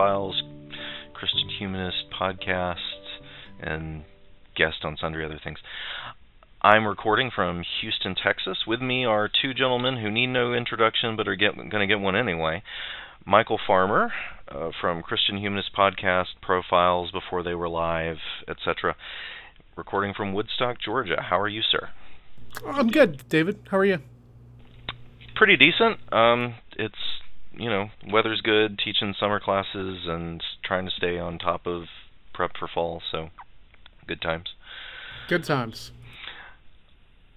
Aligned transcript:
Profiles, 0.00 0.42
Christian 1.12 1.50
Humanist 1.58 2.06
Podcasts, 2.18 3.20
and 3.60 4.04
guest 4.56 4.78
on 4.82 4.96
sundry 4.98 5.26
other 5.26 5.38
things. 5.44 5.58
I'm 6.62 6.86
recording 6.86 7.30
from 7.34 7.62
Houston, 7.82 8.14
Texas. 8.14 8.60
With 8.66 8.80
me 8.80 9.04
are 9.04 9.28
two 9.28 9.52
gentlemen 9.52 9.98
who 9.98 10.10
need 10.10 10.28
no 10.28 10.54
introduction 10.54 11.16
but 11.16 11.28
are 11.28 11.36
going 11.36 11.68
to 11.70 11.86
get 11.86 12.00
one 12.00 12.16
anyway. 12.16 12.62
Michael 13.26 13.60
Farmer 13.66 14.10
uh, 14.48 14.70
from 14.80 15.02
Christian 15.02 15.36
Humanist 15.36 15.72
Podcast, 15.76 16.28
Profiles 16.40 17.10
Before 17.10 17.42
They 17.42 17.54
Were 17.54 17.68
Live, 17.68 18.16
etc. 18.48 18.96
Recording 19.76 20.14
from 20.16 20.32
Woodstock, 20.32 20.78
Georgia. 20.82 21.16
How 21.28 21.38
are 21.38 21.48
you, 21.48 21.60
sir? 21.60 21.90
I'm 22.66 22.88
good, 22.88 23.28
David. 23.28 23.68
How 23.70 23.76
are 23.76 23.84
you? 23.84 23.98
Pretty 25.36 25.58
decent. 25.58 25.98
Um, 26.10 26.54
it's 26.78 27.19
you 27.52 27.68
know 27.68 27.90
weather's 28.10 28.40
good. 28.40 28.78
Teaching 28.78 29.14
summer 29.18 29.40
classes 29.40 30.06
and 30.06 30.42
trying 30.64 30.86
to 30.86 30.90
stay 30.90 31.18
on 31.18 31.38
top 31.38 31.66
of 31.66 31.84
prep 32.32 32.52
for 32.58 32.68
fall. 32.68 33.02
So 33.10 33.30
good 34.06 34.20
times. 34.20 34.50
Good 35.28 35.44
times. 35.44 35.92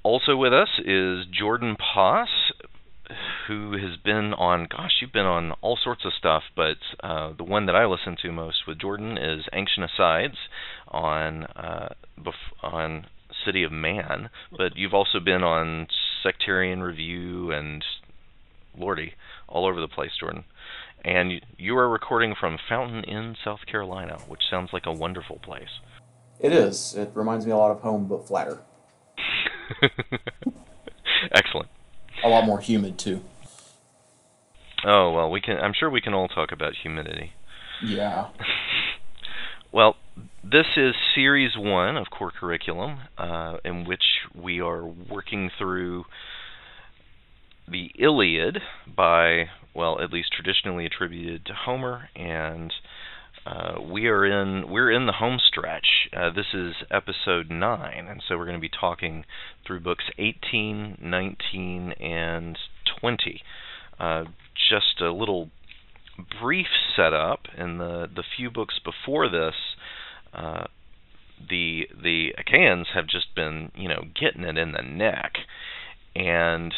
Also 0.04 0.36
with 0.36 0.54
us 0.54 0.80
is 0.84 1.26
Jordan 1.32 1.78
Poss, 1.78 2.52
who 3.48 3.74
has 3.74 3.98
been 4.04 4.34
on. 4.34 4.68
Gosh, 4.70 4.98
you've 5.02 5.14
been 5.14 5.26
on 5.26 5.52
all 5.62 5.78
sorts 5.82 6.04
of 6.06 6.14
stuff, 6.14 6.44
but 6.56 6.78
uh, 7.02 7.34
the 7.38 7.44
one 7.44 7.66
that 7.68 7.76
I 7.76 7.86
listen 7.86 8.18
to 8.22 8.32
most 8.32 8.68
with 8.68 8.80
Jordan 8.80 9.18
is 9.18 9.46
Ancient 9.54 9.90
Asides 9.92 10.38
on 10.88 11.44
uh, 11.44 11.94
bef- 12.20 12.64
on 12.64 13.08
City 13.46 13.64
of 13.64 13.72
Man, 13.72 14.30
but 14.56 14.76
you've 14.76 14.94
also 14.94 15.20
been 15.20 15.44
on 15.44 15.88
Sectarian 16.22 16.82
Review 16.82 17.52
and 17.52 17.84
Lordy 18.78 19.14
all 19.54 19.66
over 19.66 19.80
the 19.80 19.88
place, 19.88 20.12
Jordan. 20.20 20.44
And 21.06 21.32
you, 21.32 21.40
you 21.58 21.78
are 21.78 21.88
recording 21.88 22.34
from 22.38 22.58
Fountain 22.68 23.04
Inn, 23.04 23.36
South 23.44 23.60
Carolina, 23.70 24.18
which 24.28 24.42
sounds 24.50 24.72
like 24.74 24.86
a 24.86 24.92
wonderful 24.92 25.40
place. 25.40 25.80
It 26.40 26.52
is. 26.52 26.96
It 26.96 27.12
reminds 27.14 27.46
me 27.46 27.52
a 27.52 27.58
lot 27.58 27.72
of 27.72 27.80
home, 27.82 28.08
but 28.08 28.28
flatter. 28.28 28.60
Excellent. 31.32 31.70
A 32.24 32.28
lot 32.28 32.46
more 32.46 32.60
humid 32.60 32.98
too. 32.98 33.22
Oh 34.86 35.12
well, 35.12 35.30
we 35.30 35.40
can. 35.40 35.58
I'm 35.58 35.74
sure 35.74 35.90
we 35.90 36.02
can 36.02 36.14
all 36.14 36.28
talk 36.28 36.52
about 36.52 36.74
humidity. 36.82 37.32
Yeah. 37.82 38.28
Well, 39.74 39.96
this 40.44 40.68
is 40.78 40.94
series 41.16 41.58
one 41.58 41.98
of 41.98 42.12
core 42.12 42.30
curriculum, 42.30 43.00
uh, 43.18 43.58
in 43.66 43.86
which 43.86 44.04
we 44.36 44.62
are 44.62 44.86
working 44.86 45.50
through 45.58 46.06
the 47.68 47.92
Iliad 47.98 48.60
by, 48.96 49.46
well, 49.74 50.02
at 50.02 50.12
least 50.12 50.32
traditionally 50.34 50.86
attributed 50.86 51.46
to 51.46 51.54
Homer, 51.54 52.10
and 52.16 52.74
uh, 53.46 53.76
we 53.82 54.08
are 54.08 54.26
in 54.26 54.70
we're 54.70 54.92
in 54.92 55.06
the 55.06 55.14
home 55.14 55.40
stretch. 55.46 56.08
Uh, 56.16 56.30
this 56.34 56.48
is 56.54 56.76
episode 56.90 57.50
nine, 57.50 58.08
and 58.10 58.22
so 58.28 58.38
we're 58.38 58.46
going 58.46 58.58
to 58.58 58.62
be 58.62 58.70
talking 58.70 59.26
through 59.66 59.82
books 59.82 60.06
18, 60.18 60.98
19, 61.02 61.92
and 62.00 62.58
20. 63.02 63.42
Uh, 64.00 64.24
just 64.70 65.02
a 65.02 65.12
little 65.12 65.50
brief 66.42 66.68
setup 66.96 67.42
in 67.58 67.80
the 67.80 68.08
the 68.14 68.24
few 68.38 68.50
books 68.50 68.80
before 68.84 69.30
this. 69.30 69.56
Uh, 70.34 70.66
the 71.50 71.88
the 72.02 72.30
Achaeans 72.38 72.88
have 72.94 73.08
just 73.08 73.36
been 73.36 73.72
you 73.76 73.90
know 73.90 74.04
getting 74.20 74.44
it 74.44 74.58
in 74.58 74.72
the 74.72 74.84
neck, 74.84 75.34
and 76.16 76.74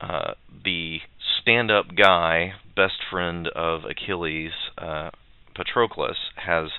uh, 0.00 0.34
the 0.64 1.00
stand-up 1.40 1.94
guy, 1.96 2.54
best 2.76 2.98
friend 3.10 3.48
of 3.48 3.84
Achilles, 3.84 4.52
uh, 4.78 5.10
Patroclus, 5.54 6.16
has 6.36 6.70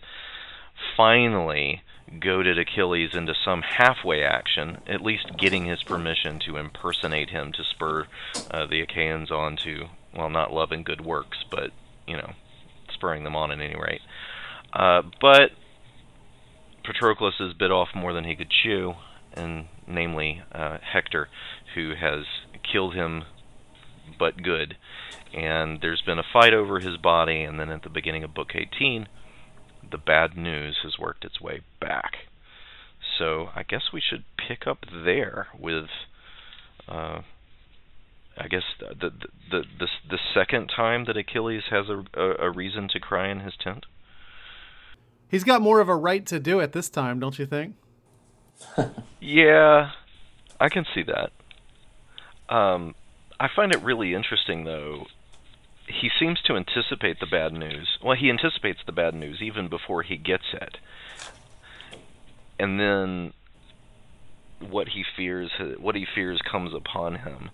finally 0.97 1.81
goaded 2.19 2.59
Achilles 2.59 3.11
into 3.13 3.33
some 3.45 3.61
halfway 3.61 4.23
action, 4.23 4.79
at 4.87 5.01
least 5.01 5.37
getting 5.37 5.65
his 5.65 5.83
permission 5.83 6.39
to 6.45 6.57
impersonate 6.57 7.29
him 7.29 7.51
to 7.53 7.63
spur 7.63 8.07
uh, 8.49 8.65
the 8.65 8.81
Achaeans 8.81 9.31
on 9.31 9.55
to, 9.57 9.85
well, 10.15 10.29
not 10.29 10.51
love 10.51 10.71
and 10.71 10.85
good 10.85 11.01
works, 11.01 11.37
but, 11.49 11.71
you 12.07 12.17
know, 12.17 12.31
spurring 12.93 13.23
them 13.23 13.35
on 13.35 13.51
at 13.51 13.61
any 13.61 13.75
rate. 13.75 14.01
Uh, 14.73 15.01
but 15.21 15.51
Patroclus 16.83 17.35
has 17.39 17.53
bit 17.53 17.71
off 17.71 17.89
more 17.95 18.13
than 18.13 18.25
he 18.25 18.35
could 18.35 18.49
chew, 18.49 18.93
and 19.33 19.67
namely 19.87 20.41
uh, 20.51 20.77
Hector, 20.81 21.29
who 21.75 21.93
has 21.99 22.25
killed 22.63 22.95
him 22.95 23.23
but 24.17 24.41
good. 24.41 24.77
And 25.33 25.79
there's 25.81 26.01
been 26.01 26.19
a 26.19 26.23
fight 26.33 26.53
over 26.53 26.79
his 26.79 26.97
body, 26.97 27.43
and 27.43 27.59
then 27.59 27.69
at 27.69 27.83
the 27.83 27.89
beginning 27.89 28.23
of 28.23 28.33
Book 28.33 28.51
18, 28.53 29.07
the 29.89 29.97
bad 29.97 30.37
news 30.37 30.77
has 30.83 30.99
worked 30.99 31.25
its 31.25 31.39
way 31.39 31.61
back. 31.79 32.13
So 33.17 33.49
I 33.55 33.63
guess 33.63 33.93
we 33.93 34.01
should 34.01 34.23
pick 34.47 34.67
up 34.67 34.85
there 34.91 35.47
with, 35.57 35.89
uh, 36.87 37.21
I 38.37 38.47
guess 38.49 38.63
the 38.79 38.95
the 38.95 39.11
the 39.49 39.63
the, 39.79 39.87
the 40.09 40.19
second 40.33 40.71
time 40.75 41.05
that 41.05 41.17
Achilles 41.17 41.63
has 41.69 41.85
a, 41.89 42.03
a, 42.19 42.47
a 42.47 42.51
reason 42.51 42.87
to 42.89 42.99
cry 42.99 43.29
in 43.29 43.41
his 43.41 43.53
tent. 43.61 43.85
He's 45.29 45.43
got 45.43 45.61
more 45.61 45.79
of 45.79 45.87
a 45.87 45.95
right 45.95 46.25
to 46.27 46.39
do 46.39 46.59
it 46.59 46.73
this 46.73 46.89
time, 46.89 47.19
don't 47.19 47.39
you 47.39 47.45
think? 47.45 47.75
yeah, 49.19 49.91
I 50.59 50.69
can 50.69 50.85
see 50.93 51.03
that. 51.03 51.31
Um, 52.51 52.95
I 53.39 53.47
find 53.55 53.73
it 53.73 53.81
really 53.81 54.13
interesting, 54.13 54.65
though. 54.65 55.07
He 55.87 56.09
seems 56.19 56.41
to 56.43 56.55
anticipate 56.55 57.19
the 57.19 57.25
bad 57.25 57.53
news. 57.53 57.97
Well, 58.03 58.15
he 58.15 58.29
anticipates 58.29 58.79
the 58.85 58.91
bad 58.91 59.15
news 59.15 59.41
even 59.41 59.67
before 59.67 60.03
he 60.03 60.17
gets 60.17 60.43
it, 60.53 60.77
and 62.59 62.79
then 62.79 63.33
what 64.59 64.89
he 64.89 65.03
fears, 65.17 65.51
what 65.79 65.95
he 65.95 66.05
fears, 66.05 66.39
comes 66.49 66.73
upon 66.73 67.15
him, 67.15 67.49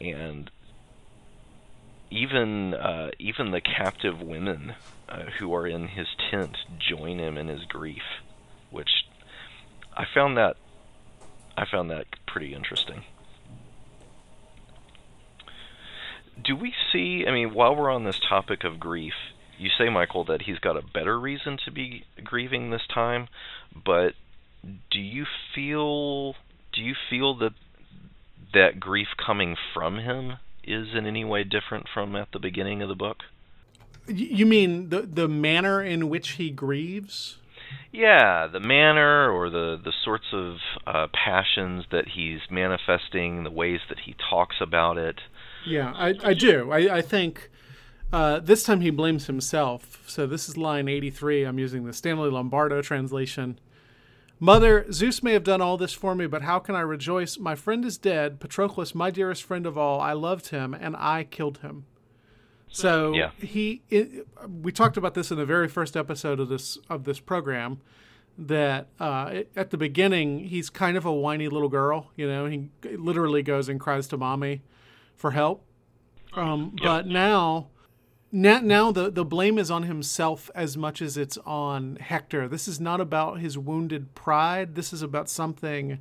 and 0.00 0.50
even 2.10 2.74
uh, 2.74 3.10
even 3.18 3.50
the 3.50 3.60
captive 3.60 4.20
women 4.20 4.74
uh, 5.08 5.24
who 5.38 5.54
are 5.54 5.66
in 5.66 5.88
his 5.88 6.08
tent 6.30 6.56
join 6.78 7.18
him 7.18 7.38
in 7.38 7.48
his 7.48 7.64
grief, 7.64 8.02
which 8.70 9.06
I 9.96 10.04
found 10.12 10.36
that 10.36 10.56
I 11.56 11.66
found 11.70 11.90
that 11.90 12.06
pretty 12.26 12.54
interesting. 12.54 13.04
Do 16.42 16.56
we 16.56 16.74
see? 16.92 17.24
I 17.26 17.32
mean, 17.32 17.54
while 17.54 17.74
we're 17.74 17.90
on 17.90 18.04
this 18.04 18.20
topic 18.20 18.64
of 18.64 18.78
grief, 18.78 19.14
you 19.58 19.70
say, 19.76 19.88
Michael, 19.88 20.24
that 20.24 20.42
he's 20.42 20.58
got 20.58 20.76
a 20.76 20.82
better 20.82 21.18
reason 21.18 21.58
to 21.64 21.70
be 21.70 22.04
grieving 22.22 22.70
this 22.70 22.86
time, 22.92 23.28
but 23.74 24.14
do 24.90 25.00
you 25.00 25.26
feel 25.54 26.34
do 26.72 26.82
you 26.82 26.94
feel 27.08 27.34
that 27.38 27.52
that 28.54 28.80
grief 28.80 29.08
coming 29.24 29.56
from 29.74 29.98
him 29.98 30.34
is 30.64 30.88
in 30.94 31.06
any 31.06 31.24
way 31.24 31.44
different 31.44 31.86
from 31.92 32.14
at 32.16 32.32
the 32.32 32.38
beginning 32.38 32.82
of 32.82 32.88
the 32.88 32.94
book? 32.94 33.18
You 34.06 34.46
mean 34.46 34.88
the 34.88 35.02
the 35.02 35.28
manner 35.28 35.82
in 35.82 36.08
which 36.08 36.30
he 36.32 36.50
grieves? 36.50 37.38
Yeah, 37.92 38.46
the 38.46 38.60
manner 38.60 39.30
or 39.30 39.50
the 39.50 39.78
the 39.82 39.92
sorts 40.04 40.26
of 40.32 40.56
uh, 40.86 41.08
passions 41.12 41.84
that 41.90 42.08
he's 42.08 42.40
manifesting, 42.50 43.44
the 43.44 43.50
ways 43.50 43.80
that 43.88 44.00
he 44.00 44.14
talks 44.30 44.56
about 44.60 44.98
it. 44.98 45.20
Yeah, 45.68 45.92
I, 45.96 46.14
I 46.24 46.34
do. 46.34 46.70
I, 46.70 46.96
I 46.98 47.02
think 47.02 47.50
uh, 48.12 48.40
this 48.40 48.62
time 48.62 48.80
he 48.80 48.90
blames 48.90 49.26
himself. 49.26 50.02
So 50.06 50.26
this 50.26 50.48
is 50.48 50.56
line 50.56 50.88
83. 50.88 51.44
I'm 51.44 51.58
using 51.58 51.84
the 51.84 51.92
Stanley 51.92 52.30
Lombardo 52.30 52.82
translation. 52.82 53.58
Mother, 54.40 54.86
Zeus 54.92 55.22
may 55.22 55.32
have 55.32 55.42
done 55.42 55.60
all 55.60 55.76
this 55.76 55.92
for 55.92 56.14
me, 56.14 56.26
but 56.26 56.42
how 56.42 56.58
can 56.60 56.76
I 56.76 56.80
rejoice? 56.80 57.38
My 57.38 57.54
friend 57.56 57.84
is 57.84 57.98
dead. 57.98 58.38
Patroclus, 58.38 58.94
my 58.94 59.10
dearest 59.10 59.42
friend 59.42 59.66
of 59.66 59.76
all, 59.76 60.00
I 60.00 60.12
loved 60.12 60.48
him, 60.50 60.74
and 60.74 60.94
I 60.96 61.24
killed 61.24 61.58
him. 61.58 61.86
So 62.70 63.14
Yeah. 63.14 63.30
he, 63.38 63.82
it, 63.90 64.28
we 64.62 64.70
talked 64.70 64.96
about 64.96 65.14
this 65.14 65.30
in 65.32 65.38
the 65.38 65.46
very 65.46 65.68
first 65.68 65.96
episode 65.96 66.38
of 66.38 66.48
this 66.48 66.78
of 66.88 67.04
this 67.04 67.18
program. 67.18 67.80
That 68.40 68.86
uh, 69.00 69.30
it- 69.32 69.50
at 69.56 69.70
the 69.70 69.76
beginning 69.76 70.44
he's 70.44 70.70
kind 70.70 70.96
of 70.96 71.04
a 71.04 71.12
whiny 71.12 71.48
little 71.48 71.68
girl, 71.70 72.10
you 72.14 72.28
know. 72.28 72.46
He 72.46 72.68
literally 72.96 73.42
goes 73.42 73.68
and 73.68 73.80
cries 73.80 74.06
to 74.08 74.16
mommy 74.16 74.62
for 75.18 75.32
help. 75.32 75.64
Um, 76.32 76.74
But 76.82 77.06
now, 77.06 77.68
now, 78.30 78.60
now 78.60 78.92
the, 78.92 79.10
the 79.10 79.24
blame 79.24 79.58
is 79.58 79.70
on 79.70 79.82
himself 79.82 80.50
as 80.54 80.76
much 80.76 81.02
as 81.02 81.16
it's 81.16 81.36
on 81.38 81.96
Hector. 81.96 82.48
This 82.48 82.68
is 82.68 82.80
not 82.80 83.00
about 83.00 83.40
his 83.40 83.58
wounded 83.58 84.14
pride. 84.14 84.74
This 84.74 84.92
is 84.92 85.02
about 85.02 85.28
something 85.28 85.98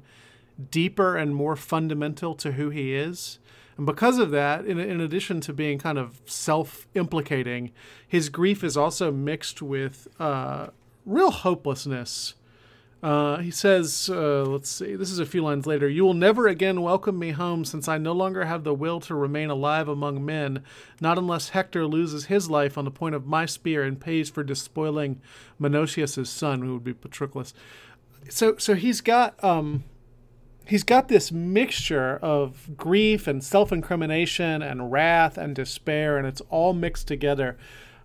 deeper 0.72 1.18
and 1.18 1.36
more 1.36 1.56
fundamental 1.56 2.36
to 2.36 2.54
who 2.54 2.69
he 2.69 2.94
is. 2.94 3.40
And 3.75 3.86
because 3.86 4.18
of 4.18 4.31
that, 4.31 4.66
in, 4.66 4.80
in 4.80 5.02
addition 5.02 5.42
to 5.42 5.54
being 5.54 5.78
kind 5.80 5.98
of 5.98 6.22
self 6.25 6.88
implicating, 6.96 7.72
his 8.08 8.30
grief 8.30 8.63
is 8.63 8.78
also 8.78 9.12
mixed 9.12 9.62
with 9.62 10.08
uh, 10.20 10.68
real 11.06 11.31
hopelessness. 11.31 12.36
Uh, 13.04 13.38
he 13.38 13.52
says, 13.52 14.10
uh, 14.12 14.44
let's 14.44 14.70
see, 14.70 14.96
this 14.96 15.12
is 15.12 15.20
a 15.20 15.26
few 15.26 15.44
lines 15.44 15.68
later. 15.68 15.88
You 15.88 16.04
will 16.04 16.16
never 16.16 16.48
again 16.48 16.82
welcome 16.82 17.20
me 17.20 17.30
home 17.30 17.64
since 17.64 17.88
I 17.88 18.00
no 18.00 18.12
longer 18.12 18.46
have 18.46 18.64
the 18.64 18.74
will 18.74 19.00
to 19.02 19.14
remain 19.14 19.52
alive 19.52 19.88
among 19.88 20.26
men, 20.26 20.64
not 21.00 21.20
unless 21.20 21.50
Hector 21.50 21.86
loses 21.86 22.26
his 22.26 22.50
life 22.50 22.76
on 22.76 22.86
the 22.86 22.92
point 22.92 23.14
of 23.14 23.28
my 23.28 23.46
spear 23.46 23.84
and 23.84 24.02
pays 24.02 24.32
for 24.32 24.44
despoiling 24.44 25.22
Menoetius' 25.60 26.28
son, 26.28 26.64
who 26.64 26.74
would 26.74 26.84
be 26.84 26.94
Patroclus. 26.94 27.54
So, 28.30 28.58
so 28.58 28.74
he's 28.74 29.02
got, 29.02 29.42
um, 29.44 29.84
he's 30.66 30.84
got 30.84 31.08
this 31.08 31.32
mixture 31.32 32.18
of 32.18 32.76
grief 32.76 33.28
and 33.28 33.44
self-incrimination 33.44 34.64
and 34.64 34.92
wrath 34.92 35.38
and 35.38 35.56
despair, 35.56 36.18
and 36.18 36.26
it's 36.26 36.42
all 36.50 36.74
mixed 36.74 37.08
together. 37.08 37.58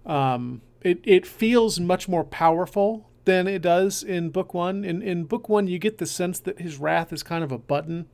Um, 0.05 0.61
it, 0.83 1.01
it 1.03 1.27
feels 1.27 1.81
much 1.81 2.09
more 2.11 2.25
powerful 2.25 3.09
than 3.25 3.47
it 3.47 3.63
does 3.63 4.03
in 4.03 4.31
book 4.31 4.55
one. 4.55 4.85
In 4.85 5.03
in 5.03 5.25
book 5.25 5.49
one, 5.49 5.67
you 5.67 5.79
get 5.79 5.99
the 5.99 6.07
sense 6.07 6.39
that 6.41 6.61
his 6.61 6.79
wrath 6.79 7.13
is 7.13 7.23
kind 7.23 7.45
of 7.45 7.53
a 7.53 7.59
button 7.59 8.07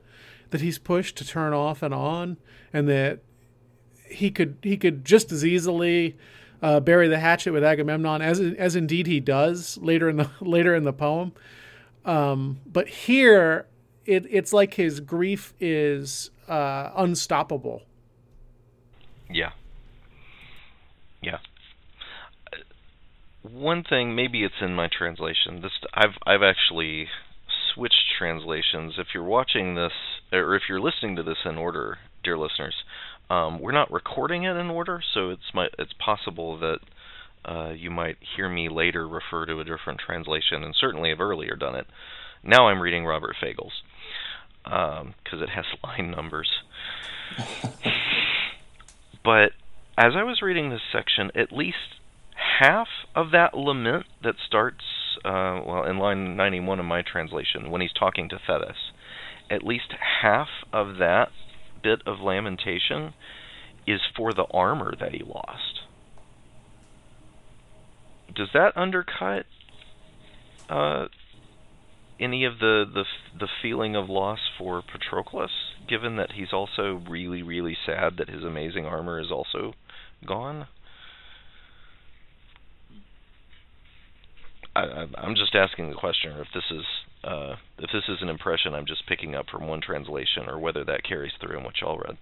that 0.51 0.61
he's 0.61 0.79
pushed 0.79 1.17
to 1.19 1.27
turn 1.27 1.53
off 1.53 1.83
and 1.83 1.93
on, 1.93 2.39
and 2.73 2.89
that 2.89 3.21
he 4.11 4.31
could 4.31 4.57
he 4.63 4.77
could 4.77 5.05
just 5.05 5.31
as 5.33 5.45
easily 5.45 6.17
uh, 6.63 6.81
bury 6.81 7.09
the 7.09 7.19
hatchet 7.19 7.53
with 7.53 7.65
Agamemnon 7.65 8.23
as 8.23 8.41
as 8.41 8.77
indeed 8.77 9.07
he 9.07 9.21
does 9.21 9.79
later 9.79 10.09
in 10.09 10.17
the 10.17 10.31
later 10.41 10.75
in 10.75 10.85
the 10.85 10.93
poem. 10.93 11.33
Um, 12.05 12.61
but 12.67 12.89
here, 12.89 13.67
it 14.07 14.27
it's 14.31 14.53
like 14.53 14.75
his 14.75 15.01
grief 15.01 15.55
is 15.61 16.31
uh, 16.49 16.91
unstoppable. 16.97 17.83
Yeah. 19.31 19.53
Yeah. 21.21 21.39
Uh, 22.53 22.59
One 23.43 23.85
thing, 23.85 24.15
maybe 24.15 24.43
it's 24.43 24.61
in 24.61 24.75
my 24.75 24.89
translation. 24.89 25.61
This 25.63 25.73
I've 25.95 26.17
I've 26.27 26.43
actually 26.43 27.09
switched 27.73 28.13
translations. 28.19 28.95
If 28.99 29.09
you're 29.15 29.23
watching 29.23 29.75
this, 29.75 29.93
or 30.33 30.57
if 30.57 30.63
you're 30.69 30.81
listening 30.81 31.17
to 31.17 31.23
this 31.23 31.39
in 31.45 31.57
order, 31.57 31.99
dear 32.25 32.37
listeners, 32.37 32.75
um, 33.31 33.61
we're 33.61 33.73
not 33.73 33.93
recording 33.93 34.45
it 34.45 34.57
in 34.57 34.71
order, 34.71 35.03
so 35.15 35.31
it's 35.31 35.55
my 35.55 35.69
it's 35.79 35.93
possible 35.93 36.59
that 36.59 36.79
uh, 37.45 37.71
you 37.71 37.91
might 37.91 38.17
hear 38.37 38.49
me 38.49 38.69
later 38.69 39.07
refer 39.07 39.47
to 39.47 39.61
a 39.61 39.65
different 39.65 40.01
translation, 40.01 40.65
and 40.65 40.75
certainly 40.75 41.11
have 41.11 41.21
earlier 41.21 41.55
done 41.55 41.77
it. 41.77 41.87
Now 42.43 42.69
I'm 42.69 42.81
reading 42.81 43.05
Robert 43.05 43.37
Fagles' 43.41 43.83
because 44.65 45.43
it 45.43 45.51
has 45.51 45.65
line 45.85 46.11
numbers. 46.11 46.51
but 49.25 49.53
as 49.97 50.15
I 50.17 50.25
was 50.25 50.43
reading 50.43 50.71
this 50.71 50.81
section, 50.93 51.31
at 51.35 51.53
least 51.53 51.99
half 52.59 52.89
of 53.15 53.31
that 53.33 53.55
lament 53.55 54.07
that 54.23 54.35
starts, 54.47 54.85
uh, 55.25 55.61
well, 55.65 55.85
in 55.85 55.99
line 55.99 56.37
91 56.37 56.81
of 56.81 56.87
my 56.87 57.03
translation, 57.03 57.71
when 57.71 57.81
he's 57.81 57.93
talking 57.93 58.29
to 58.29 58.39
Thetis, 58.45 58.77
at 59.51 59.63
least 59.63 59.95
half 60.23 60.49
of 60.73 60.99
that 60.99 61.29
bit 61.83 62.03
of 62.07 62.21
lamentation 62.21 63.15
is 63.87 64.01
for 64.17 64.33
the 64.33 64.45
armor 64.53 64.95
that 64.99 65.13
he 65.13 65.23
lost. 65.23 65.81
Does 68.35 68.49
that 68.53 68.77
undercut 68.77 69.47
uh, 70.69 71.07
any 72.21 72.45
of 72.45 72.59
the, 72.59 72.85
the 72.93 73.05
the 73.39 73.49
feeling 73.63 73.97
of 73.97 74.09
loss 74.09 74.41
for 74.59 74.83
Patroclus, 74.83 75.51
given 75.89 76.17
that 76.17 76.33
he's 76.33 76.53
also 76.53 77.01
really, 77.09 77.43
really 77.43 77.77
sad 77.87 78.17
that 78.19 78.29
his 78.29 78.45
amazing 78.45 78.85
armor 78.85 79.19
is 79.19 79.31
also 79.31 79.73
gone? 80.27 80.67
I, 84.85 85.07
I'm 85.17 85.35
just 85.35 85.55
asking 85.55 85.91
the 85.91 85.97
question, 85.97 86.33
if 86.39 86.49
this 86.55 86.65
is 86.71 86.85
uh, 87.25 87.57
if 87.79 87.91
this 87.93 88.05
is 88.09 88.23
an 88.23 88.29
impression 88.29 88.75
I'm 88.75 88.87
just 88.87 89.07
picking 89.07 89.35
up 89.35 89.47
from 89.51 89.67
one 89.67 89.81
translation, 89.81 90.49
or 90.49 90.59
whether 90.59 90.85
that 90.85 91.05
carries 91.05 91.33
through 91.41 91.59
in 91.59 91.65
what 91.65 91.81
y'all 91.81 91.99
read. 91.99 92.17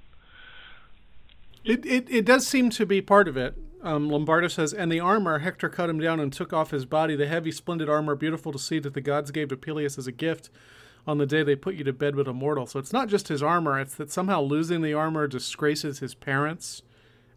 It, 1.65 1.85
it, 1.85 2.09
it 2.09 2.25
does 2.25 2.47
seem 2.47 2.71
to 2.71 2.87
be 2.87 3.03
part 3.03 3.27
of 3.27 3.37
it. 3.37 3.57
Um, 3.83 4.09
Lombardo 4.09 4.49
says, 4.49 4.73
and 4.73 4.91
the 4.91 5.01
armor, 5.01 5.41
Hector 5.41 5.69
cut 5.69 5.91
him 5.91 5.99
down 5.99 6.21
and 6.21 6.33
took 6.33 6.53
off 6.53 6.71
his 6.71 6.85
body, 6.87 7.17
the 7.17 7.27
heavy, 7.27 7.51
splendid 7.51 7.89
armor, 7.89 8.15
beautiful 8.15 8.53
to 8.53 8.59
see, 8.59 8.79
that 8.79 8.95
the 8.95 9.01
gods 9.01 9.31
gave 9.33 9.49
to 9.49 9.57
Peleus 9.57 9.99
as 9.99 10.07
a 10.07 10.13
gift 10.13 10.49
on 11.07 11.19
the 11.19 11.27
day 11.27 11.43
they 11.43 11.57
put 11.57 11.75
you 11.75 11.85
to 11.85 11.93
bed 11.93 12.17
with 12.17 12.27
a 12.27 12.33
mortal. 12.33 12.67
So 12.67 12.79
it's 12.79 12.93
not 12.93 13.09
just 13.09 13.29
his 13.29 13.43
armor, 13.43 13.79
it's 13.81 13.95
that 13.97 14.11
somehow 14.11 14.41
losing 14.41 14.83
the 14.83 14.95
armor 14.95 15.27
disgraces 15.27 16.01
his 16.01 16.15
parents 16.15 16.83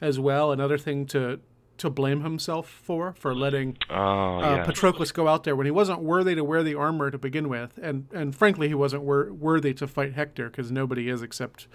as 0.02 0.20
well. 0.20 0.52
Another 0.52 0.78
thing 0.78 1.06
to 1.08 1.40
to 1.80 1.90
blame 1.90 2.22
himself 2.22 2.70
for, 2.70 3.14
for 3.14 3.36
letting 3.36 3.78
Oh 3.90 4.40
uh, 4.40 4.66
Patroclus 4.66 5.12
go 5.14 5.28
out 5.28 5.44
there 5.44 5.56
when 5.56 5.66
he 5.66 5.72
wasn't 5.72 6.02
worthy 6.02 6.36
to 6.36 6.44
wear 6.44 6.64
the 6.64 6.76
armor 6.76 7.12
to 7.12 7.18
begin 7.18 7.50
with, 7.50 7.78
and 7.82 8.08
and 8.14 8.36
frankly 8.36 8.68
he 8.68 8.76
wasn't 8.76 9.04
wor- 9.04 9.34
worthy 9.34 9.74
to 9.76 9.88
fight 9.88 10.14
Hector 10.14 10.50
because 10.50 10.72
nobody 10.72 11.10
is 11.10 11.22
except 11.22 11.68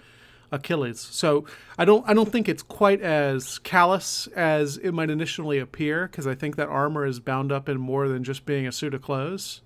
Achilles. 0.53 1.01
So 1.01 1.45
I 1.79 1.85
don't 1.85 2.09
I 2.09 2.15
don't 2.15 2.31
think 2.31 2.49
it's 2.49 2.63
quite 2.63 3.01
as 3.01 3.59
callous 3.59 4.27
as 4.29 4.77
it 4.79 4.93
might 4.93 5.11
initially 5.11 5.59
appear 5.59 6.07
because 6.07 6.27
I 6.27 6.35
think 6.35 6.57
that 6.57 6.69
armor 6.69 7.05
is 7.05 7.21
bound 7.21 7.53
up 7.53 7.69
in 7.69 7.79
more 7.79 8.09
than 8.09 8.25
just 8.25 8.47
being 8.47 8.67
a 8.67 8.73
suit 8.73 8.95
of 8.95 9.03
clothes. 9.03 9.63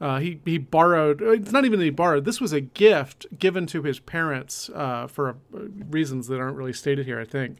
Uh, 0.00 0.18
he 0.20 0.40
he 0.44 0.58
borrowed. 0.58 1.20
It's 1.20 1.50
not 1.50 1.64
even 1.64 1.78
that 1.80 1.84
he 1.84 1.90
borrowed. 1.90 2.24
This 2.24 2.40
was 2.40 2.52
a 2.52 2.60
gift 2.60 3.26
given 3.36 3.66
to 3.68 3.82
his 3.82 3.98
parents 3.98 4.70
uh, 4.74 5.08
for 5.08 5.30
uh, 5.30 5.58
reasons 5.90 6.28
that 6.28 6.38
aren't 6.38 6.56
really 6.56 6.72
stated 6.72 7.04
here. 7.06 7.18
I 7.18 7.24
think, 7.24 7.58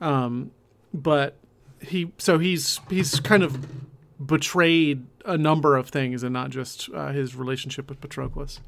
um, 0.00 0.50
but 0.92 1.36
he 1.80 2.12
so 2.18 2.38
he's 2.38 2.80
he's 2.90 3.20
kind 3.20 3.42
of 3.42 3.66
betrayed 4.24 5.06
a 5.24 5.38
number 5.38 5.76
of 5.76 5.88
things 5.88 6.22
and 6.22 6.32
not 6.32 6.50
just 6.50 6.88
uh, 6.94 7.08
his 7.12 7.34
relationship 7.34 7.88
with 7.88 8.00
Patroclus. 8.00 8.60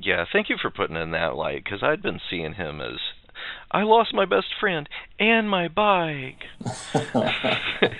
yeah. 0.00 0.24
Thank 0.32 0.48
you 0.48 0.56
for 0.60 0.70
putting 0.70 0.96
in 0.96 1.10
that 1.12 1.36
light, 1.36 1.64
because 1.64 1.82
I'd 1.82 2.02
been 2.02 2.20
seeing 2.30 2.54
him 2.54 2.80
as 2.80 2.98
I 3.70 3.82
lost 3.82 4.14
my 4.14 4.24
best 4.24 4.48
friend 4.58 4.88
and 5.18 5.48
my 5.48 5.68
bike. 5.68 6.44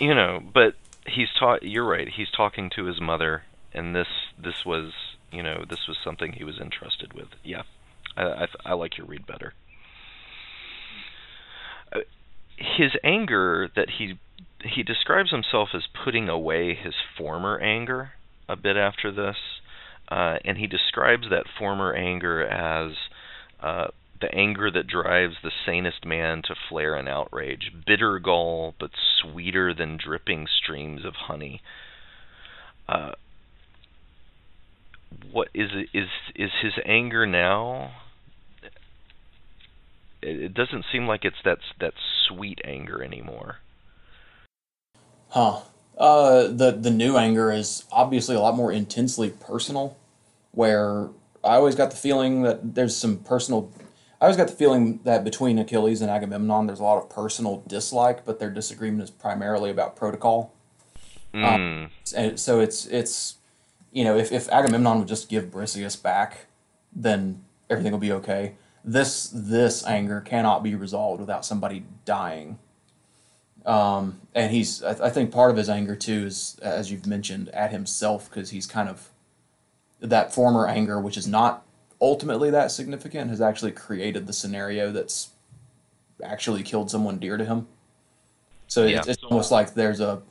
you 0.00 0.14
know, 0.14 0.40
but 0.54 0.74
he's 1.06 1.28
taught. 1.38 1.62
You're 1.62 1.86
right. 1.86 2.08
He's 2.08 2.30
talking 2.30 2.70
to 2.76 2.84
his 2.84 3.00
mother, 3.00 3.42
and 3.72 3.94
this 3.94 4.08
this 4.42 4.64
was 4.64 4.92
you 5.30 5.42
know 5.42 5.64
this 5.68 5.86
was 5.88 5.96
something 6.02 6.32
he 6.32 6.44
was 6.44 6.58
entrusted 6.58 7.12
with. 7.12 7.28
Yeah, 7.44 7.62
I 8.16 8.22
I, 8.22 8.46
I 8.64 8.72
like 8.74 8.96
your 8.98 9.06
read 9.06 9.26
better. 9.26 9.54
Uh, 11.92 12.00
His 12.76 12.92
anger 13.02 13.68
that 13.74 13.88
he 13.98 14.18
he 14.64 14.82
describes 14.82 15.30
himself 15.30 15.70
as 15.74 15.82
putting 16.04 16.28
away 16.28 16.74
his 16.74 16.94
former 17.18 17.58
anger 17.58 18.12
a 18.48 18.54
bit 18.54 18.76
after 18.76 19.10
this, 19.10 19.36
uh, 20.08 20.36
and 20.44 20.56
he 20.58 20.66
describes 20.66 21.28
that 21.30 21.46
former 21.58 21.92
anger 21.92 22.44
as 22.46 22.92
uh, 23.60 23.88
the 24.20 24.32
anger 24.34 24.70
that 24.70 24.86
drives 24.86 25.34
the 25.42 25.50
sanest 25.66 26.04
man 26.06 26.42
to 26.42 26.54
flare 26.68 26.96
in 26.96 27.08
outrage, 27.08 27.72
bitter 27.86 28.18
gall, 28.20 28.74
but 28.78 28.90
sweeter 29.20 29.74
than 29.74 29.98
dripping 30.02 30.46
streams 30.46 31.04
of 31.04 31.14
honey. 31.14 31.60
Uh, 32.88 33.12
what 35.30 35.48
is 35.54 35.70
is 35.92 36.08
is 36.34 36.50
his 36.62 36.74
anger 36.86 37.26
now? 37.26 37.92
It, 40.22 40.40
it 40.40 40.54
doesn't 40.54 40.84
seem 40.92 41.06
like 41.06 41.24
it's 41.24 41.42
that 41.44 41.58
that 41.80 41.94
sweet 42.28 42.60
anger 42.64 43.02
anymore. 43.02 43.58
Huh. 45.30 45.60
Uh, 45.98 46.48
the 46.48 46.72
the 46.72 46.90
new 46.90 47.16
anger 47.16 47.52
is 47.52 47.84
obviously 47.92 48.34
a 48.34 48.40
lot 48.40 48.56
more 48.56 48.72
intensely 48.72 49.30
personal. 49.30 49.96
Where 50.52 51.08
I 51.42 51.56
always 51.56 51.74
got 51.74 51.90
the 51.90 51.96
feeling 51.96 52.42
that 52.42 52.74
there's 52.74 52.96
some 52.96 53.18
personal. 53.18 53.72
I 54.20 54.26
always 54.26 54.36
got 54.36 54.48
the 54.48 54.54
feeling 54.54 55.00
that 55.02 55.24
between 55.24 55.58
Achilles 55.58 56.00
and 56.00 56.10
Agamemnon, 56.10 56.66
there's 56.66 56.78
a 56.78 56.84
lot 56.84 57.02
of 57.02 57.10
personal 57.10 57.64
dislike, 57.66 58.24
but 58.24 58.38
their 58.38 58.50
disagreement 58.50 59.02
is 59.02 59.10
primarily 59.10 59.70
about 59.70 59.96
protocol. 59.96 60.52
Mm. 61.34 61.90
And 62.14 62.38
so 62.38 62.60
it's 62.60 62.86
it's, 62.86 63.36
you 63.90 64.04
know, 64.04 64.16
if, 64.16 64.30
if 64.30 64.48
Agamemnon 64.50 65.00
would 65.00 65.08
just 65.08 65.28
give 65.28 65.46
Briseis 65.46 66.00
back, 66.00 66.46
then 66.94 67.42
everything 67.68 67.90
will 67.90 67.98
be 67.98 68.12
okay. 68.12 68.52
This 68.84 69.30
this 69.32 69.86
anger 69.86 70.20
cannot 70.20 70.62
be 70.62 70.74
resolved 70.74 71.20
without 71.20 71.44
somebody 71.44 71.84
dying. 72.04 72.58
Um, 73.64 74.20
and 74.34 74.50
he's 74.50 74.82
I, 74.82 75.06
I 75.06 75.10
think 75.10 75.30
part 75.30 75.50
of 75.50 75.56
his 75.56 75.68
anger 75.68 75.94
too 75.94 76.26
is 76.26 76.58
as 76.62 76.90
you've 76.90 77.06
mentioned 77.06 77.48
at 77.50 77.70
himself 77.70 78.28
because 78.28 78.50
he's 78.50 78.66
kind 78.66 78.88
of 78.88 79.08
that 80.00 80.34
former 80.34 80.66
anger, 80.66 81.00
which 81.00 81.16
is 81.16 81.28
not 81.28 81.64
ultimately 82.00 82.50
that 82.50 82.72
significant, 82.72 83.30
has 83.30 83.40
actually 83.40 83.70
created 83.70 84.26
the 84.26 84.32
scenario 84.32 84.90
that's 84.90 85.30
actually 86.24 86.62
killed 86.64 86.90
someone 86.90 87.18
dear 87.18 87.36
to 87.36 87.44
him. 87.44 87.68
So 88.66 88.84
Yeah. 88.86 88.98
it's, 88.98 89.08
it's 89.08 89.22
almost 89.22 89.52
like 89.52 89.74
there's 89.74 90.00
a 90.00 90.22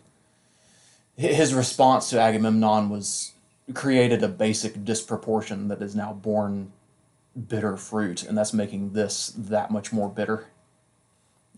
his 1.16 1.54
response 1.54 2.10
to 2.10 2.20
Agamemnon 2.20 2.90
was 2.90 3.34
created 3.74 4.24
a 4.24 4.28
basic 4.28 4.84
disproportion 4.84 5.68
that 5.68 5.82
is 5.82 5.96
now 5.96 6.14
borne 6.14 6.72
bitter 7.48 7.78
fruit, 7.78 8.24
and 8.24 8.38
that's 8.38 8.54
making 8.54 8.94
this 8.94 9.34
that 9.38 9.72
much 9.72 9.92
more 9.94 10.10
bitter. 10.10 10.48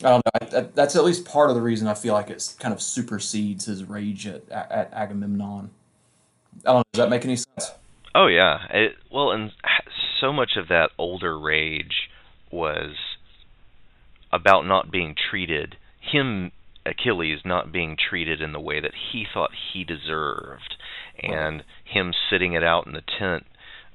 I 0.04 0.10
don't 0.10 0.22
know. 0.26 0.32
I, 0.42 0.46
that, 0.46 0.76
that's 0.76 0.96
at 0.96 1.04
least 1.04 1.26
part 1.26 1.50
of 1.50 1.56
the 1.56 1.62
reason 1.62 1.88
I 1.88 1.94
feel 1.94 2.14
like 2.14 2.30
it 2.30 2.56
kind 2.60 2.74
of 2.74 2.82
supersedes 2.82 3.66
his 3.66 3.86
rage 3.86 4.28
at, 4.28 4.50
at 4.50 4.92
Agamemnon. 4.94 5.70
I 6.66 6.72
don't 6.72 6.76
know. 6.78 6.84
Does 6.94 7.00
that 7.00 7.10
make 7.10 7.26
any 7.26 7.36
sense? 7.36 7.72
Oh 8.16 8.28
yeah. 8.28 8.66
It, 8.70 8.96
well, 9.12 9.32
and 9.32 9.52
so 10.20 10.34
much 10.34 10.52
of 10.58 10.68
that 10.70 10.92
older 10.98 11.40
rage 11.40 12.10
was 12.52 12.96
about 14.32 14.66
not 14.66 14.92
being 14.92 15.16
treated 15.30 15.78
him 16.04 16.52
Achilles 16.86 17.40
not 17.46 17.72
being 17.72 17.98
treated 17.98 18.42
in 18.42 18.52
the 18.52 18.60
way 18.60 18.80
that 18.80 18.94
he 19.12 19.26
thought 19.32 19.52
he 19.74 19.84
deserved, 19.84 20.76
and 21.22 21.64
him 21.86 22.14
sitting 22.30 22.54
it 22.54 22.64
out 22.64 22.86
in 22.86 22.94
the 22.94 23.04
tent 23.20 23.46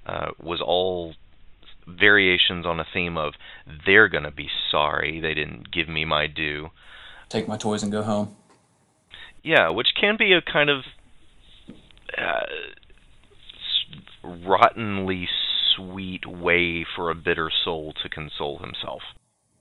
uh, 0.06 0.30
was 0.40 0.60
all 0.60 1.14
variations 1.88 2.66
on 2.66 2.80
a 2.80 2.86
theme 2.92 3.16
of 3.16 3.34
they're 3.86 4.08
gonna 4.08 4.30
be 4.30 4.48
sorry 4.70 5.20
they 5.20 5.34
didn't 5.34 5.70
give 5.70 5.88
me 5.88 6.04
my 6.04 6.26
due. 6.26 6.70
Take 7.28 7.48
my 7.48 7.56
toys 7.56 7.82
and 7.82 7.92
go 7.92 8.02
home. 8.02 8.36
Yeah, 9.42 9.70
which 9.70 9.88
can 9.98 10.16
be 10.18 10.32
a 10.32 10.42
kind 10.42 10.70
of 10.70 10.84
uh, 12.16 12.46
rottenly 14.46 15.28
sweet 15.76 16.26
way 16.26 16.84
for 16.96 17.10
a 17.10 17.14
bitter 17.14 17.50
soul 17.64 17.94
to 18.02 18.08
console 18.08 18.58
himself. 18.58 19.02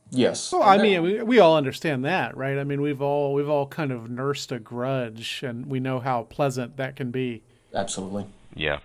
Yes. 0.09 0.51
Well, 0.53 0.63
I 0.63 0.77
mean, 0.77 1.03
we, 1.03 1.21
we 1.21 1.39
all 1.39 1.57
understand 1.57 2.05
that, 2.05 2.35
right? 2.37 2.57
I 2.57 2.63
mean, 2.63 2.81
we've 2.81 3.01
all 3.01 3.33
we've 3.33 3.49
all 3.49 3.67
kind 3.67 3.91
of 3.91 4.09
nursed 4.09 4.51
a 4.51 4.59
grudge, 4.59 5.43
and 5.43 5.65
we 5.65 5.79
know 5.79 5.99
how 5.99 6.23
pleasant 6.23 6.77
that 6.77 6.95
can 6.95 7.11
be. 7.11 7.43
absolutely. 7.73 8.25
Yeah. 8.55 8.79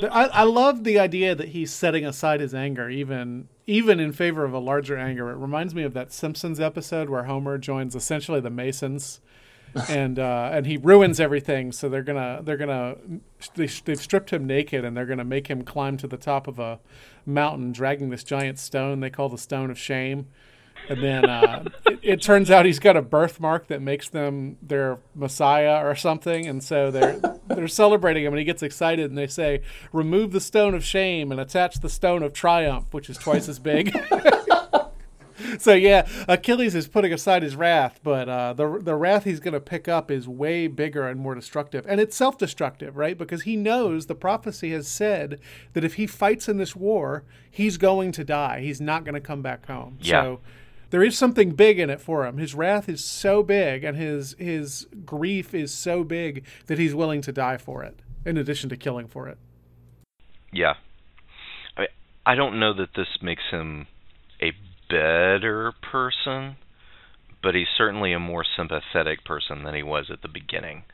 I, 0.00 0.26
I 0.26 0.42
love 0.44 0.84
the 0.84 0.98
idea 0.98 1.34
that 1.34 1.48
he's 1.48 1.72
setting 1.72 2.04
aside 2.04 2.40
his 2.40 2.54
anger, 2.54 2.88
even 2.88 3.48
even 3.66 4.00
in 4.00 4.12
favor 4.12 4.44
of 4.44 4.52
a 4.52 4.58
larger 4.58 4.96
anger. 4.96 5.30
It 5.30 5.36
reminds 5.36 5.74
me 5.74 5.82
of 5.82 5.92
that 5.94 6.12
Simpsons 6.12 6.60
episode 6.60 7.10
where 7.10 7.24
Homer 7.24 7.58
joins 7.58 7.94
essentially 7.94 8.40
the 8.40 8.50
Masons, 8.50 9.20
and 9.88 10.18
uh, 10.18 10.50
and 10.52 10.66
he 10.66 10.76
ruins 10.76 11.18
everything. 11.18 11.72
So 11.72 11.88
they're 11.88 12.02
gonna 12.02 12.40
they're 12.42 12.56
gonna 12.56 12.96
they, 13.54 13.66
they've 13.66 14.00
stripped 14.00 14.30
him 14.30 14.46
naked, 14.46 14.84
and 14.84 14.96
they're 14.96 15.06
gonna 15.06 15.24
make 15.24 15.48
him 15.48 15.62
climb 15.62 15.96
to 15.98 16.06
the 16.06 16.16
top 16.16 16.46
of 16.46 16.58
a 16.58 16.78
mountain, 17.26 17.72
dragging 17.72 18.10
this 18.10 18.24
giant 18.24 18.58
stone 18.58 19.00
they 19.00 19.10
call 19.10 19.28
the 19.28 19.38
Stone 19.38 19.70
of 19.70 19.78
Shame. 19.78 20.28
And 20.88 21.02
then 21.02 21.28
uh, 21.28 21.64
it, 21.86 21.98
it 22.02 22.22
turns 22.22 22.50
out 22.50 22.64
he's 22.64 22.78
got 22.78 22.96
a 22.96 23.02
birthmark 23.02 23.66
that 23.68 23.82
makes 23.82 24.08
them 24.08 24.56
their 24.62 24.98
messiah 25.14 25.86
or 25.86 25.94
something, 25.94 26.46
and 26.46 26.62
so 26.62 26.90
they're 26.90 27.20
they're 27.48 27.68
celebrating 27.68 28.24
him, 28.24 28.32
and 28.32 28.38
he 28.38 28.44
gets 28.44 28.62
excited, 28.62 29.10
and 29.10 29.18
they 29.18 29.26
say, 29.26 29.60
"Remove 29.92 30.32
the 30.32 30.40
stone 30.40 30.74
of 30.74 30.84
shame 30.84 31.30
and 31.30 31.40
attach 31.40 31.80
the 31.80 31.88
stone 31.88 32.22
of 32.22 32.32
triumph, 32.32 32.86
which 32.92 33.10
is 33.10 33.18
twice 33.18 33.48
as 33.48 33.58
big." 33.58 33.96
so 35.58 35.72
yeah, 35.72 36.06
Achilles 36.26 36.74
is 36.74 36.88
putting 36.88 37.12
aside 37.12 37.42
his 37.42 37.56
wrath, 37.56 38.00
but 38.02 38.28
uh, 38.28 38.52
the 38.52 38.78
the 38.82 38.94
wrath 38.94 39.24
he's 39.24 39.40
going 39.40 39.54
to 39.54 39.60
pick 39.60 39.88
up 39.88 40.10
is 40.10 40.28
way 40.28 40.66
bigger 40.66 41.08
and 41.08 41.20
more 41.20 41.34
destructive, 41.34 41.84
and 41.88 42.00
it's 42.00 42.16
self-destructive, 42.16 42.96
right? 42.96 43.16
Because 43.16 43.42
he 43.42 43.56
knows 43.56 44.06
the 44.06 44.14
prophecy 44.14 44.72
has 44.72 44.88
said 44.88 45.40
that 45.72 45.84
if 45.84 45.94
he 45.94 46.06
fights 46.06 46.48
in 46.48 46.58
this 46.58 46.74
war, 46.74 47.24
he's 47.50 47.76
going 47.76 48.12
to 48.12 48.24
die. 48.24 48.60
He's 48.60 48.80
not 48.80 49.04
going 49.04 49.14
to 49.14 49.20
come 49.20 49.42
back 49.42 49.66
home. 49.66 49.98
Yeah. 50.00 50.22
So 50.22 50.40
there 50.90 51.02
is 51.02 51.16
something 51.18 51.50
big 51.50 51.78
in 51.78 51.90
it 51.90 52.00
for 52.00 52.26
him. 52.26 52.38
His 52.38 52.54
wrath 52.54 52.88
is 52.88 53.04
so 53.04 53.42
big, 53.42 53.84
and 53.84 53.96
his 53.96 54.34
his 54.38 54.86
grief 55.04 55.54
is 55.54 55.72
so 55.72 56.04
big 56.04 56.44
that 56.66 56.78
he's 56.78 56.94
willing 56.94 57.20
to 57.22 57.32
die 57.32 57.56
for 57.58 57.82
it. 57.82 58.00
In 58.24 58.36
addition 58.36 58.68
to 58.70 58.76
killing 58.76 59.06
for 59.06 59.28
it. 59.28 59.38
Yeah. 60.52 60.74
I 61.76 61.86
I 62.26 62.34
don't 62.34 62.58
know 62.58 62.74
that 62.74 62.94
this 62.94 63.08
makes 63.22 63.44
him 63.50 63.86
a 64.42 64.52
better 64.90 65.72
person, 65.82 66.56
but 67.42 67.54
he's 67.54 67.68
certainly 67.76 68.12
a 68.12 68.18
more 68.18 68.44
sympathetic 68.56 69.24
person 69.24 69.62
than 69.62 69.74
he 69.74 69.82
was 69.82 70.10
at 70.10 70.22
the 70.22 70.28
beginning. 70.28 70.84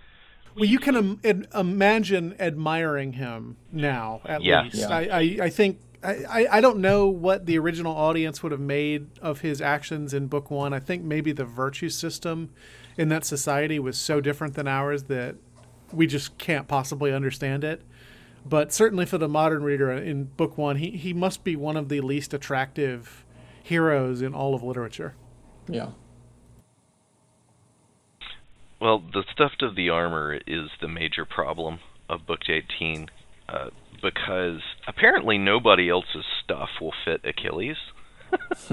Well, 0.54 0.66
you 0.66 0.78
can 0.78 1.18
Im- 1.24 1.46
imagine 1.52 2.36
admiring 2.38 3.14
him 3.14 3.56
now, 3.72 4.20
at 4.24 4.42
Yeah. 4.42 4.62
least. 4.62 4.76
Yeah. 4.76 4.88
I, 4.88 5.00
I, 5.00 5.38
I 5.42 5.50
think 5.50 5.80
I, 6.04 6.42
I- 6.42 6.58
I 6.58 6.60
don't 6.60 6.78
know 6.78 7.06
what 7.08 7.46
the 7.46 7.58
original 7.58 7.96
audience 7.96 8.42
would 8.42 8.52
have 8.52 8.60
made 8.60 9.06
of 9.20 9.40
his 9.40 9.60
actions 9.60 10.12
in 10.14 10.26
book 10.26 10.50
one. 10.50 10.72
I 10.72 10.80
think 10.80 11.02
maybe 11.02 11.32
the 11.32 11.44
virtue 11.44 11.88
system 11.88 12.50
in 12.96 13.08
that 13.08 13.24
society 13.24 13.78
was 13.78 13.96
so 13.98 14.20
different 14.20 14.54
than 14.54 14.68
ours 14.68 15.04
that 15.04 15.36
we 15.92 16.06
just 16.06 16.36
can't 16.38 16.68
possibly 16.68 17.12
understand 17.12 17.64
it. 17.64 17.82
But 18.46 18.72
certainly 18.72 19.06
for 19.06 19.16
the 19.18 19.28
modern 19.28 19.62
reader 19.62 19.90
in 19.90 20.24
book 20.24 20.58
one, 20.58 20.76
he, 20.76 20.90
he 20.90 21.12
must 21.14 21.44
be 21.44 21.56
one 21.56 21.76
of 21.76 21.88
the 21.88 22.00
least 22.02 22.34
attractive 22.34 23.24
heroes 23.62 24.20
in 24.20 24.34
all 24.34 24.54
of 24.54 24.62
literature. 24.62 25.14
Yeah. 25.66 25.90
Well, 28.80 28.98
the 28.98 29.24
theft 29.38 29.62
of 29.62 29.76
the 29.76 29.88
armor 29.88 30.38
is 30.46 30.68
the 30.82 30.88
major 30.88 31.24
problem 31.24 31.78
of 32.10 32.26
book 32.26 32.40
18 32.48 33.08
uh, 33.48 33.70
because 34.04 34.60
apparently 34.86 35.38
nobody 35.38 35.88
else's 35.88 36.26
stuff 36.44 36.68
will 36.80 36.92
fit 37.04 37.22
Achilles. 37.24 37.76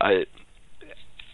I, 0.00 0.24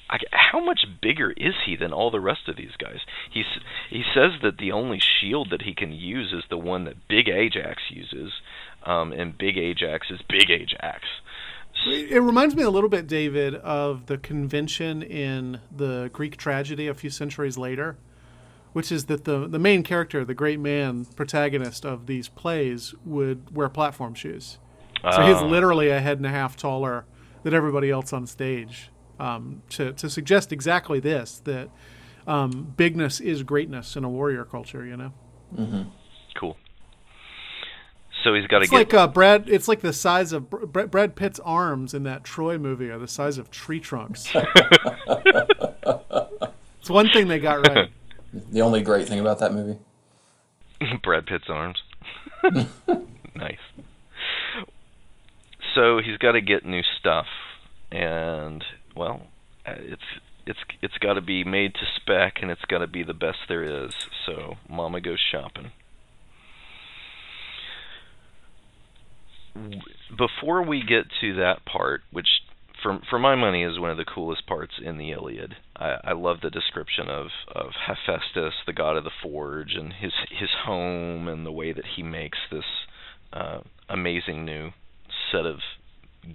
I, 0.09 0.19
how 0.33 0.65
much 0.65 0.81
bigger 1.03 1.31
is 1.31 1.55
he 1.67 1.77
than 1.77 1.93
all 1.93 2.11
the 2.11 2.21
rest 2.21 2.49
of 2.49 2.57
these 2.57 2.75
guys? 2.79 3.01
He's, 3.31 3.45
he 3.91 4.03
says 4.15 4.33
that 4.43 4.59
the 4.59 4.73
only 4.73 4.99
shield 4.99 5.49
that 5.51 5.63
he 5.63 5.75
can 5.75 5.93
use 5.93 6.33
is 6.33 6.45
the 6.49 6.57
one 6.57 6.85
that 6.85 7.07
Big 7.07 7.29
Ajax 7.29 7.83
uses, 7.91 8.33
um, 8.85 9.13
and 9.13 9.37
Big 9.37 9.59
Ajax 9.59 10.09
is 10.11 10.21
Big 10.29 10.51
Ajax. 10.51 11.05
It 11.87 12.23
reminds 12.23 12.55
me 12.55 12.63
a 12.63 12.71
little 12.71 12.91
bit, 12.91 13.07
David, 13.07 13.55
of 13.55 14.07
the 14.07 14.19
convention 14.19 15.03
in 15.03 15.61
the 15.75 16.11
Greek 16.13 16.37
tragedy 16.37 16.89
a 16.89 16.95
few 16.95 17.11
centuries 17.11 17.57
later, 17.57 17.97
which 18.73 18.91
is 18.93 19.07
that 19.07 19.25
the, 19.25 19.47
the 19.49 19.59
main 19.59 19.83
character, 19.83 20.25
the 20.25 20.35
great 20.35 20.61
man 20.61 21.05
protagonist 21.17 21.85
of 21.85 22.07
these 22.07 22.29
plays, 22.29 22.95
would 23.05 23.55
wear 23.55 23.69
platform 23.69 24.15
shoes. 24.15 24.59
So 25.13 25.23
he's 25.23 25.37
Oh. 25.39 25.47
literally 25.47 25.89
a 25.89 25.99
head 26.01 26.19
and 26.19 26.27
a 26.27 26.31
half 26.31 26.57
taller 26.57 27.05
than 27.43 27.55
everybody 27.55 27.91
else 27.91 28.13
on 28.13 28.27
stage. 28.27 28.91
Um, 29.19 29.63
to, 29.71 29.93
to 29.95 30.09
suggest 30.09 30.51
exactly 30.53 30.99
this 31.01 31.41
that 31.45 31.69
um, 32.27 32.73
bigness 32.77 33.21
is 33.21 33.43
greatness 33.43 33.97
in 33.97 34.05
a 34.05 34.09
warrior 34.09 34.45
culture, 34.45 34.85
you 34.87 34.97
know? 34.97 35.13
Cool. 36.39 36.57
So 38.23 38.35
he's 38.35 38.47
got 38.47 38.59
to 38.59 38.63
It's 38.65 38.71
get 38.71 38.77
like 38.77 38.95
uh, 38.95 39.09
Brad. 39.09 39.49
It's 39.49 39.69
like 39.69 39.81
the 39.81 39.93
size 39.95 40.33
of 40.33 40.49
Br- 40.51 40.85
Brad 40.85 41.17
Pitt's 41.17 41.41
arms 41.41 41.93
in 41.95 42.03
that 42.05 42.23
Troy 42.25 42.57
movie 42.59 42.91
are 42.91 42.99
the 42.99 43.09
size 43.09 43.37
of 43.39 43.51
tree 43.51 43.81
trunks. 43.81 44.31
it's 45.07 46.91
one 46.91 47.09
thing 47.11 47.29
they 47.29 47.39
got 47.39 47.67
right. 47.67 47.91
The 48.33 48.63
only 48.63 48.83
great 48.83 49.09
thing 49.09 49.21
about 49.21 49.39
that 49.41 49.53
movie. 49.53 49.79
Brad 51.03 51.27
Pitt's 51.27 51.49
arms. 51.49 51.83
nice. 53.35 53.59
So 55.75 56.01
he's 56.05 56.17
got 56.19 56.33
to 56.33 56.41
get 56.41 56.65
new 56.65 56.83
stuff, 56.99 57.27
and 57.93 58.65
well, 58.97 59.23
it's 59.67 60.03
it's 60.47 60.59
it's 60.83 60.99
got 60.99 61.15
to 61.15 61.21
be 61.21 61.45
made 61.45 61.75
to 61.75 61.87
spec, 61.97 62.39
and 62.43 62.51
it's 62.51 62.65
got 62.65 62.79
to 62.79 62.87
be 62.87 63.03
the 63.03 63.15
best 63.15 63.39
there 63.49 63.85
is. 63.85 63.93
So 64.27 64.57
Mama 64.69 65.01
goes 65.01 65.21
shopping. 65.31 65.73
Before 70.17 70.63
we 70.63 70.83
get 70.83 71.07
to 71.21 71.35
that 71.37 71.65
part, 71.65 72.03
which 72.11 72.29
for 72.83 73.01
for 73.09 73.19
my 73.19 73.35
money 73.35 73.63
is 73.63 73.79
one 73.79 73.91
of 73.91 73.97
the 73.97 74.05
coolest 74.05 74.47
parts 74.47 74.75
in 74.83 74.99
the 74.99 75.13
Iliad. 75.13 75.57
I, 75.77 75.97
I 76.05 76.13
love 76.13 76.39
the 76.43 76.51
description 76.51 77.09
of 77.09 77.27
of 77.55 77.73
Hephaestus, 77.87 78.55
the 78.67 78.73
god 78.73 78.97
of 78.97 79.05
the 79.05 79.11
forge, 79.23 79.75
and 79.75 79.93
his 79.93 80.13
his 80.31 80.51
home, 80.65 81.29
and 81.29 81.45
the 81.45 81.53
way 81.53 81.73
that 81.73 81.85
he 81.97 82.03
makes 82.03 82.39
this 82.51 82.65
uh, 83.33 83.61
amazing 83.89 84.45
new 84.45 84.71
set 85.31 85.47
of 85.47 85.61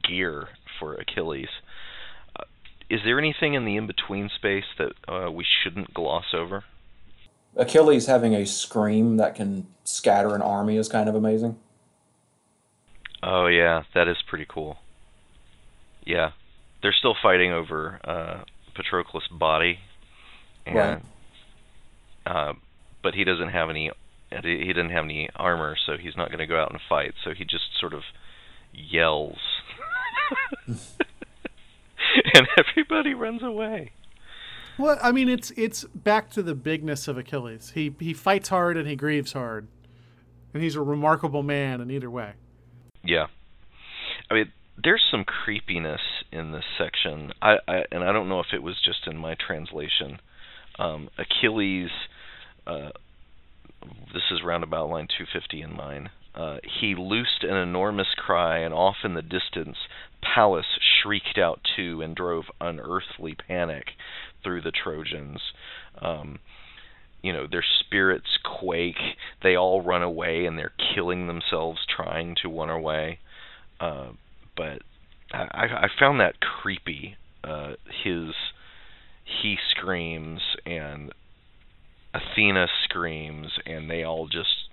gear 0.07 0.49
for 0.79 0.95
Achilles. 0.95 1.49
Uh, 2.37 2.43
is 2.89 3.01
there 3.03 3.19
anything 3.19 3.53
in 3.53 3.65
the 3.65 3.75
in 3.75 3.87
between 3.87 4.29
space 4.35 4.65
that 4.77 4.93
uh, 5.07 5.31
we 5.31 5.45
shouldn't 5.63 5.93
gloss 5.93 6.33
over? 6.33 6.63
Achilles 7.55 8.07
having 8.07 8.33
a 8.35 8.45
scream 8.45 9.17
that 9.17 9.35
can 9.35 9.67
scatter 9.85 10.35
an 10.35 10.41
army 10.41 10.77
is 10.77 10.89
kind 10.89 11.07
of 11.07 11.15
amazing. 11.15 11.57
Oh 13.23 13.47
yeah, 13.47 13.83
that 13.93 14.07
is 14.07 14.17
pretty 14.27 14.45
cool. 14.47 14.77
Yeah, 16.05 16.31
they're 16.81 16.93
still 16.97 17.15
fighting 17.21 17.51
over 17.51 17.99
uh, 18.03 18.43
Patroclus' 18.75 19.27
body, 19.31 19.79
and 20.65 20.75
Right. 20.75 21.01
uh, 22.25 22.53
but 23.01 23.13
he 23.15 23.23
doesn't 23.23 23.49
have 23.49 23.69
any. 23.69 23.91
He 24.43 24.65
didn't 24.67 24.89
have 24.89 25.03
any 25.05 25.29
armor, 25.35 25.75
so 25.85 25.97
he's 25.97 26.17
not 26.17 26.27
going 26.29 26.39
to 26.39 26.47
go 26.47 26.59
out 26.59 26.71
and 26.71 26.79
fight. 26.89 27.13
So 27.23 27.31
he 27.33 27.45
just 27.45 27.65
sort 27.79 27.93
of 27.93 28.01
yells, 28.73 29.37
and 30.67 32.47
everybody 32.57 33.13
runs 33.13 33.41
away. 33.43 33.91
Well, 34.77 34.99
I 35.01 35.11
mean, 35.11 35.29
it's 35.29 35.51
it's 35.51 35.85
back 35.85 36.29
to 36.31 36.43
the 36.43 36.53
bigness 36.55 37.07
of 37.07 37.17
Achilles. 37.17 37.71
He 37.75 37.95
he 37.99 38.13
fights 38.13 38.49
hard 38.49 38.75
and 38.77 38.87
he 38.87 38.95
grieves 38.95 39.33
hard, 39.33 39.67
and 40.53 40.61
he's 40.61 40.75
a 40.75 40.81
remarkable 40.81 41.43
man 41.43 41.79
in 41.81 41.89
either 41.91 42.09
way. 42.09 42.33
Yeah, 43.03 43.27
I 44.29 44.33
mean, 44.33 44.51
there's 44.81 45.03
some 45.09 45.23
creepiness 45.23 46.01
in 46.31 46.51
this 46.51 46.65
section. 46.77 47.31
I, 47.41 47.57
I 47.67 47.83
and 47.91 48.03
I 48.03 48.11
don't 48.11 48.29
know 48.29 48.39
if 48.39 48.53
it 48.53 48.63
was 48.63 48.75
just 48.83 49.07
in 49.07 49.17
my 49.17 49.35
translation. 49.35 50.19
Um, 50.77 51.09
Achilles, 51.17 51.89
uh, 52.67 52.89
this 54.13 54.23
is 54.31 54.43
roundabout 54.43 54.89
line 54.89 55.07
250 55.07 55.61
in 55.61 55.75
mine. 55.75 56.09
Uh, 56.33 56.57
he 56.81 56.95
loosed 56.95 57.43
an 57.43 57.55
enormous 57.55 58.09
cry, 58.17 58.57
and 58.57 58.73
off 58.73 58.97
in 59.05 59.13
the 59.13 59.21
distance, 59.21 59.77
Pallas 60.21 60.65
shrieked 61.01 61.37
out 61.37 61.61
too, 61.75 62.01
and 62.01 62.13
drove 62.13 62.45
unearthly 62.59 63.35
panic 63.35 63.91
through 64.43 64.61
the 64.61 64.71
Trojans. 64.71 65.39
Um, 66.01 66.39
you 67.21 67.31
know, 67.31 67.47
their 67.49 67.63
spirits 67.79 68.37
quake. 68.43 69.17
They 69.41 69.55
all 69.55 69.81
run 69.81 70.03
away, 70.03 70.45
and 70.45 70.59
they're 70.59 70.73
killing 70.93 71.27
themselves 71.27 71.79
trying 71.87 72.35
to 72.41 72.49
run 72.49 72.69
away. 72.69 73.19
Uh, 73.79 74.09
but 74.55 74.81
I, 75.31 75.65
I 75.83 75.87
found 75.99 76.19
that 76.19 76.39
creepy. 76.39 77.15
Uh, 77.43 77.73
his 78.03 78.33
he 79.41 79.57
screams 79.71 80.41
and 80.65 81.11
Athena 82.13 82.67
screams, 82.83 83.59
and 83.65 83.89
they 83.89 84.03
all 84.03 84.27
just 84.27 84.69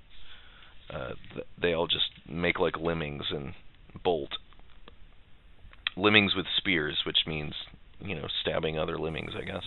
uh, 0.91 1.13
they 1.59 1.73
all 1.73 1.87
just 1.87 2.11
make 2.29 2.59
like 2.59 2.79
lemmings 2.79 3.25
and 3.31 3.55
bolt. 4.03 4.37
Lemmings 5.97 6.35
with 6.35 6.47
spears, 6.57 7.03
which 7.05 7.27
means 7.27 7.55
you 8.01 8.15
know 8.15 8.27
stabbing 8.41 8.79
other 8.79 8.99
lemmings, 8.99 9.33
I 9.37 9.45
guess. 9.45 9.65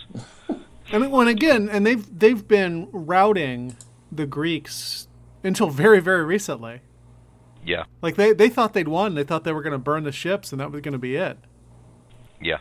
I 0.92 0.96
And 0.96 1.12
when 1.12 1.28
again, 1.28 1.68
and 1.70 1.86
they've 1.86 2.20
they've 2.20 2.48
been 2.48 2.90
routing 2.92 3.76
the 4.12 4.26
Greeks 4.26 5.08
until 5.44 5.70
very 5.70 6.00
very 6.00 6.24
recently. 6.24 6.82
Yeah, 7.66 7.86
Like 8.02 8.16
they 8.16 8.32
they 8.32 8.48
thought 8.50 8.74
they'd 8.74 8.88
won. 8.88 9.16
They 9.16 9.24
thought 9.24 9.44
they 9.44 9.52
were 9.52 9.64
going 9.64 9.74
to 9.74 9.80
burn 9.80 10.04
the 10.04 10.12
ships, 10.12 10.52
and 10.52 10.62
that 10.62 10.72
was 10.72 10.82
going 10.82 10.92
to 10.94 11.00
be 11.00 11.16
it. 11.16 11.38
yeah. 12.40 12.60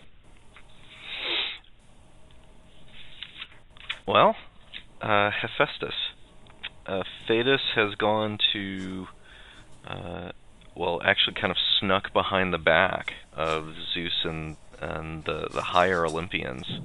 Well, 4.06 4.36
uh, 5.00 5.30
Hephaestus. 5.30 5.94
Uh, 6.86 7.02
Thetis 7.26 7.60
has 7.74 7.94
gone 7.94 8.38
to, 8.52 9.06
uh, 9.86 10.32
well, 10.76 11.00
actually, 11.02 11.34
kind 11.40 11.50
of 11.50 11.56
snuck 11.80 12.12
behind 12.12 12.52
the 12.52 12.58
back 12.58 13.14
of 13.32 13.74
Zeus 13.92 14.24
and 14.24 14.56
and 14.80 15.24
the 15.24 15.48
the 15.50 15.62
higher 15.62 16.04
Olympians. 16.04 16.80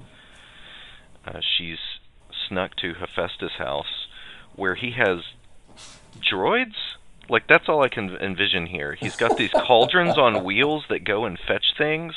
Uh, 1.25 1.39
she's 1.57 1.79
snuck 2.47 2.75
to 2.77 2.93
Hephaestus' 2.93 3.51
house, 3.57 4.07
where 4.55 4.75
he 4.75 4.91
has 4.91 5.19
droids. 6.21 6.75
Like 7.29 7.47
that's 7.47 7.69
all 7.69 7.83
I 7.83 7.89
can 7.89 8.15
envision 8.17 8.65
here. 8.65 8.95
He's 8.95 9.15
got 9.15 9.37
these 9.37 9.51
cauldrons 9.67 10.17
on 10.17 10.43
wheels 10.43 10.85
that 10.89 11.03
go 11.03 11.25
and 11.25 11.37
fetch 11.47 11.73
things. 11.77 12.13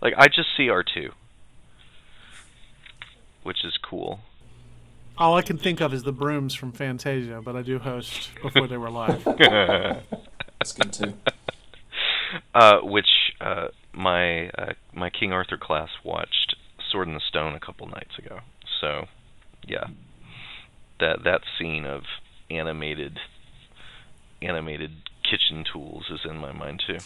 Like 0.00 0.14
I 0.16 0.28
just 0.28 0.48
see 0.56 0.68
R 0.68 0.82
two, 0.82 1.10
which 3.42 3.64
is 3.64 3.76
cool. 3.82 4.20
All 5.18 5.36
I 5.36 5.42
can 5.42 5.58
think 5.58 5.80
of 5.80 5.92
is 5.92 6.04
the 6.04 6.12
brooms 6.12 6.54
from 6.54 6.72
Fantasia, 6.72 7.42
but 7.44 7.54
I 7.54 7.62
do 7.62 7.78
host 7.78 8.30
before 8.40 8.66
they 8.66 8.78
were 8.78 8.90
live. 8.90 9.22
That's 9.38 10.72
good 10.72 10.92
too. 10.92 11.14
uh, 12.54 12.78
which 12.78 13.06
uh, 13.40 13.68
my 13.92 14.48
uh, 14.50 14.72
my 14.92 15.10
King 15.10 15.32
Arthur 15.32 15.58
class 15.58 15.90
watched 16.04 16.56
Sword 16.90 17.08
in 17.08 17.14
the 17.14 17.20
Stone 17.20 17.54
a 17.54 17.60
couple 17.60 17.86
nights 17.88 18.18
ago. 18.18 18.40
So, 18.80 19.06
yeah, 19.66 19.84
that 21.00 21.24
that 21.24 21.42
scene 21.58 21.84
of 21.84 22.02
animated 22.50 23.18
animated 24.42 24.90
kitchen 25.22 25.64
tools 25.70 26.04
is 26.10 26.20
in 26.28 26.36
my 26.36 26.52
mind 26.52 26.82
too. 26.86 26.98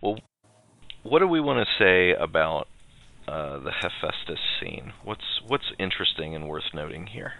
Well, 0.00 0.18
what 1.02 1.18
do 1.20 1.26
we 1.26 1.40
want 1.40 1.66
to 1.66 1.82
say 1.82 2.12
about 2.12 2.68
uh, 3.28 3.58
the 3.58 3.70
Hephaestus 3.70 4.40
scene? 4.60 4.92
What's 5.04 5.40
what's 5.46 5.72
interesting 5.78 6.34
and 6.34 6.48
worth 6.48 6.74
noting 6.74 7.08
here? 7.08 7.34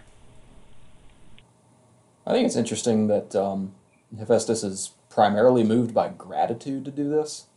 I 2.25 2.33
think 2.33 2.45
it's 2.45 2.55
interesting 2.55 3.07
that 3.07 3.35
um, 3.35 3.73
Hephaestus 4.17 4.63
is 4.63 4.91
primarily 5.09 5.63
moved 5.63 5.93
by 5.93 6.09
gratitude 6.09 6.85
to 6.85 6.91
do 6.91 7.09
this. 7.09 7.47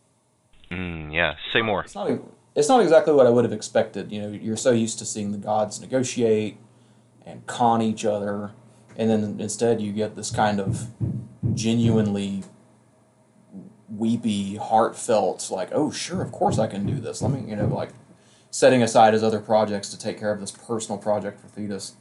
Mm, 0.70 1.12
yeah, 1.12 1.34
say 1.52 1.62
more. 1.62 1.84
It's 1.84 1.94
not. 1.94 2.10
It's 2.54 2.68
not 2.68 2.80
exactly 2.80 3.12
what 3.12 3.26
I 3.26 3.30
would 3.30 3.44
have 3.44 3.52
expected. 3.52 4.12
You 4.12 4.22
know, 4.22 4.28
you're 4.28 4.56
so 4.56 4.70
used 4.70 4.98
to 5.00 5.04
seeing 5.04 5.32
the 5.32 5.38
gods 5.38 5.80
negotiate 5.80 6.56
and 7.26 7.46
con 7.46 7.82
each 7.82 8.04
other, 8.04 8.52
and 8.96 9.10
then 9.10 9.40
instead 9.40 9.80
you 9.80 9.92
get 9.92 10.16
this 10.16 10.30
kind 10.30 10.60
of 10.60 10.88
genuinely 11.54 12.44
weepy, 13.88 14.56
heartfelt, 14.56 15.50
like, 15.50 15.70
"Oh, 15.72 15.90
sure, 15.90 16.22
of 16.22 16.32
course 16.32 16.58
I 16.58 16.66
can 16.66 16.86
do 16.86 17.00
this." 17.00 17.22
Let 17.22 17.32
me, 17.32 17.48
you 17.48 17.56
know, 17.56 17.66
like 17.66 17.90
setting 18.50 18.82
aside 18.82 19.12
his 19.12 19.22
other 19.22 19.40
projects 19.40 19.88
to 19.90 19.98
take 19.98 20.18
care 20.18 20.32
of 20.32 20.40
this 20.40 20.50
personal 20.50 20.98
project 20.98 21.40
for 21.40 21.48
Thetis. 21.48 21.96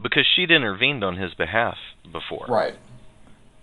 Because 0.00 0.26
she'd 0.26 0.50
intervened 0.50 1.02
on 1.02 1.16
his 1.16 1.34
behalf 1.34 1.78
before. 2.10 2.46
Right. 2.48 2.74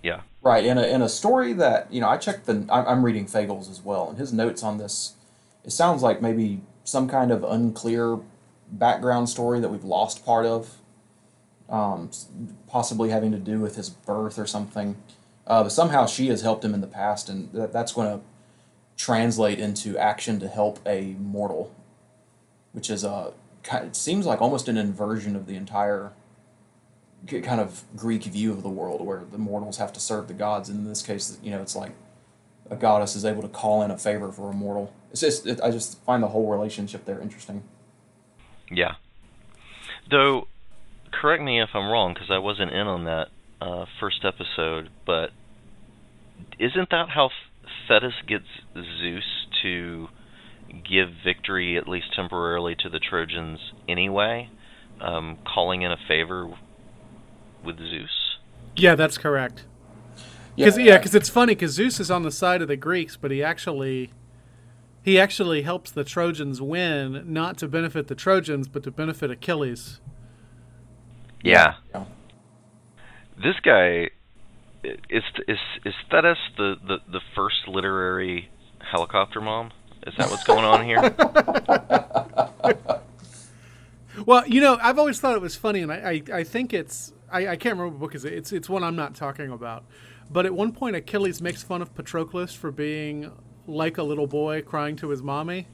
Yeah. 0.02 0.22
Right, 0.42 0.66
in 0.66 0.80
a 0.80 0.84
in 0.84 1.04
a 1.04 1.10
story 1.10 1.54
that 1.54 1.92
you 1.94 2.02
know, 2.02 2.10
I 2.10 2.18
checked 2.18 2.48
the. 2.48 2.66
I'm, 2.72 2.88
I'm 2.88 3.06
reading 3.06 3.28
Fagles 3.28 3.70
as 3.70 3.82
well, 3.82 4.10
and 4.10 4.18
his 4.18 4.34
notes 4.34 4.64
on 4.64 4.80
this. 4.80 5.14
It 5.64 5.72
sounds 5.72 6.02
like 6.02 6.22
maybe 6.22 6.62
some 6.84 7.08
kind 7.08 7.32
of 7.32 7.44
unclear 7.44 8.18
background 8.72 9.30
story 9.30 9.60
that 9.60 9.70
we've 9.70 9.84
lost 9.84 10.26
part 10.26 10.48
of, 10.48 10.81
um, 11.72 12.12
possibly 12.68 13.10
having 13.10 13.32
to 13.32 13.40
do 13.40 13.60
with 13.60 13.76
his 13.76 13.90
birth 13.90 14.38
or 14.38 14.46
something. 14.46 14.98
Uh, 15.48 15.64
but 15.64 15.72
somehow 15.72 16.06
she 16.06 16.28
has 16.28 16.42
helped 16.42 16.64
him 16.64 16.74
in 16.74 16.82
the 16.82 16.88
past, 16.88 17.30
and 17.30 17.52
that, 17.54 17.74
that's 17.74 17.94
going 17.94 18.20
to 18.20 18.24
translate 18.98 19.60
into 19.60 19.98
action 19.98 20.40
to 20.40 20.48
help 20.48 20.80
a 20.86 21.16
mortal, 21.20 21.74
which 22.74 22.90
is 22.90 23.04
a 23.04 23.34
it 23.74 23.96
seems 23.96 24.26
like 24.26 24.42
almost 24.42 24.68
an 24.68 24.78
inversion 24.78 25.36
of 25.36 25.46
the 25.46 25.56
entire 25.56 26.12
kind 27.28 27.62
of 27.62 27.84
Greek 27.96 28.24
view 28.24 28.52
of 28.52 28.64
the 28.64 28.70
world 28.70 29.02
where 29.02 29.24
the 29.32 29.38
mortals 29.38 29.78
have 29.78 29.94
to 29.94 30.00
serve 30.00 30.28
the 30.28 30.34
gods. 30.34 30.70
In 30.70 30.86
this 30.86 31.02
case, 31.02 31.38
you 31.44 31.52
know, 31.52 31.62
it's 31.62 31.76
like 31.76 31.92
a 32.70 32.76
goddess 32.76 33.16
is 33.16 33.26
able 33.26 33.42
to 33.44 33.48
call 33.48 33.84
in 33.84 33.92
a 33.92 33.98
favor 33.98 34.32
for 34.32 34.50
a 34.50 34.54
mortal. 34.54 34.92
It's 35.12 35.22
just, 35.22 35.46
it, 35.46 35.62
I 35.62 35.70
just 35.72 36.04
find 36.04 36.24
the 36.24 36.30
whole 36.30 36.50
relationship 36.50 37.06
there 37.06 37.20
interesting. 37.20 37.64
Yeah. 38.72 38.96
Though, 40.10 40.48
correct 41.22 41.44
me 41.44 41.62
if 41.62 41.70
I'm 41.76 41.90
wrong, 41.90 42.14
because 42.14 42.32
I 42.32 42.40
wasn't 42.40 42.72
in 42.72 42.88
on 42.88 43.06
that 43.06 43.28
uh, 43.62 43.86
first 44.00 44.26
episode, 44.26 44.90
but 45.06 45.30
isn't 46.60 46.90
that 46.90 47.10
how 47.10 47.30
Thetis 47.88 48.14
gets 48.28 48.48
Zeus 48.74 49.24
to 49.62 50.08
give 50.90 51.10
victory, 51.24 51.78
at 51.78 51.88
least 51.88 52.08
temporarily, 52.16 52.76
to 52.80 52.90
the 52.90 53.00
Trojans 53.00 53.60
anyway? 53.88 54.50
Um, 55.00 55.38
calling 55.46 55.84
in 55.84 55.92
a 55.92 55.98
favor 56.08 56.50
with 57.64 57.78
Zeus? 57.78 58.38
Yeah, 58.76 58.96
that's 58.96 59.18
correct. 59.18 59.66
Because 60.56 60.78
yeah, 60.78 60.98
because 60.98 61.16
it's 61.16 61.30
funny 61.30 61.56
because 61.56 61.72
Zeus 61.72 62.00
is 62.00 62.12
on 62.12 62.24
the 62.24 62.32
side 62.32 62.62
of 62.62 62.68
the 62.68 62.76
Greeks, 62.76 63.16
but 63.16 63.32
he 63.32 63.42
actually 63.42 64.12
he 65.02 65.20
actually 65.20 65.62
helps 65.64 65.92
the 65.92 66.04
Trojans 66.04 66.62
win, 66.62 67.24
not 67.26 67.58
to 67.60 67.68
benefit 67.68 68.08
the 68.08 68.16
Trojans, 68.16 68.68
but 68.68 68.84
to 68.84 68.92
benefit 68.92 69.32
Achilles. 69.32 70.02
Yeah. 71.44 71.76
Yeah. 71.94 72.06
This 73.42 73.56
guy 73.64 74.10
is 74.84 75.24
is 75.48 75.58
is 75.86 75.94
Thetis 76.10 76.38
the, 76.58 76.76
the, 76.88 76.98
the 77.12 77.22
first 77.36 77.68
literary 77.68 78.50
helicopter 78.80 79.42
mom? 79.42 79.72
Is 80.06 80.14
that 80.18 80.30
what's 80.30 80.44
going 80.44 80.66
on 80.66 80.84
here? 80.86 81.02
Well, 84.26 84.46
you 84.48 84.62
know, 84.62 84.78
I've 84.82 85.00
always 85.00 85.20
thought 85.20 85.36
it 85.36 85.42
was 85.42 85.56
funny, 85.56 85.80
and 85.80 85.92
I, 85.92 85.96
I, 85.96 86.40
I 86.40 86.44
think 86.44 86.74
it's 86.74 87.14
I, 87.32 87.48
I 87.48 87.56
can't 87.56 87.78
remember 87.78 87.88
what 87.88 88.00
book 88.00 88.16
is 88.16 88.26
it. 88.26 88.34
It's 88.34 88.52
it's 88.52 88.70
one 88.70 88.84
I'm 88.84 88.96
not 88.96 89.16
talking 89.16 89.50
about. 89.52 89.86
But 90.30 90.46
at 90.46 90.54
one 90.54 90.74
point, 90.74 90.96
Achilles 90.96 91.42
makes 91.42 91.64
fun 91.64 91.82
of 91.82 91.96
Patroclus 91.96 92.56
for 92.56 92.72
being 92.72 93.32
like 93.68 93.98
a 93.98 94.04
little 94.04 94.28
boy 94.28 94.62
crying 94.62 94.96
to 94.98 95.10
his 95.10 95.22
mommy. 95.22 95.68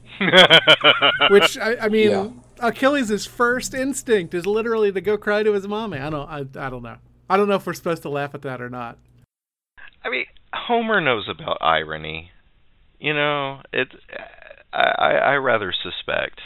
Which 1.30 1.58
I, 1.58 1.76
I 1.82 1.88
mean, 1.88 2.10
Yeah. 2.10 2.28
Achilles' 2.60 3.26
first 3.26 3.74
instinct 3.74 4.34
is 4.34 4.46
literally 4.46 4.92
to 4.92 5.00
go 5.00 5.16
cry 5.16 5.42
to 5.42 5.52
his 5.52 5.66
mommy. 5.66 5.98
I 5.98 6.10
don't 6.10 6.28
I, 6.28 6.66
I 6.66 6.70
don't 6.70 6.82
know. 6.82 6.96
I 7.28 7.36
don't 7.36 7.48
know 7.48 7.56
if 7.56 7.66
we're 7.66 7.74
supposed 7.74 8.02
to 8.02 8.08
laugh 8.08 8.34
at 8.34 8.42
that 8.42 8.60
or 8.60 8.70
not. 8.70 8.98
I 10.04 10.08
mean, 10.08 10.26
Homer 10.52 11.00
knows 11.00 11.28
about 11.28 11.58
irony. 11.60 12.30
You 12.98 13.14
know, 13.14 13.62
it. 13.72 13.88
I, 14.72 14.92
I 14.98 15.10
I 15.12 15.34
rather 15.34 15.72
suspect. 15.72 16.40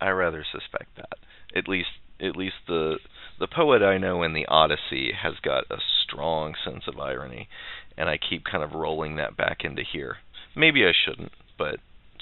I 0.00 0.10
rather 0.10 0.44
suspect 0.50 0.96
that. 0.96 1.18
At 1.54 1.68
least 1.68 1.90
at 2.20 2.36
least 2.36 2.56
the 2.66 2.98
the 3.38 3.46
poet 3.46 3.82
I 3.82 3.98
know 3.98 4.22
in 4.22 4.32
the 4.32 4.46
Odyssey 4.46 5.12
has 5.12 5.34
got 5.42 5.64
a 5.70 5.78
strong 6.04 6.54
sense 6.64 6.84
of 6.86 6.98
irony, 6.98 7.48
and 7.96 8.08
I 8.08 8.18
keep 8.18 8.44
kind 8.44 8.62
of 8.62 8.72
rolling 8.72 9.16
that 9.16 9.36
back 9.36 9.64
into 9.64 9.82
here. 9.82 10.18
Maybe 10.56 10.84
I 10.84 10.92
shouldn't, 10.92 11.32
but 11.58 11.80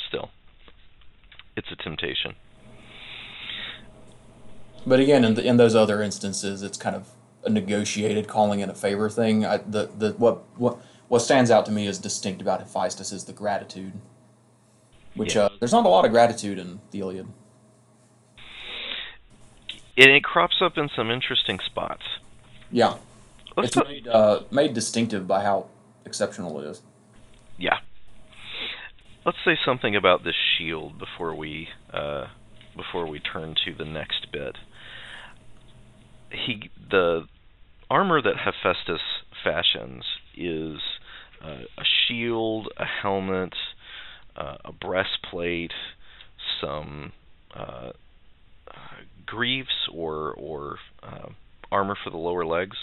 still, 0.09 0.31
it's 1.57 1.71
a 1.71 1.77
temptation. 1.77 2.35
But 4.87 5.01
again, 5.01 5.25
in, 5.25 5.35
the, 5.35 5.45
in 5.45 5.57
those 5.57 5.75
other 5.75 6.03
instances, 6.03 6.63
it's 6.63 6.77
kind 6.77 6.97
of 6.97 7.09
a 7.45 7.51
negotiated 7.51 8.29
calling 8.29 8.61
in 8.61 8.71
a 8.71 8.75
favor 8.75 9.09
thing. 9.09 9.45
I, 9.45 9.59
the 9.59 9.91
the 9.97 10.13
what 10.13 10.43
what 10.59 10.79
what 11.09 11.21
stands 11.21 11.51
out 11.51 11.67
to 11.67 11.73
me 11.73 11.87
as 11.87 11.99
distinct 11.99 12.41
about 12.41 12.61
Hephaestus 12.61 13.13
is 13.13 13.25
the 13.25 13.33
gratitude, 13.33 13.93
which 15.15 15.35
Yeah. 15.35 15.43
uh, 15.43 15.49
there's 15.61 15.73
not 15.73 15.85
a 15.85 15.89
lot 15.89 16.05
of 16.05 16.11
gratitude 16.11 16.59
in 16.59 16.81
the 16.91 17.01
Iliad. 17.01 17.29
And 19.97 20.11
it 20.11 20.25
crops 20.25 20.57
up 20.63 20.79
in 20.79 20.89
some 20.97 21.11
interesting 21.11 21.59
spots. 21.67 22.03
Yeah, 22.71 22.95
Let's 23.57 23.77
it's 23.77 23.87
made 23.89 24.09
uh, 24.09 24.41
made 24.51 24.73
distinctive 24.75 25.27
by 25.27 25.43
how 25.43 25.67
exceptional 26.07 26.59
it 26.61 26.67
is. 26.67 26.83
Yeah. 27.59 27.79
Let's 29.25 29.39
say 29.45 29.57
something 29.65 29.95
about 29.95 30.25
this 30.25 30.35
shield 30.57 30.99
before 30.99 31.35
we 31.35 31.69
uh, 31.93 32.27
before 32.77 33.07
we 33.07 33.21
turn 33.21 33.55
to 33.67 33.75
the 33.75 33.85
next 33.85 34.33
bit. 34.33 34.57
He 36.33 36.71
the 36.91 37.27
armor 37.91 38.23
that 38.23 38.37
Hephaestus 38.37 39.03
fashions 39.45 40.05
is 40.37 40.79
uh, 41.45 41.65
a 41.79 41.85
shield, 42.07 42.69
a 42.79 42.85
helmet, 42.85 43.55
uh, 44.37 44.57
a 44.65 44.73
breastplate, 44.73 45.73
some 46.61 47.13
uh, 47.55 47.91
uh, 48.69 48.97
greaves 49.27 49.89
or 49.93 50.33
or 50.33 50.79
uh, 51.03 51.29
armor 51.71 51.97
for 52.03 52.11
the 52.11 52.17
lower 52.17 52.45
legs. 52.45 52.77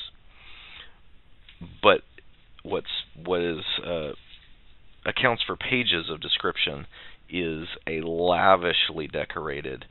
But 1.81 2.01
what's 2.63 2.87
what 3.23 3.41
is 3.41 3.63
uh, 3.85 4.11
accounts 5.05 5.43
for 5.45 5.55
pages 5.55 6.09
of 6.09 6.21
description 6.21 6.85
is 7.29 7.67
a 7.87 8.01
lavishly 8.01 9.07
decorated 9.07 9.85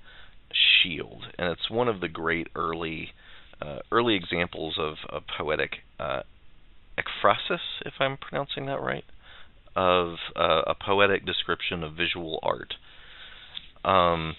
shield, 0.52 1.24
and 1.38 1.50
it's 1.50 1.70
one 1.70 1.88
of 1.88 2.00
the 2.00 2.08
great 2.08 2.48
early 2.54 3.10
uh, 3.60 3.78
early 3.90 4.14
examples 4.14 4.76
of, 4.78 4.96
of 5.08 5.22
poetic 5.26 5.78
uh, 5.98 6.22
ekphrasis, 6.98 7.60
if 7.84 7.94
I'm 8.00 8.16
pronouncing 8.16 8.66
that 8.66 8.80
right, 8.80 9.04
of 9.76 10.16
uh, 10.36 10.62
a 10.66 10.74
poetic 10.74 11.24
description 11.24 11.82
of 11.84 11.94
visual 11.94 12.38
art. 12.42 12.74
Um, 13.84 14.34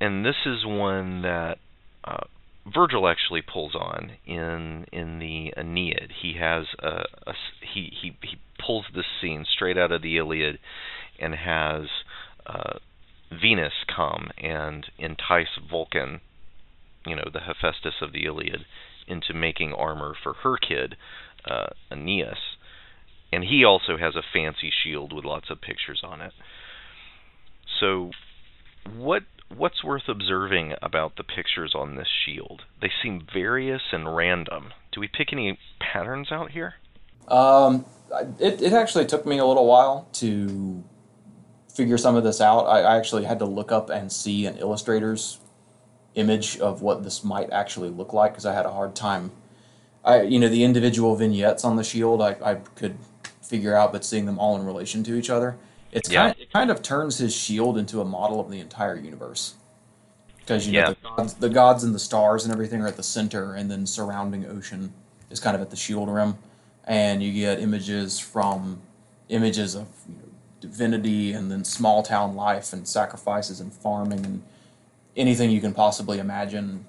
and 0.00 0.24
this 0.24 0.36
is 0.46 0.64
one 0.64 1.22
that 1.22 1.58
uh, 2.04 2.24
Virgil 2.66 3.08
actually 3.08 3.42
pulls 3.42 3.74
on 3.74 4.12
in 4.26 4.86
in 4.92 5.18
the 5.18 5.52
Aeneid. 5.56 6.10
He 6.22 6.34
has 6.38 6.66
a, 6.78 7.04
a 7.26 7.34
he 7.60 7.92
he 8.00 8.16
he 8.22 8.38
pulls 8.64 8.86
this 8.94 9.06
scene 9.20 9.44
straight 9.50 9.78
out 9.78 9.92
of 9.92 10.02
the 10.02 10.16
Iliad, 10.16 10.58
and 11.18 11.34
has 11.34 11.84
uh, 12.46 12.78
Venus 13.30 13.72
come 13.94 14.30
and 14.38 14.86
entice 14.98 15.58
Vulcan, 15.70 16.20
you 17.06 17.16
know, 17.16 17.28
the 17.32 17.40
Hephaestus 17.40 17.94
of 18.00 18.12
the 18.12 18.26
Iliad, 18.26 18.64
into 19.06 19.34
making 19.34 19.72
armor 19.72 20.14
for 20.22 20.34
her 20.44 20.56
kid, 20.56 20.96
uh, 21.44 21.68
Aeneas, 21.90 22.38
and 23.32 23.44
he 23.44 23.64
also 23.64 23.96
has 23.96 24.14
a 24.16 24.22
fancy 24.32 24.70
shield 24.70 25.12
with 25.12 25.24
lots 25.24 25.50
of 25.50 25.60
pictures 25.60 26.02
on 26.04 26.20
it. 26.20 26.32
So, 27.78 28.10
what 28.96 29.22
what's 29.54 29.82
worth 29.82 30.08
observing 30.08 30.74
about 30.80 31.16
the 31.16 31.24
pictures 31.24 31.74
on 31.74 31.96
this 31.96 32.08
shield? 32.24 32.62
They 32.80 32.90
seem 33.02 33.26
various 33.32 33.82
and 33.92 34.14
random. 34.14 34.72
Do 34.92 35.00
we 35.00 35.08
pick 35.08 35.32
any 35.32 35.58
patterns 35.80 36.30
out 36.30 36.52
here? 36.52 36.74
Um, 37.28 37.84
it, 38.38 38.60
it 38.62 38.72
actually 38.72 39.06
took 39.06 39.26
me 39.26 39.38
a 39.38 39.44
little 39.44 39.66
while 39.66 40.08
to 40.14 40.84
figure 41.74 41.98
some 41.98 42.16
of 42.16 42.24
this 42.24 42.40
out. 42.40 42.64
I, 42.64 42.82
I 42.82 42.96
actually 42.96 43.24
had 43.24 43.38
to 43.38 43.44
look 43.44 43.70
up 43.72 43.90
and 43.90 44.10
see 44.10 44.46
an 44.46 44.56
illustrator's 44.58 45.38
image 46.14 46.58
of 46.58 46.82
what 46.82 47.04
this 47.04 47.22
might 47.24 47.50
actually 47.50 47.88
look 47.88 48.12
like 48.12 48.32
because 48.32 48.46
I 48.46 48.54
had 48.54 48.66
a 48.66 48.72
hard 48.72 48.94
time. 48.94 49.30
I 50.04 50.22
you 50.22 50.38
know 50.38 50.48
the 50.48 50.64
individual 50.64 51.14
vignettes 51.16 51.64
on 51.64 51.76
the 51.76 51.84
shield 51.84 52.20
I, 52.22 52.36
I 52.42 52.54
could 52.74 52.96
figure 53.42 53.74
out, 53.74 53.92
but 53.92 54.04
seeing 54.04 54.26
them 54.26 54.38
all 54.38 54.56
in 54.56 54.64
relation 54.64 55.02
to 55.04 55.14
each 55.16 55.30
other, 55.30 55.56
it's 55.92 56.08
Yeah. 56.08 56.22
kind 56.22 56.36
it 56.38 56.52
kind 56.52 56.70
of 56.70 56.82
turns 56.82 57.18
his 57.18 57.34
shield 57.34 57.76
into 57.78 58.00
a 58.00 58.04
model 58.04 58.40
of 58.40 58.50
the 58.50 58.60
entire 58.60 58.96
universe. 58.96 59.54
Because 60.38 60.66
you 60.66 60.72
know 60.72 60.80
Yeah. 60.80 60.88
the, 60.88 60.96
gods, 61.02 61.34
the 61.34 61.48
gods 61.48 61.84
and 61.84 61.94
the 61.94 61.98
stars 61.98 62.44
and 62.44 62.52
everything 62.52 62.80
are 62.82 62.88
at 62.88 62.96
the 62.96 63.02
center, 63.02 63.54
and 63.54 63.70
then 63.70 63.86
surrounding 63.86 64.46
ocean 64.46 64.92
is 65.30 65.38
kind 65.38 65.54
of 65.54 65.62
at 65.62 65.70
the 65.70 65.76
shield 65.76 66.08
rim, 66.08 66.38
and 66.84 67.22
you 67.22 67.32
get 67.32 67.60
images 67.60 68.18
from 68.18 68.80
images 69.28 69.76
of 69.76 69.86
you 70.08 70.16
know, 70.16 70.22
divinity 70.60 71.32
and 71.32 71.50
then 71.52 71.64
small 71.64 72.02
town 72.02 72.34
life 72.34 72.72
and 72.72 72.88
sacrifices 72.88 73.60
and 73.60 73.72
farming 73.72 74.24
and 74.24 74.42
anything 75.16 75.50
you 75.50 75.60
can 75.60 75.74
possibly 75.74 76.18
imagine 76.18 76.86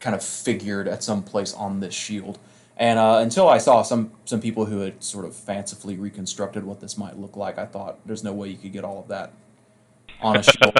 kind 0.00 0.14
of 0.14 0.22
figured 0.22 0.86
at 0.86 1.02
some 1.02 1.22
place 1.22 1.54
on 1.54 1.80
this 1.80 1.94
shield. 1.94 2.38
And 2.76 2.98
uh, 2.98 3.18
until 3.20 3.48
I 3.48 3.58
saw 3.58 3.82
some 3.82 4.10
some 4.24 4.40
people 4.40 4.66
who 4.66 4.80
had 4.80 5.02
sort 5.02 5.24
of 5.24 5.34
fancifully 5.34 5.96
reconstructed 5.96 6.64
what 6.64 6.80
this 6.80 6.98
might 6.98 7.18
look 7.18 7.36
like, 7.36 7.56
I 7.56 7.66
thought 7.66 7.98
there's 8.04 8.24
no 8.24 8.32
way 8.32 8.48
you 8.48 8.56
could 8.56 8.72
get 8.72 8.84
all 8.84 8.98
of 8.98 9.08
that 9.08 9.32
on 10.20 10.36
a 10.36 10.42
shield. 10.42 10.76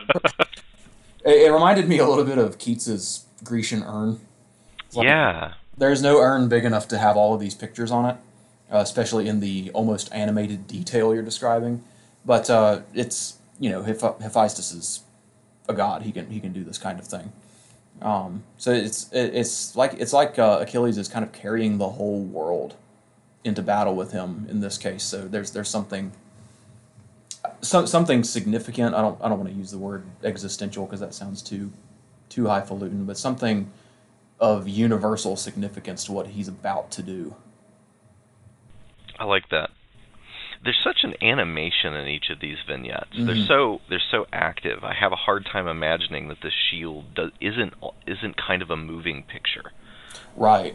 it, 1.24 1.46
it 1.46 1.52
reminded 1.52 1.88
me 1.88 1.98
a 1.98 2.06
little 2.06 2.24
bit 2.24 2.38
of 2.38 2.58
Keats's 2.58 3.26
Grecian 3.44 3.82
urn. 3.84 4.20
Like, 4.92 5.06
yeah. 5.06 5.54
There's 5.76 6.02
no 6.02 6.18
urn 6.18 6.48
big 6.48 6.64
enough 6.64 6.86
to 6.88 6.98
have 6.98 7.16
all 7.16 7.34
of 7.34 7.40
these 7.40 7.54
pictures 7.54 7.90
on 7.90 8.08
it, 8.10 8.16
uh, 8.72 8.78
especially 8.78 9.28
in 9.28 9.40
the 9.40 9.70
almost 9.72 10.12
animated 10.12 10.66
detail 10.66 11.14
you're 11.14 11.22
describing. 11.22 11.82
But 12.24 12.50
uh, 12.50 12.80
it's 12.92 13.38
you 13.60 13.70
know 13.70 13.82
Heph- 13.82 14.20
Hephaestus 14.20 14.72
is 14.72 15.00
a 15.68 15.74
god. 15.74 16.02
He 16.02 16.12
can 16.12 16.30
he 16.30 16.40
can 16.40 16.52
do 16.52 16.64
this 16.64 16.78
kind 16.78 16.98
of 16.98 17.06
thing. 17.06 17.32
Um, 18.02 18.42
so 18.58 18.72
it's 18.72 19.08
it's 19.12 19.76
like 19.76 19.94
it's 19.98 20.12
like 20.12 20.38
uh, 20.38 20.58
Achilles 20.60 20.98
is 20.98 21.08
kind 21.08 21.24
of 21.24 21.32
carrying 21.32 21.78
the 21.78 21.90
whole 21.90 22.20
world 22.20 22.74
into 23.44 23.62
battle 23.62 23.94
with 23.94 24.12
him 24.12 24.46
in 24.48 24.60
this 24.60 24.78
case. 24.78 25.02
So 25.02 25.28
there's 25.28 25.52
there's 25.52 25.68
something 25.68 26.12
some, 27.60 27.86
something 27.86 28.24
significant. 28.24 28.94
I 28.94 29.00
don't 29.00 29.20
I 29.22 29.28
don't 29.28 29.38
want 29.38 29.50
to 29.50 29.56
use 29.56 29.70
the 29.70 29.78
word 29.78 30.04
existential 30.22 30.86
because 30.86 31.00
that 31.00 31.14
sounds 31.14 31.42
too 31.42 31.72
too 32.28 32.46
highfalutin, 32.46 33.04
but 33.04 33.16
something 33.16 33.70
of 34.40 34.68
universal 34.68 35.36
significance 35.36 36.04
to 36.04 36.12
what 36.12 36.28
he's 36.28 36.48
about 36.48 36.90
to 36.90 37.02
do. 37.02 37.34
I 39.18 39.24
like 39.24 39.48
that. 39.50 39.70
There's 40.64 40.80
such 40.82 41.04
an 41.04 41.14
animation 41.22 41.92
in 41.94 42.08
each 42.08 42.30
of 42.30 42.40
these 42.40 42.56
vignettes. 42.66 43.10
They're 43.16 43.34
Mhm. 43.34 43.46
so 43.46 43.80
they're 43.90 44.00
so 44.10 44.26
active. 44.32 44.82
I 44.82 44.94
have 44.94 45.12
a 45.12 45.16
hard 45.16 45.44
time 45.44 45.68
imagining 45.68 46.28
that 46.28 46.40
this 46.40 46.54
shield 46.70 47.14
does, 47.14 47.30
isn't 47.40 47.74
isn't 48.06 48.36
kind 48.38 48.62
of 48.62 48.70
a 48.70 48.76
moving 48.76 49.24
picture, 49.24 49.72
Right. 50.36 50.74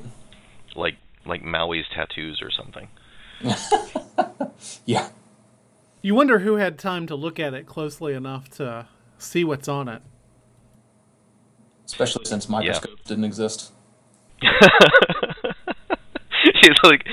like 0.75 0.97
like 1.25 1.41
Maui's 1.43 1.87
tattoos 1.89 2.39
or 2.41 2.51
something. 2.51 2.87
Yeah. 4.85 5.09
You 6.01 6.15
wonder 6.15 6.39
who 6.39 6.55
had 6.57 6.77
time 6.77 7.07
to 7.07 7.15
look 7.15 7.39
at 7.39 7.53
it 7.53 7.65
closely 7.65 8.13
enough 8.13 8.49
to 8.57 8.87
see 9.17 9.43
what's 9.43 9.67
on 9.67 9.87
it. 9.87 10.01
Especially 11.85 12.25
since 12.25 12.47
microscopes 12.49 13.01
didn't 13.05 13.23
exist. 13.25 13.71
He's 14.41 14.51
like 16.83 17.05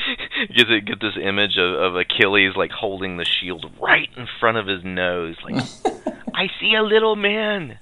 get 0.55 0.87
get 0.87 1.01
this 1.01 1.16
image 1.22 1.57
of, 1.59 1.75
of 1.75 1.96
Achilles 1.96 2.53
like 2.57 2.70
holding 2.70 3.16
the 3.16 3.25
shield 3.25 3.66
right 3.81 4.09
in 4.16 4.27
front 4.40 4.57
of 4.59 4.66
his 4.66 4.85
nose, 4.85 5.37
like 5.44 5.64
I 6.35 6.49
see 6.61 6.75
a 6.75 6.83
little 6.83 7.16
man 7.16 7.79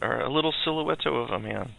or 0.00 0.20
a 0.20 0.32
little 0.32 0.54
silhouette 0.64 1.06
of 1.06 1.30
a 1.30 1.38
man. 1.38 1.72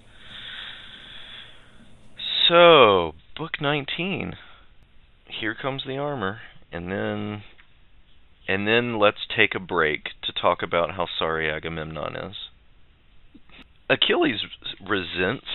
So, 2.48 3.14
book 3.38 3.62
19. 3.62 4.34
Here 5.40 5.56
comes 5.56 5.84
the 5.86 5.98
armor, 5.98 6.42
and 6.72 6.92
then 6.92 7.44
and 8.48 8.68
then 8.68 9.00
let's 9.00 9.26
take 9.36 9.56
a 9.56 9.60
break 9.60 10.10
to 10.24 10.34
talk 10.34 10.62
about 10.62 10.96
how 10.96 11.08
sorry 11.18 11.50
Agamemnon 11.50 12.16
is. 12.16 12.36
Achilles 13.90 14.42
resents 14.86 15.46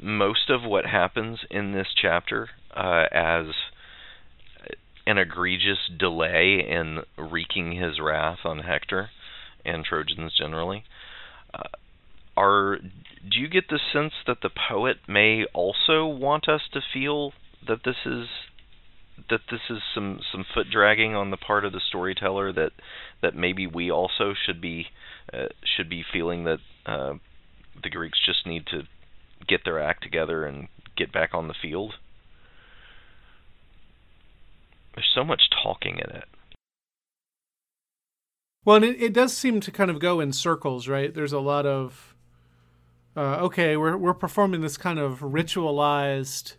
most 0.00 0.50
of 0.50 0.62
what 0.62 0.86
happens 0.86 1.40
in 1.50 1.72
this 1.72 1.88
chapter 2.00 2.50
uh, 2.74 3.04
as 3.12 3.46
an 5.06 5.18
egregious 5.18 5.78
delay 5.96 6.58
in 6.68 7.00
wreaking 7.16 7.72
his 7.72 8.00
wrath 8.00 8.40
on 8.44 8.60
Hector 8.60 9.10
and 9.64 9.84
Trojans 9.84 10.34
generally. 10.36 10.84
Uh, 11.54 11.68
are 12.36 12.78
do 12.78 13.38
you 13.38 13.48
get 13.48 13.68
the 13.68 13.80
sense 13.92 14.12
that 14.26 14.38
the 14.42 14.50
poet 14.50 14.98
may 15.08 15.44
also 15.54 16.06
want 16.06 16.48
us 16.48 16.62
to 16.72 16.80
feel 16.92 17.32
that 17.66 17.80
this 17.84 17.96
is 18.04 18.26
that 19.30 19.40
this 19.50 19.60
is 19.70 19.78
some 19.94 20.20
some 20.30 20.44
foot 20.54 20.66
dragging 20.70 21.14
on 21.14 21.30
the 21.30 21.36
part 21.36 21.64
of 21.64 21.72
the 21.72 21.80
storyteller 21.80 22.52
that 22.52 22.72
that 23.22 23.34
maybe 23.34 23.66
we 23.66 23.90
also 23.90 24.34
should 24.34 24.60
be 24.60 24.86
uh, 25.32 25.46
should 25.64 25.88
be 25.88 26.04
feeling 26.12 26.44
that 26.44 26.58
uh, 26.84 27.14
the 27.82 27.90
Greeks 27.90 28.18
just 28.24 28.46
need 28.46 28.66
to 28.66 28.82
get 29.48 29.62
their 29.64 29.82
act 29.82 30.02
together 30.02 30.44
and 30.44 30.68
get 30.96 31.12
back 31.12 31.30
on 31.32 31.48
the 31.48 31.54
field. 31.60 31.94
There's 34.96 35.12
so 35.14 35.24
much 35.24 35.50
talking 35.62 35.98
in 35.98 36.16
it. 36.16 36.24
Well, 38.64 38.76
and 38.76 38.84
it, 38.84 39.00
it 39.00 39.12
does 39.12 39.36
seem 39.36 39.60
to 39.60 39.70
kind 39.70 39.90
of 39.90 40.00
go 40.00 40.18
in 40.18 40.32
circles, 40.32 40.88
right? 40.88 41.14
There's 41.14 41.32
a 41.32 41.38
lot 41.38 41.66
of 41.66 42.16
uh, 43.16 43.38
okay, 43.42 43.76
we're 43.76 43.96
we're 43.96 44.14
performing 44.14 44.60
this 44.60 44.76
kind 44.76 44.98
of 44.98 45.20
ritualized 45.20 46.56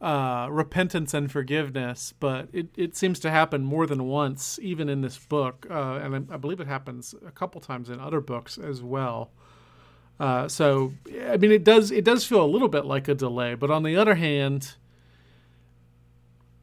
uh, 0.00 0.48
repentance 0.50 1.14
and 1.14 1.32
forgiveness, 1.32 2.12
but 2.20 2.48
it, 2.52 2.68
it 2.76 2.96
seems 2.96 3.18
to 3.20 3.30
happen 3.30 3.64
more 3.64 3.86
than 3.86 4.04
once, 4.04 4.58
even 4.60 4.90
in 4.90 5.00
this 5.00 5.16
book, 5.16 5.66
uh, 5.70 6.00
and 6.02 6.14
I, 6.30 6.34
I, 6.34 6.36
believe 6.36 6.60
it 6.60 6.66
happens 6.66 7.14
a 7.26 7.30
couple 7.30 7.60
times 7.62 7.88
in 7.88 8.00
other 8.00 8.20
books 8.20 8.58
as 8.58 8.82
well. 8.82 9.30
Uh, 10.20 10.46
so, 10.46 10.92
I 11.26 11.38
mean, 11.38 11.50
it 11.50 11.64
does 11.64 11.90
it 11.90 12.04
does 12.04 12.26
feel 12.26 12.44
a 12.44 12.46
little 12.46 12.68
bit 12.68 12.84
like 12.84 13.08
a 13.08 13.14
delay, 13.14 13.54
but 13.54 13.70
on 13.70 13.82
the 13.82 13.96
other 13.96 14.16
hand, 14.16 14.74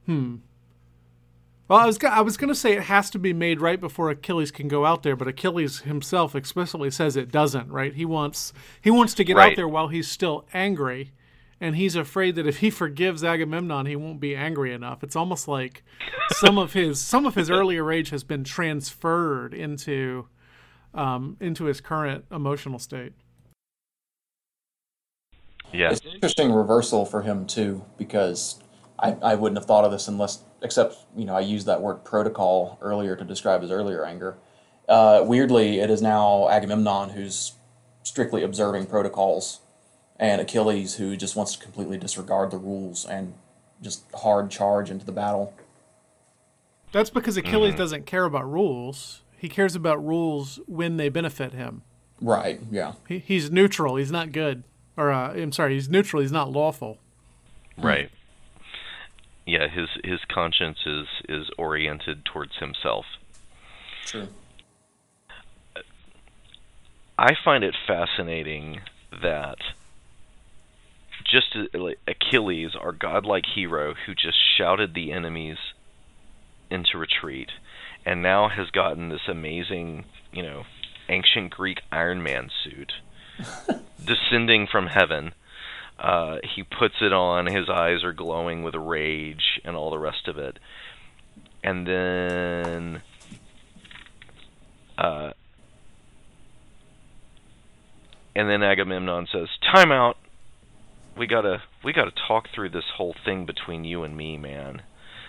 hmm. 0.06 0.36
Well, 1.72 1.80
I 1.80 1.86
was 1.86 1.98
I 2.04 2.20
was 2.20 2.36
going 2.36 2.50
to 2.50 2.56
say 2.56 2.74
it 2.74 2.84
has 2.84 3.10
to 3.12 3.18
be 3.18 3.32
made 3.32 3.62
right 3.62 3.80
before 3.80 4.10
Achilles 4.10 4.52
can 4.52 4.68
go 4.68 4.86
out 4.86 5.04
there, 5.04 5.16
but 5.16 5.30
Achilles 5.30 5.80
himself 5.80 6.36
explicitly 6.36 6.92
says 6.92 7.16
it 7.16 7.32
doesn't. 7.32 7.72
Right? 7.72 7.94
He 7.94 8.04
wants 8.04 8.52
he 8.82 8.92
wants 8.92 9.14
to 9.14 9.24
get 9.24 9.38
right. 9.38 9.52
out 9.52 9.56
there 9.56 9.70
while 9.70 9.88
he's 9.88 10.10
still 10.10 10.46
angry, 10.54 11.14
and 11.62 11.78
he's 11.78 11.96
afraid 11.96 12.36
that 12.36 12.46
if 12.46 12.58
he 12.58 12.70
forgives 12.70 13.24
Agamemnon, 13.24 13.86
he 13.86 13.96
won't 13.96 14.20
be 14.20 14.36
angry 14.36 14.74
enough. 14.74 15.02
It's 15.02 15.16
almost 15.16 15.48
like 15.48 15.82
some 16.32 16.58
of 16.58 16.74
his 16.74 17.00
some 17.00 17.26
of 17.26 17.36
his 17.36 17.50
earlier 17.50 17.86
rage 17.86 18.10
has 18.10 18.26
been 18.26 18.44
transferred 18.44 19.54
into 19.54 20.28
um, 20.94 21.38
into 21.40 21.64
his 21.64 21.80
current 21.80 22.26
emotional 22.30 22.80
state. 22.80 23.14
Yeah. 25.72 25.92
It's 25.92 26.02
an 26.02 26.12
interesting 26.16 26.52
reversal 26.52 27.06
for 27.06 27.22
him 27.22 27.48
too, 27.48 27.86
because 27.98 28.60
I, 29.00 29.16
I 29.24 29.36
wouldn't 29.36 29.58
have 29.58 29.68
thought 29.68 29.86
of 29.86 29.94
this 29.94 30.10
unless 30.10 30.44
except 30.62 30.96
you 31.16 31.26
know 31.26 31.36
I 31.36 31.42
used 31.42 31.66
that 31.68 31.82
word 31.82 32.04
protocol 32.04 32.78
earlier 32.82 33.16
to 33.16 33.24
describe 33.24 33.62
his 33.62 33.72
earlier 33.72 34.06
anger. 34.06 34.38
Uh, 34.88 35.24
weirdly, 35.26 35.80
it 35.80 35.90
is 35.90 36.02
now 36.02 36.50
Agamemnon 36.50 37.10
who's 37.10 37.54
strictly 38.04 38.44
observing 38.44 38.88
protocols, 38.88 39.62
and 40.20 40.42
Achilles 40.42 40.96
who 40.96 41.16
just 41.16 41.36
wants 41.36 41.56
to 41.56 41.64
completely 41.64 41.98
disregard 41.98 42.52
the 42.52 42.58
rules 42.58 43.06
and 43.06 43.34
just 43.82 44.04
hard 44.16 44.52
charge 44.52 44.90
into 44.90 45.06
the 45.06 45.12
battle. 45.12 45.54
That's 46.92 47.10
because 47.10 47.38
Achilles 47.38 47.72
mm-hmm. 47.72 47.78
doesn't 47.78 48.06
care 48.06 48.26
about 48.26 48.52
rules. 48.52 49.22
He 49.38 49.50
cares 49.50 49.76
about 49.76 50.06
rules 50.06 50.60
when 50.68 50.98
they 50.98 51.10
benefit 51.10 51.54
him. 51.54 51.84
Right. 52.20 52.60
Yeah. 52.70 52.94
He, 53.08 53.20
he's 53.20 53.50
neutral. 53.50 53.96
He's 53.96 54.12
not 54.12 54.32
good 54.32 54.64
or 54.98 55.12
uh, 55.12 55.34
I'm 55.34 55.52
sorry, 55.52 55.74
he's 55.74 55.90
neutral. 55.90 56.22
He's 56.22 56.32
not 56.32 56.52
lawful. 56.52 56.98
Right. 57.78 58.12
Yeah, 59.46 59.68
his 59.68 59.90
his 60.04 60.20
conscience 60.28 60.80
is 60.86 61.08
is 61.28 61.50
oriented 61.58 62.26
towards 62.26 62.58
himself. 62.58 63.06
True. 64.06 64.28
I 67.18 67.36
find 67.44 67.64
it 67.64 67.76
fascinating 67.88 68.82
that 69.22 69.58
just 71.24 71.56
uh, 71.56 71.80
Achilles, 72.08 72.72
our 72.80 72.92
godlike 72.92 73.46
hero, 73.54 73.94
who 74.06 74.14
just 74.14 74.38
shouted 74.58 74.94
the 74.94 75.12
enemies 75.12 75.58
into 76.70 76.98
retreat, 76.98 77.50
and 78.06 78.22
now 78.22 78.50
has 78.50 78.70
gotten 78.72 79.10
this 79.10 79.28
amazing, 79.28 80.06
you 80.32 80.42
know, 80.42 80.64
ancient 81.10 81.52
Greek 81.52 81.82
Iron 81.92 82.24
Man 82.24 82.50
suit 82.64 82.94
descending 84.06 84.68
from 84.68 84.88
heaven. 84.88 85.34
Uh, 86.02 86.38
he 86.56 86.64
puts 86.64 86.96
it 87.00 87.14
on. 87.14 87.46
His 87.46 87.70
eyes 87.70 88.04
are 88.04 88.12
glowing 88.12 88.64
with 88.64 88.74
rage 88.74 89.62
and 89.64 89.76
all 89.76 89.92
the 89.92 90.00
rest 90.00 90.28
of 90.28 90.40
it. 90.40 90.58
And 91.64 91.86
then, 91.86 93.04
uh, 94.98 95.34
and 98.36 98.50
then 98.50 98.64
Agamemnon 98.64 99.28
says, 99.32 99.48
"Time 99.62 99.92
out. 99.92 100.18
We 101.16 101.28
gotta 101.28 101.62
we 101.84 101.94
gotta 101.94 102.12
talk 102.28 102.50
through 102.50 102.70
this 102.70 102.90
whole 102.98 103.16
thing 103.24 103.46
between 103.46 103.84
you 103.84 104.04
and 104.04 104.18
me, 104.18 104.38
man." 104.38 104.82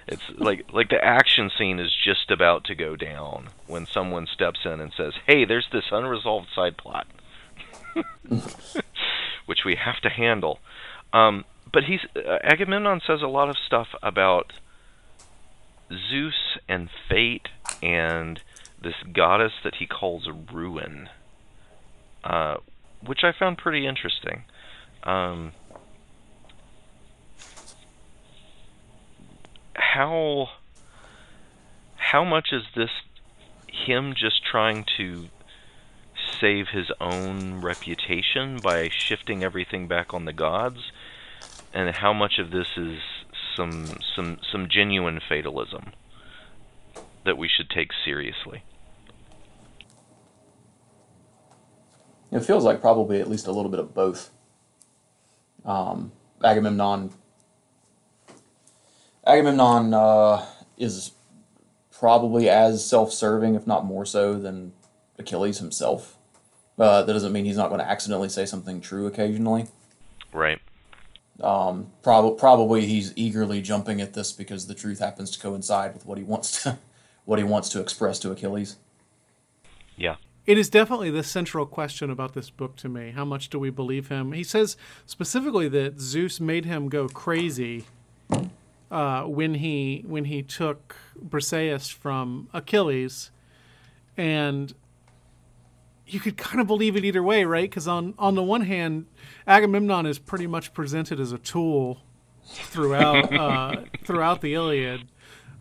It's 0.08 0.22
like 0.38 0.72
like 0.72 0.88
the 0.88 1.04
action 1.04 1.50
scene 1.50 1.80
is 1.80 1.94
just 2.02 2.30
about 2.30 2.64
to 2.64 2.74
go 2.74 2.96
down 2.96 3.50
when 3.66 3.86
someone 3.86 4.26
steps 4.26 4.60
in 4.64 4.80
and 4.80 4.90
says, 4.96 5.12
"Hey, 5.26 5.44
there's 5.44 5.68
this 5.70 5.92
unresolved 5.92 6.48
side 6.54 6.78
plot." 6.78 7.06
which 9.46 9.64
we 9.64 9.76
have 9.76 10.00
to 10.02 10.08
handle. 10.08 10.58
Um, 11.12 11.44
but 11.72 11.84
he's 11.84 12.00
uh, 12.16 12.38
Agamemnon 12.42 13.00
says 13.06 13.22
a 13.22 13.26
lot 13.26 13.48
of 13.48 13.56
stuff 13.56 13.88
about 14.02 14.52
Zeus 15.90 16.58
and 16.68 16.88
fate 17.08 17.48
and 17.82 18.40
this 18.82 18.94
goddess 19.12 19.52
that 19.64 19.76
he 19.76 19.86
calls 19.86 20.28
ruin, 20.52 21.08
uh, 22.24 22.56
which 23.04 23.20
I 23.22 23.32
found 23.32 23.58
pretty 23.58 23.86
interesting. 23.86 24.44
Um, 25.04 25.52
how 29.74 30.48
how 31.96 32.24
much 32.24 32.48
is 32.52 32.62
this 32.74 32.90
him 33.68 34.14
just 34.14 34.44
trying 34.44 34.84
to 34.96 35.28
save 36.42 36.66
his 36.68 36.90
own 37.00 37.60
reputation 37.60 38.58
by 38.62 38.88
shifting 38.88 39.44
everything 39.44 39.86
back 39.86 40.12
on 40.12 40.24
the 40.24 40.32
gods, 40.32 40.90
and 41.72 41.94
how 41.94 42.12
much 42.12 42.38
of 42.38 42.50
this 42.50 42.66
is 42.76 42.98
some 43.56 43.86
some 44.16 44.38
some 44.50 44.68
genuine 44.68 45.20
fatalism 45.26 45.92
that 47.24 47.38
we 47.38 47.48
should 47.48 47.70
take 47.70 47.90
seriously. 48.04 48.64
It 52.32 52.40
feels 52.40 52.64
like 52.64 52.80
probably 52.80 53.20
at 53.20 53.28
least 53.30 53.46
a 53.46 53.52
little 53.52 53.70
bit 53.70 53.78
of 53.78 53.94
both. 53.94 54.30
Um, 55.64 56.12
Agamemnon. 56.42 57.12
Agamemnon 59.24 59.94
uh, 59.94 60.44
is 60.76 61.12
probably 61.92 62.48
as 62.48 62.84
self-serving, 62.84 63.54
if 63.54 63.66
not 63.66 63.84
more 63.84 64.04
so, 64.04 64.34
than 64.34 64.72
Achilles 65.18 65.58
himself. 65.58 66.18
Uh, 66.82 67.04
that 67.04 67.12
doesn't 67.12 67.32
mean 67.32 67.44
he's 67.44 67.56
not 67.56 67.68
going 67.68 67.78
to 67.78 67.88
accidentally 67.88 68.28
say 68.28 68.44
something 68.44 68.80
true 68.80 69.06
occasionally. 69.06 69.66
Right. 70.32 70.58
Um, 71.40 71.92
prob- 72.02 72.36
probably 72.36 72.86
he's 72.86 73.12
eagerly 73.14 73.62
jumping 73.62 74.00
at 74.00 74.14
this 74.14 74.32
because 74.32 74.66
the 74.66 74.74
truth 74.74 74.98
happens 74.98 75.30
to 75.30 75.38
coincide 75.38 75.94
with 75.94 76.04
what 76.06 76.18
he 76.18 76.24
wants 76.24 76.64
to 76.64 76.78
what 77.24 77.38
he 77.38 77.44
wants 77.44 77.68
to 77.68 77.80
express 77.80 78.18
to 78.18 78.32
Achilles. 78.32 78.78
Yeah. 79.96 80.16
It 80.44 80.58
is 80.58 80.68
definitely 80.68 81.10
the 81.10 81.22
central 81.22 81.66
question 81.66 82.10
about 82.10 82.34
this 82.34 82.50
book 82.50 82.74
to 82.78 82.88
me. 82.88 83.12
How 83.12 83.24
much 83.24 83.48
do 83.48 83.60
we 83.60 83.70
believe 83.70 84.08
him? 84.08 84.32
He 84.32 84.42
says 84.42 84.76
specifically 85.06 85.68
that 85.68 86.00
Zeus 86.00 86.40
made 86.40 86.64
him 86.64 86.88
go 86.88 87.06
crazy 87.06 87.84
uh, 88.90 89.22
when 89.22 89.54
he 89.54 90.02
when 90.04 90.24
he 90.24 90.42
took 90.42 90.96
Briseis 91.16 91.92
from 91.92 92.48
Achilles, 92.52 93.30
and 94.16 94.74
you 96.12 96.20
could 96.20 96.36
kind 96.36 96.60
of 96.60 96.66
believe 96.66 96.96
it 96.96 97.04
either 97.04 97.22
way, 97.22 97.44
right? 97.44 97.68
Because 97.68 97.88
on 97.88 98.14
on 98.18 98.34
the 98.34 98.42
one 98.42 98.62
hand, 98.62 99.06
Agamemnon 99.46 100.06
is 100.06 100.18
pretty 100.18 100.46
much 100.46 100.74
presented 100.74 101.18
as 101.18 101.32
a 101.32 101.38
tool 101.38 102.00
throughout 102.44 103.32
uh, 103.32 103.82
throughout 104.04 104.40
the 104.40 104.54
Iliad, 104.54 105.08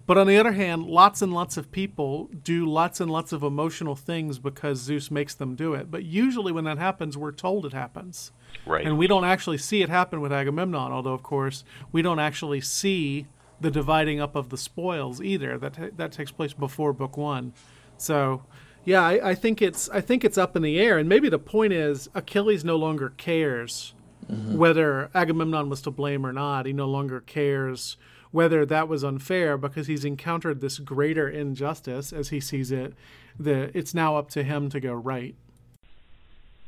but 0.06 0.18
on 0.18 0.28
the 0.28 0.38
other 0.38 0.52
hand, 0.52 0.86
lots 0.88 1.22
and 1.22 1.34
lots 1.34 1.56
of 1.56 1.72
people 1.72 2.30
do 2.44 2.66
lots 2.66 3.00
and 3.00 3.10
lots 3.10 3.32
of 3.32 3.44
emotional 3.44 3.96
things 3.96 4.40
because 4.40 4.80
Zeus 4.80 5.10
makes 5.10 5.34
them 5.34 5.56
do 5.56 5.74
it. 5.74 5.90
But 5.90 6.04
usually, 6.04 6.52
when 6.52 6.66
that 6.66 6.78
happens, 6.78 7.18
we're 7.18 7.32
told 7.32 7.66
it 7.66 7.74
happens, 7.74 8.32
right? 8.66 8.86
And 8.86 8.98
we 8.98 9.08
don't 9.08 9.26
actually 9.26 9.58
see 9.58 9.82
it 9.82 9.90
happen 9.90 10.20
with 10.20 10.34
Agamemnon. 10.34 10.92
Although, 10.92 11.14
of 11.14 11.24
course, 11.24 11.64
we 11.92 12.02
don't 12.02 12.20
actually 12.20 12.62
see 12.62 13.28
the 13.62 13.72
dividing 13.72 14.20
up 14.20 14.36
of 14.36 14.50
the 14.50 14.58
spoils 14.58 15.22
either. 15.22 15.58
That 15.58 15.98
that 15.98 16.12
takes 16.12 16.32
place 16.32 16.54
before 16.54 16.92
Book 16.92 17.16
One, 17.16 17.54
so 17.98 18.44
yeah, 18.86 19.02
I, 19.04 19.30
I, 19.30 19.36
think 19.36 19.62
it's 19.62 19.90
I 19.90 20.02
think 20.02 20.24
it's 20.24 20.38
up 20.38 20.56
in 20.56 20.62
the 20.62 20.80
air, 20.80 20.98
and 20.98 21.08
maybe 21.08 21.30
the 21.30 21.40
point 21.40 21.74
is 21.74 22.10
Achilles 22.16 22.64
no 22.66 22.76
longer 22.76 23.14
cares 23.18 23.94
mm-hmm. 24.32 24.58
whether 24.58 25.10
Agamemnon 25.14 25.70
was 25.70 25.82
to 25.82 25.92
blame 25.92 26.26
or 26.26 26.34
not. 26.34 26.66
He 26.66 26.74
no 26.74 26.88
longer 26.88 27.22
cares 27.22 27.98
whether 28.32 28.66
that 28.66 28.88
was 28.88 29.04
unfair 29.04 29.58
because 29.58 29.88
he's 29.88 30.06
encountered 30.06 30.62
this 30.62 30.80
greater 30.80 31.28
injustice 31.28 32.14
as 32.14 32.30
he 32.30 32.40
sees 32.40 32.72
it. 32.72 32.94
That 33.40 33.72
it's 33.74 33.94
now 33.94 34.18
up 34.18 34.30
to 34.32 34.44
him 34.44 34.70
to 34.70 34.80
go 34.80 34.94
right. 34.94 35.36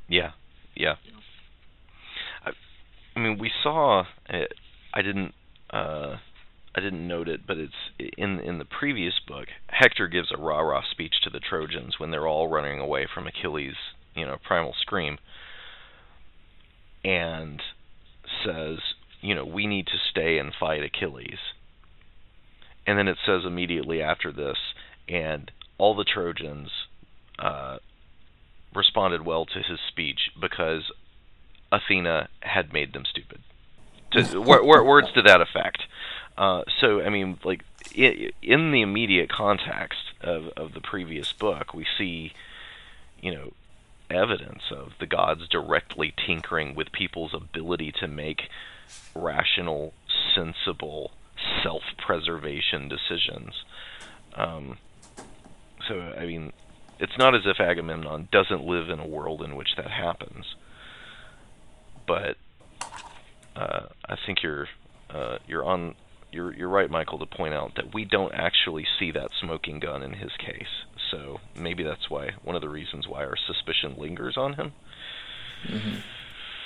Yeah, 0.08 0.32
yeah. 0.76 0.96
I, 2.46 2.52
I 3.16 3.20
mean, 3.20 3.38
we 3.38 3.52
saw. 3.62 4.06
Uh, 4.30 4.46
I 4.94 5.02
didn't. 5.02 5.34
Uh, 5.70 6.18
I 6.76 6.82
didn't 6.82 7.08
note 7.08 7.28
it, 7.28 7.46
but 7.46 7.58
it's 7.58 7.74
in 8.18 8.40
in 8.40 8.58
the 8.58 8.66
previous 8.66 9.20
book. 9.28 9.48
Hector 9.68 10.08
gives 10.08 10.32
a 10.32 10.38
rah 10.38 10.62
rah 10.62 10.82
speech 10.90 11.16
to 11.24 11.30
the 11.30 11.40
Trojans 11.40 12.00
when 12.00 12.10
they're 12.12 12.28
all 12.28 12.48
running 12.48 12.80
away 12.80 13.08
from 13.12 13.28
Achilles, 13.28 13.76
you 14.16 14.26
know, 14.26 14.38
primal 14.44 14.74
scream, 14.80 15.20
and 17.04 17.62
says, 18.44 18.80
you 19.22 19.36
know, 19.36 19.46
we 19.46 19.68
need 19.68 19.86
to 19.88 19.98
stay 20.10 20.38
and 20.40 20.54
fight 20.60 20.84
Achilles. 20.84 21.40
And 22.88 22.98
then 22.98 23.08
it 23.08 23.18
says 23.26 23.44
immediately 23.46 24.02
after 24.02 24.32
this, 24.32 24.58
and 25.08 25.52
all 25.78 25.96
the 25.96 26.04
Trojans 26.04 26.70
uh, 27.40 27.78
responded 28.76 29.26
well 29.26 29.46
to 29.46 29.60
his 29.60 29.80
speech 29.88 30.32
because 30.40 30.92
Athena 31.72 32.30
had 32.42 32.74
made 32.74 32.94
them 32.94 33.04
stupid. 33.10 33.42
To, 34.14 34.40
words 34.40 35.08
to 35.16 35.22
that 35.24 35.42
effect. 35.42 35.80
Uh, 36.38 36.64
so, 36.80 37.02
I 37.02 37.10
mean, 37.10 37.40
like 37.44 37.64
in 37.94 38.72
the 38.72 38.82
immediate 38.82 39.30
context 39.30 40.00
of, 40.22 40.48
of 40.58 40.74
the 40.74 40.82
previous 40.82 41.32
book, 41.32 41.74
we 41.74 41.86
see, 41.98 42.34
you 43.22 43.34
know, 43.34 43.54
evidence 44.10 44.64
of 44.72 44.94
the 45.00 45.06
gods 45.06 45.48
directly 45.48 46.14
tinkering 46.26 46.76
with 46.76 46.92
people's 46.92 47.34
ability 47.34 47.92
to 48.00 48.08
make 48.08 48.50
rational, 49.16 49.94
sensible, 50.36 51.12
self-preservation 51.62 52.88
decisions. 52.88 53.64
Um, 54.36 54.78
so, 55.88 56.00
I 56.00 56.26
mean, 56.26 56.52
it's 57.00 57.18
not 57.18 57.36
as 57.36 57.42
if 57.46 57.60
Agamemnon 57.60 58.30
doesn't 58.32 58.64
live 58.64 58.90
in 58.90 59.00
a 59.00 59.08
world 59.08 59.42
in 59.42 59.56
which 59.56 59.76
that 59.78 59.92
happens. 59.92 60.56
But 62.08 62.38
uh, 63.56 63.88
I 64.08 64.16
think 64.26 64.44
you're 64.44 64.68
uh, 65.10 65.38
you're 65.48 65.64
on 65.64 65.96
you're 66.34 66.54
you're 66.54 66.70
right, 66.70 66.90
Michael, 66.90 67.20
to 67.20 67.26
point 67.26 67.54
out 67.54 67.76
that 67.76 67.94
we 67.94 68.06
don't 68.06 68.34
actually 68.34 68.86
see 69.00 69.12
that 69.12 69.30
smoking 69.40 69.80
gun 69.80 70.04
in 70.04 70.14
his 70.14 70.32
case. 70.38 70.86
So 71.12 71.40
maybe 71.56 71.84
that's 71.84 72.10
why 72.10 72.32
one 72.44 72.56
of 72.56 72.62
the 72.62 72.70
reasons 72.70 73.08
why 73.08 73.24
our 73.24 73.36
suspicion 73.38 73.96
lingers 73.98 74.36
on 74.38 74.54
him. 74.54 74.72
Mm-hmm. 75.68 76.00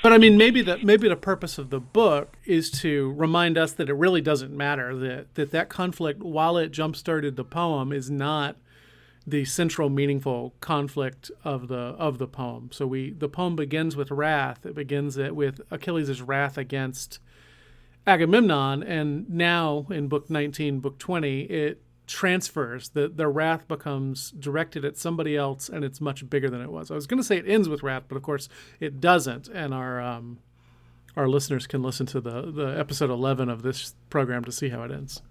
But 0.03 0.13
I 0.13 0.17
mean, 0.19 0.37
maybe 0.37 0.61
the 0.61 0.77
maybe 0.77 1.09
the 1.09 1.15
purpose 1.15 1.57
of 1.57 1.69
the 1.69 1.79
book 1.79 2.37
is 2.45 2.69
to 2.81 3.13
remind 3.13 3.57
us 3.57 3.73
that 3.73 3.89
it 3.89 3.93
really 3.93 4.21
doesn't 4.21 4.55
matter 4.55 4.95
that 4.95 5.35
that 5.35 5.51
that 5.51 5.69
conflict, 5.69 6.21
while 6.21 6.57
it 6.57 6.71
jump 6.71 6.95
started 6.95 7.35
the 7.35 7.43
poem, 7.43 7.91
is 7.91 8.09
not 8.09 8.55
the 9.25 9.43
central 9.43 9.89
meaningful 9.89 10.53
conflict 10.61 11.29
of 11.43 11.67
the 11.67 11.75
of 11.75 12.19
the 12.19 12.27
poem. 12.27 12.69
So 12.71 12.87
we 12.87 13.11
the 13.11 13.27
poem 13.27 13.55
begins 13.55 13.95
with 13.95 14.11
wrath. 14.11 14.65
It 14.65 14.75
begins 14.75 15.17
it 15.17 15.35
with 15.35 15.61
Achilles' 15.71 16.21
wrath 16.21 16.57
against 16.57 17.19
Agamemnon, 18.07 18.81
and 18.81 19.29
now 19.29 19.85
in 19.91 20.07
book 20.07 20.29
19, 20.29 20.79
book 20.79 20.97
20, 20.97 21.41
it 21.41 21.81
transfers. 22.07 22.89
The 22.89 23.09
the 23.09 23.27
wrath 23.27 23.67
becomes 23.67 24.31
directed 24.31 24.85
at 24.85 24.97
somebody 24.97 25.35
else, 25.35 25.67
and 25.67 25.83
it's 25.83 25.99
much 25.99 26.27
bigger 26.29 26.49
than 26.49 26.61
it 26.61 26.71
was. 26.71 26.89
I 26.89 26.95
was 26.95 27.05
going 27.05 27.19
to 27.19 27.23
say 27.23 27.37
it 27.37 27.47
ends 27.47 27.67
with 27.67 27.83
wrath, 27.83 28.03
but 28.07 28.15
of 28.15 28.23
course 28.23 28.47
it 28.79 29.01
doesn't. 29.01 29.49
And 29.49 29.73
our 29.73 30.01
um, 30.01 30.39
our 31.17 31.27
listeners 31.27 31.67
can 31.67 31.83
listen 31.83 32.05
to 32.07 32.21
the 32.21 32.49
the 32.49 32.79
episode 32.79 33.09
11 33.09 33.49
of 33.49 33.61
this 33.61 33.93
program 34.09 34.45
to 34.45 34.51
see 34.51 34.69
how 34.69 34.83
it 34.83 34.91
ends 34.91 35.21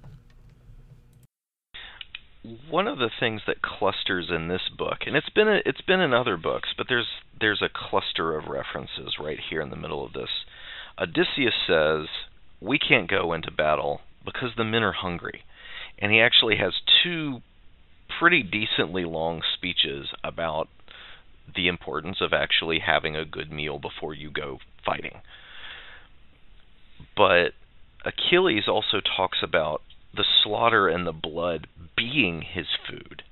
one 2.71 2.87
of 2.87 2.99
the 2.99 3.11
things 3.19 3.41
that 3.47 3.63
clusters 3.63 4.31
in 4.31 4.49
this 4.49 4.69
book, 4.77 4.99
and 5.07 5.17
it's 5.17 5.29
been 5.31 5.49
a, 5.49 5.61
it's 5.65 5.81
been 5.81 6.01
in 6.01 6.13
other 6.13 6.37
books, 6.37 6.69
but 6.77 6.87
there's 6.89 7.09
there's 7.41 7.63
a 7.63 7.69
cluster 7.69 8.37
of 8.37 8.47
references 8.47 9.17
right 9.21 9.39
here 9.51 9.61
in 9.61 9.71
the 9.71 9.77
middle 9.77 10.05
of 10.05 10.13
this. 10.13 10.29
Odysseus 10.99 11.55
says, 11.67 12.07
"We 12.61 12.79
can't 12.79 13.09
go 13.09 13.33
into 13.33 13.51
battle 13.51 14.01
because 14.25 14.55
the 14.57 14.65
men 14.65 14.83
are 14.83 14.93
hungry," 14.93 15.43
and 15.99 16.13
he 16.13 16.21
actually 16.21 16.57
has 16.57 16.75
two 17.03 17.43
pretty 18.19 18.43
decently 18.43 19.05
long 19.05 19.43
speeches 19.55 20.09
about 20.25 20.69
the 21.55 21.69
importance 21.69 22.21
of 22.21 22.33
actually 22.33 22.81
having 22.81 23.15
a 23.17 23.25
good 23.25 23.53
meal 23.53 23.79
before 23.79 24.15
you 24.15 24.31
go 24.31 24.59
fighting. 24.85 25.21
But 27.17 27.53
Achilles 28.05 28.69
also 28.69 29.01
talks 29.01 29.39
about 29.43 29.83
the 30.15 30.25
slaughter 30.43 30.89
and 30.89 31.07
the 31.07 31.13
blood 31.13 31.67
being 31.97 32.43
his 32.43 32.67
food 32.89 33.23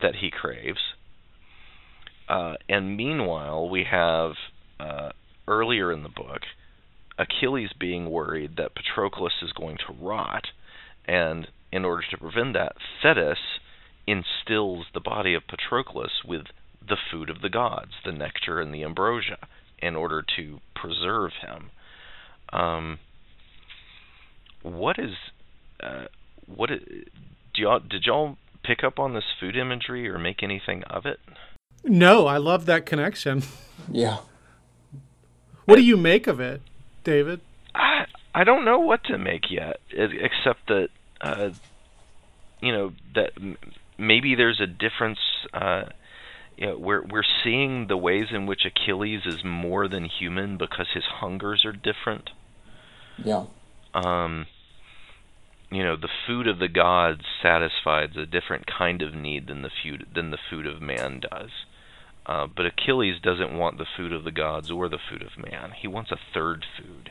that 0.00 0.16
he 0.16 0.30
craves. 0.30 0.94
Uh, 2.28 2.54
and 2.68 2.96
meanwhile, 2.96 3.68
we 3.68 3.84
have 3.84 4.32
uh, 4.78 5.10
earlier 5.46 5.92
in 5.92 6.02
the 6.02 6.08
book 6.08 6.42
Achilles 7.18 7.70
being 7.78 8.10
worried 8.10 8.56
that 8.56 8.72
Patroclus 8.74 9.42
is 9.42 9.52
going 9.52 9.76
to 9.86 9.92
rot, 10.00 10.44
and 11.06 11.48
in 11.72 11.84
order 11.84 12.04
to 12.10 12.16
prevent 12.16 12.54
that, 12.54 12.76
Thetis 13.02 13.38
instills 14.06 14.86
the 14.94 15.00
body 15.00 15.34
of 15.34 15.42
Patroclus 15.46 16.24
with 16.24 16.46
the 16.86 16.96
food 17.10 17.28
of 17.28 17.42
the 17.42 17.50
gods, 17.50 17.92
the 18.04 18.12
nectar 18.12 18.60
and 18.60 18.72
the 18.72 18.84
ambrosia, 18.84 19.38
in 19.80 19.96
order 19.96 20.24
to 20.36 20.60
preserve 20.74 21.32
him. 21.42 21.70
Um, 22.52 22.98
what 24.62 24.98
is 24.98 25.14
uh, 25.82 26.06
what 26.46 26.70
do 26.70 26.78
y'all 27.56 27.80
did 27.80 28.04
y'all 28.06 28.36
pick 28.62 28.82
up 28.82 28.98
on 28.98 29.14
this 29.14 29.24
food 29.38 29.56
imagery 29.56 30.08
or 30.08 30.18
make 30.18 30.42
anything 30.42 30.82
of 30.84 31.04
it? 31.04 31.20
No, 31.84 32.26
I 32.26 32.38
love 32.38 32.66
that 32.66 32.86
connection. 32.86 33.42
Yeah. 33.90 34.18
What 35.64 35.76
do 35.76 35.82
you 35.82 35.96
make 35.96 36.26
of 36.26 36.40
it, 36.40 36.62
David? 37.04 37.40
I 37.74 38.06
I 38.34 38.44
don't 38.44 38.64
know 38.64 38.80
what 38.80 39.04
to 39.04 39.18
make 39.18 39.50
yet, 39.50 39.80
except 39.90 40.68
that 40.68 40.88
uh, 41.20 41.50
you 42.60 42.72
know 42.72 42.92
that 43.14 43.32
maybe 43.98 44.34
there's 44.34 44.60
a 44.60 44.66
difference. 44.66 45.18
Uh, 45.52 45.84
you 46.56 46.66
know, 46.66 46.78
we're 46.78 47.02
we're 47.02 47.22
seeing 47.44 47.86
the 47.86 47.96
ways 47.96 48.26
in 48.32 48.46
which 48.46 48.64
Achilles 48.64 49.22
is 49.26 49.44
more 49.44 49.88
than 49.88 50.04
human 50.04 50.56
because 50.56 50.88
his 50.94 51.04
hungers 51.04 51.64
are 51.64 51.72
different. 51.72 52.30
Yeah. 53.22 53.44
Um, 53.94 54.46
you 55.70 55.82
know 55.82 55.96
the 55.96 56.08
food 56.26 56.46
of 56.46 56.58
the 56.58 56.68
gods 56.68 57.22
satisfies 57.42 58.16
a 58.16 58.26
different 58.26 58.66
kind 58.66 59.02
of 59.02 59.14
need 59.14 59.48
than 59.48 59.62
the 59.62 59.70
food 59.82 60.06
than 60.14 60.30
the 60.30 60.38
food 60.50 60.66
of 60.66 60.80
man 60.80 61.20
does. 61.20 61.50
Uh, 62.28 62.46
but 62.46 62.66
Achilles 62.66 63.20
doesn't 63.22 63.56
want 63.56 63.78
the 63.78 63.86
food 63.96 64.12
of 64.12 64.22
the 64.22 64.30
gods 64.30 64.70
or 64.70 64.88
the 64.88 64.98
food 64.98 65.22
of 65.22 65.42
man. 65.42 65.72
He 65.80 65.88
wants 65.88 66.12
a 66.12 66.18
third 66.34 66.64
food. 66.76 67.10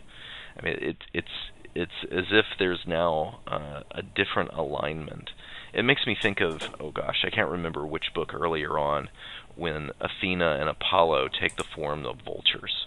I 0.58 0.64
mean, 0.64 0.78
it, 0.80 0.98
it's 1.12 1.28
it's 1.74 2.06
as 2.12 2.26
if 2.32 2.46
there's 2.60 2.84
now 2.86 3.40
uh, 3.48 3.82
a 3.92 4.04
different 4.04 4.52
alignment. 4.54 5.32
It 5.74 5.84
makes 5.84 6.06
me 6.06 6.16
think 6.20 6.40
of 6.40 6.62
oh 6.80 6.92
gosh, 6.92 7.24
I 7.26 7.32
can't 7.32 7.50
remember 7.50 7.86
which 7.86 8.14
book 8.14 8.32
earlier 8.34 8.78
on 8.78 9.10
when 9.56 9.90
Athena 10.00 10.58
and 10.60 10.70
Apollo 10.70 11.30
take 11.40 11.56
the 11.56 11.64
form 11.64 12.06
of 12.06 12.18
vultures, 12.24 12.86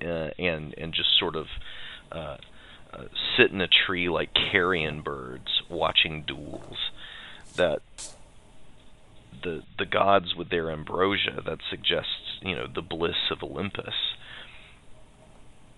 uh, 0.00 0.30
and 0.38 0.72
and 0.78 0.94
just 0.94 1.18
sort 1.18 1.34
of 1.34 1.46
uh, 2.12 2.36
uh, 2.92 3.04
sit 3.36 3.50
in 3.50 3.60
a 3.60 3.68
tree 3.68 4.08
like 4.08 4.30
carrion 4.34 5.02
birds 5.02 5.62
watching 5.68 6.22
duels. 6.22 6.78
That 7.56 7.80
the 9.42 9.62
the 9.78 9.86
gods 9.86 10.34
with 10.36 10.50
their 10.50 10.70
ambrosia 10.70 11.42
that 11.44 11.58
suggests 11.70 12.40
you 12.42 12.54
know 12.54 12.66
the 12.72 12.82
bliss 12.82 13.30
of 13.30 13.42
Olympus, 13.42 13.94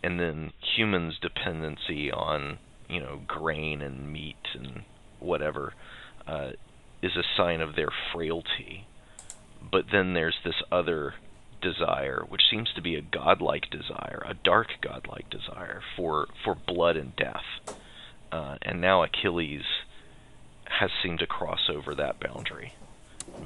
and 0.02 0.18
then 0.20 0.52
humans' 0.76 1.18
dependency 1.20 2.10
on 2.10 2.58
you 2.88 3.00
know 3.00 3.20
grain 3.26 3.82
and 3.82 4.12
meat 4.12 4.36
and 4.54 4.82
whatever 5.20 5.72
uh, 6.26 6.50
is 7.02 7.16
a 7.16 7.22
sign 7.36 7.60
of 7.60 7.76
their 7.76 7.90
frailty. 8.12 8.86
But 9.70 9.86
then 9.92 10.12
there's 10.12 10.36
this 10.44 10.62
other 10.70 11.14
desire, 11.62 12.22
which 12.28 12.42
seems 12.50 12.68
to 12.74 12.82
be 12.82 12.94
a 12.94 13.00
godlike 13.00 13.70
desire, 13.70 14.22
a 14.26 14.34
dark 14.34 14.68
godlike 14.82 15.30
desire 15.30 15.80
for 15.96 16.28
for 16.44 16.54
blood 16.54 16.96
and 16.96 17.16
death. 17.16 17.74
Uh, 18.30 18.56
and 18.62 18.80
now 18.80 19.02
Achilles 19.02 19.62
has 20.80 20.90
seemed 21.02 21.20
to 21.20 21.26
cross 21.26 21.70
over 21.70 21.94
that 21.94 22.20
boundary, 22.20 22.72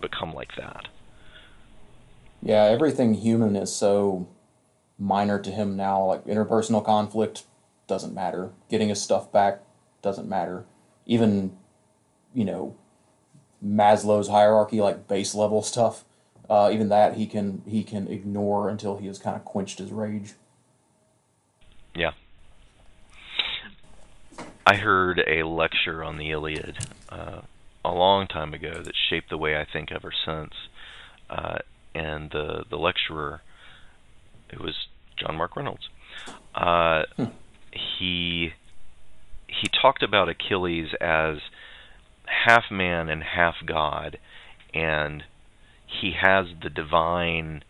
become 0.00 0.32
like 0.34 0.54
that. 0.56 0.88
Yeah, 2.42 2.64
everything 2.64 3.14
human 3.14 3.56
is 3.56 3.74
so 3.74 4.28
minor 4.98 5.38
to 5.40 5.50
him 5.50 5.76
now. 5.76 6.04
Like 6.04 6.24
interpersonal 6.26 6.84
conflict 6.84 7.44
doesn't 7.86 8.14
matter. 8.14 8.50
Getting 8.70 8.88
his 8.88 9.02
stuff 9.02 9.32
back 9.32 9.62
doesn't 10.02 10.28
matter. 10.28 10.64
Even, 11.06 11.56
you 12.34 12.44
know, 12.44 12.76
Maslow's 13.64 14.28
hierarchy, 14.28 14.80
like 14.80 15.08
base 15.08 15.34
level 15.34 15.62
stuff, 15.62 16.04
uh, 16.48 16.70
even 16.72 16.88
that 16.88 17.14
he 17.14 17.26
can 17.26 17.62
he 17.66 17.82
can 17.82 18.08
ignore 18.08 18.68
until 18.68 18.98
he 18.98 19.06
has 19.06 19.18
kind 19.18 19.36
of 19.36 19.44
quenched 19.44 19.78
his 19.78 19.90
rage. 19.90 20.34
Yeah. 21.94 22.12
I 24.66 24.76
heard 24.76 25.22
a 25.26 25.42
lecture 25.44 26.04
on 26.04 26.18
the 26.18 26.30
Iliad 26.30 26.76
uh, 27.08 27.40
a 27.84 27.92
long 27.92 28.26
time 28.26 28.54
ago 28.54 28.82
that 28.82 28.94
shaped 29.08 29.30
the 29.30 29.38
way 29.38 29.56
I 29.56 29.66
think 29.70 29.92
ever 29.92 30.12
since. 30.24 30.54
Uh, 31.30 31.58
and 31.94 32.30
the 32.30 32.64
the 32.68 32.76
lecturer, 32.76 33.42
it 34.50 34.60
was 34.60 34.74
John 35.16 35.36
Mark 35.36 35.56
Reynolds. 35.56 35.88
Uh, 36.54 37.02
hmm. 37.16 37.24
He 37.72 38.52
he 39.46 39.68
talked 39.68 40.02
about 40.02 40.28
Achilles 40.28 40.90
as 41.00 41.38
half 42.46 42.70
man 42.70 43.08
and 43.08 43.22
half 43.22 43.56
god, 43.64 44.18
and 44.74 45.24
he 45.86 46.12
has 46.20 46.46
the 46.62 46.70
divine, 46.70 47.62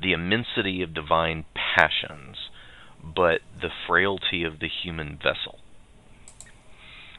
the 0.00 0.12
immensity 0.12 0.82
of 0.82 0.94
divine 0.94 1.44
passions, 1.54 2.36
but 3.02 3.40
the 3.60 3.70
frailty 3.86 4.44
of 4.44 4.58
the 4.60 4.68
human 4.68 5.18
vessel. 5.22 5.58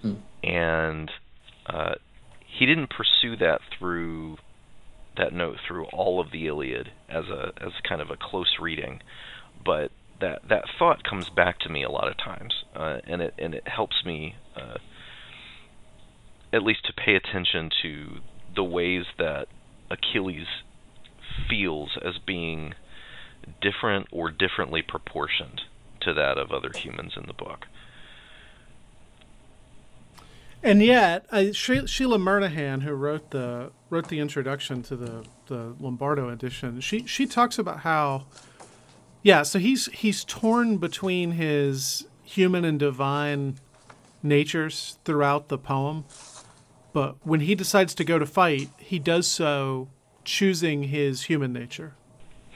Hmm. 0.01 0.13
And 0.43 1.11
uh, 1.67 1.95
he 2.59 2.65
didn't 2.65 2.89
pursue 2.89 3.37
that 3.37 3.61
through 3.77 4.35
that 5.15 5.33
note 5.33 5.57
through 5.65 5.85
all 5.85 6.19
of 6.19 6.31
the 6.31 6.45
Iliad 6.45 6.91
as 7.07 7.25
a 7.25 7.53
as 7.61 7.71
kind 7.87 8.01
of 8.01 8.09
a 8.09 8.17
close 8.17 8.57
reading, 8.59 8.99
but 9.65 9.91
that 10.19 10.41
that 10.49 10.65
thought 10.77 11.03
comes 11.03 11.29
back 11.29 11.59
to 11.59 11.69
me 11.69 11.83
a 11.83 11.89
lot 11.89 12.09
of 12.09 12.17
times, 12.17 12.53
uh, 12.75 12.97
and 13.05 13.21
it 13.21 13.33
and 13.37 13.55
it 13.55 13.65
helps 13.65 14.03
me 14.05 14.35
uh, 14.57 14.77
at 16.51 16.61
least 16.61 16.85
to 16.85 16.93
pay 16.93 17.15
attention 17.15 17.69
to 17.81 18.17
the 18.53 18.63
ways 18.63 19.05
that 19.17 19.47
Achilles 19.89 20.47
feels 21.49 21.97
as 22.03 22.15
being 22.27 22.73
different 23.61 24.07
or 24.11 24.29
differently 24.31 24.81
proportioned 24.81 25.61
to 26.01 26.13
that 26.13 26.37
of 26.37 26.51
other 26.51 26.71
humans 26.75 27.13
in 27.15 27.25
the 27.25 27.33
book. 27.33 27.67
And 30.61 30.83
yet, 30.83 31.25
uh, 31.31 31.51
Sheila 31.53 32.17
Murnaghan, 32.17 32.81
who 32.81 32.91
wrote 32.93 33.31
the 33.31 33.71
wrote 33.89 34.09
the 34.09 34.19
introduction 34.19 34.83
to 34.83 34.95
the 34.95 35.25
the 35.47 35.75
Lombardo 35.79 36.29
edition, 36.29 36.81
she 36.81 37.05
she 37.05 37.25
talks 37.25 37.57
about 37.57 37.79
how, 37.81 38.25
yeah, 39.23 39.43
so 39.43 39.57
he's 39.57 39.85
he's 39.87 40.25
torn 40.25 40.77
between 40.77 41.31
his 41.31 42.05
human 42.23 42.65
and 42.65 42.77
divine 42.77 43.55
natures 44.21 44.97
throughout 45.05 45.47
the 45.47 45.57
poem, 45.57 46.03
but 46.91 47.15
when 47.25 47.39
he 47.39 47.55
decides 47.55 47.93
to 47.95 48.03
go 48.03 48.19
to 48.19 48.25
fight, 48.25 48.69
he 48.77 48.99
does 48.99 49.25
so 49.27 49.87
choosing 50.25 50.83
his 50.83 51.23
human 51.23 51.53
nature, 51.53 51.93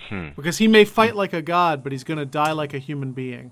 Hmm. 0.10 0.30
because 0.36 0.58
he 0.58 0.68
may 0.68 0.84
fight 0.84 1.16
like 1.16 1.32
a 1.32 1.41
god, 1.41 1.82
but 1.82 1.93
he's 1.93 2.04
going 2.04 2.18
to 2.20 2.26
die 2.26 2.51
like 2.51 2.74
a 2.74 2.80
human 2.80 3.14
being, 3.14 3.51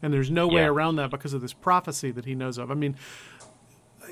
and 0.00 0.14
there's 0.14 0.30
no 0.30 0.46
way 0.46 0.62
around 0.62 0.96
that 0.96 1.10
because 1.10 1.34
of 1.34 1.40
this 1.40 1.52
prophecy 1.52 2.12
that 2.12 2.24
he 2.26 2.36
knows 2.36 2.56
of. 2.58 2.70
I 2.70 2.74
mean 2.74 2.94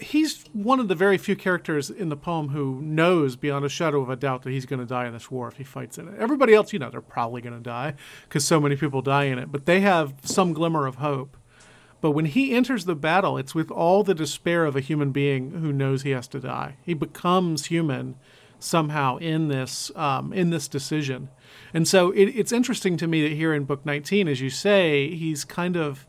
he's 0.01 0.45
one 0.53 0.81
of 0.81 0.89
the 0.89 0.95
very 0.95 1.19
few 1.19 1.37
characters 1.37 1.91
in 1.91 2.09
the 2.09 2.17
poem 2.17 2.49
who 2.49 2.81
knows 2.83 3.37
beyond 3.37 3.65
a 3.65 3.69
shadow 3.69 4.01
of 4.01 4.11
a 4.11 4.17
doubt 4.17 4.43
that 4.43 4.51
he's 4.51 4.67
going 4.67 4.81
to 4.81 4.87
die 4.87 5.07
in 5.07 5.13
this 5.13 5.31
war 5.31 5.49
if 5.49 5.57
he 5.57 5.65
fights 5.65 5.99
in 5.99 6.09
it. 6.09 6.15
Everybody 6.19 6.55
else, 6.55 6.73
you 6.73 6.79
know, 6.79 6.91
they're 6.91 7.01
probably 7.01 7.41
going 7.41 7.57
to 7.57 7.63
die 7.63 7.95
because 8.25 8.45
so 8.45 8.61
many 8.61 8.77
people 8.77 9.03
die 9.03 9.25
in 9.25 9.39
it, 9.39 9.51
but 9.51 9.67
they 9.67 9.81
have 9.81 10.15
some 10.23 10.53
glimmer 10.53 10.87
of 10.87 10.97
hope. 10.97 11.37
But 12.01 12.13
when 12.13 12.27
he 12.27 12.55
enters 12.55 12.85
the 12.85 12.95
battle, 12.95 13.39
it's 13.39 13.55
with 13.55 13.71
all 13.71 14.05
the 14.05 14.15
despair 14.15 14.65
of 14.65 14.77
a 14.77 14.81
human 14.81 15.13
being 15.13 15.53
who 15.53 15.73
knows 15.73 16.03
he 16.03 16.11
has 16.11 16.29
to 16.29 16.41
die. 16.41 16.77
He 16.83 16.95
becomes 16.95 17.67
human 17.67 18.17
somehow 18.59 19.17
in 19.17 19.49
this 19.49 19.91
um, 19.97 20.33
in 20.33 20.51
this 20.51 20.69
decision, 20.69 21.29
and 21.75 21.87
so 21.87 22.11
it, 22.13 22.27
it's 22.27 22.53
interesting 22.53 22.97
to 22.99 23.07
me 23.07 23.23
that 23.23 23.35
here 23.35 23.53
in 23.53 23.65
book 23.65 23.85
19, 23.85 24.29
as 24.29 24.41
you 24.41 24.51
say, 24.51 25.15
he's 25.15 25.45
kind 25.45 25.77
of 25.77 26.07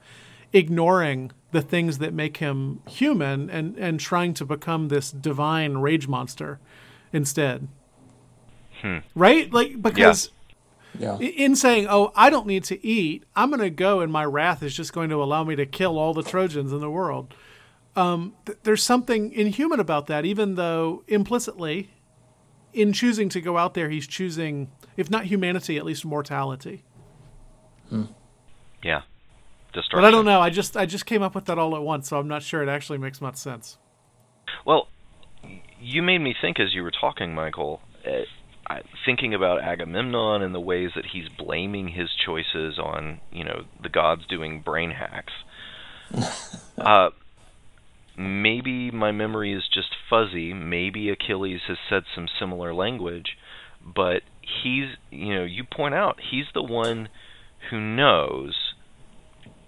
ignoring 0.54 1.32
the 1.52 1.62
things 1.62 1.98
that 2.00 2.14
make 2.14 2.38
him 2.38 2.82
human 2.88 3.50
and, 3.50 3.78
and 3.78 4.00
trying 4.00 4.34
to 4.36 4.46
become 4.46 4.90
this 4.90 5.12
divine 5.12 5.78
rage 5.78 6.08
monster 6.08 6.60
instead. 7.14 7.68
Hmm. 8.82 8.98
Right? 9.16 9.52
Like, 9.52 9.82
because 9.82 10.30
Yeah. 11.00 11.16
i- 11.20 11.24
in 11.24 11.56
saying, 11.56 11.88
oh, 11.90 12.12
I 12.16 12.30
don't 12.30 12.48
need 12.48 12.64
to 12.66 12.86
eat, 12.86 13.24
I'm 13.36 13.50
going 13.50 13.62
to 13.62 13.70
go 13.70 14.02
and 14.02 14.12
my 14.12 14.26
wrath 14.26 14.62
is 14.62 14.76
just 14.76 14.92
going 14.94 15.10
to 15.10 15.24
allow 15.24 15.44
me 15.44 15.56
to 15.56 15.66
kill 15.66 15.98
all 15.98 16.14
the 16.14 16.22
Trojans 16.24 16.72
in 16.74 16.80
the 16.80 16.90
world. 16.92 17.34
Um, 17.96 18.34
th- 18.46 18.58
there's 18.64 18.84
something 18.84 19.32
inhuman 19.32 19.80
about 19.80 20.08
that, 20.08 20.26
even 20.26 20.56
though 20.56 21.04
implicitly, 21.08 21.90
in 22.74 22.94
choosing 22.94 23.30
to 23.30 23.42
go 23.42 23.58
out 23.58 23.74
there, 23.74 23.90
he's 23.90 24.06
choosing, 24.06 24.70
if 24.98 25.10
not 25.10 25.26
humanity, 25.26 25.78
at 25.78 25.86
least 25.86 26.06
mortality. 26.06 26.84
Yeah. 28.84 29.02
Destruction. 29.74 30.02
But 30.02 30.06
I 30.06 30.12
don't 30.12 30.26
know. 30.26 30.42
I 30.42 30.50
just 30.50 30.78
I 30.78 30.86
just 30.86 31.06
came 31.06 31.22
up 31.22 31.36
with 31.36 31.46
that 31.46 31.60
all 31.60 31.76
at 31.76 31.82
once, 31.82 32.10
so 32.10 32.20
I'm 32.20 32.28
not 32.28 32.44
sure 32.44 32.64
it 32.64 32.70
actually 32.70 32.98
makes 32.98 33.22
much 33.22 33.36
sense. 33.36 33.78
Well, 34.66 34.88
you 35.80 36.02
made 36.02 36.20
me 36.20 36.36
think 36.40 36.60
as 36.60 36.74
you 36.74 36.84
were 36.84 36.92
talking, 36.92 37.36
Michael. 37.36 37.82
Uh, 38.06 38.22
I, 38.70 38.82
thinking 39.06 39.34
about 39.34 39.62
Agamemnon 39.62 40.42
and 40.42 40.54
the 40.54 40.60
ways 40.60 40.92
that 40.96 41.06
he's 41.14 41.30
blaming 41.30 41.90
his 41.90 42.10
choices 42.26 42.78
on, 42.78 43.22
you 43.32 43.46
know, 43.46 43.64
the 43.82 43.90
gods 43.90 44.26
doing 44.28 44.62
brain 44.62 44.92
hacks. 44.92 45.34
uh, 46.78 47.10
maybe 48.18 48.92
my 48.92 49.12
memory 49.12 49.54
is 49.54 49.64
just 49.74 49.90
fuzzy. 50.10 50.54
Maybe 50.54 51.10
Achilles 51.10 51.62
has 51.68 51.78
said 51.90 52.04
some 52.14 52.28
similar 52.40 52.74
language, 52.74 53.38
but 53.82 54.24
he's, 54.42 54.98
you 55.12 55.34
know, 55.34 55.46
you 55.46 55.64
point 55.64 55.94
out 55.96 56.20
he's 56.32 56.46
the 56.54 56.64
one 56.64 57.08
who 57.70 57.80
knows 57.80 58.67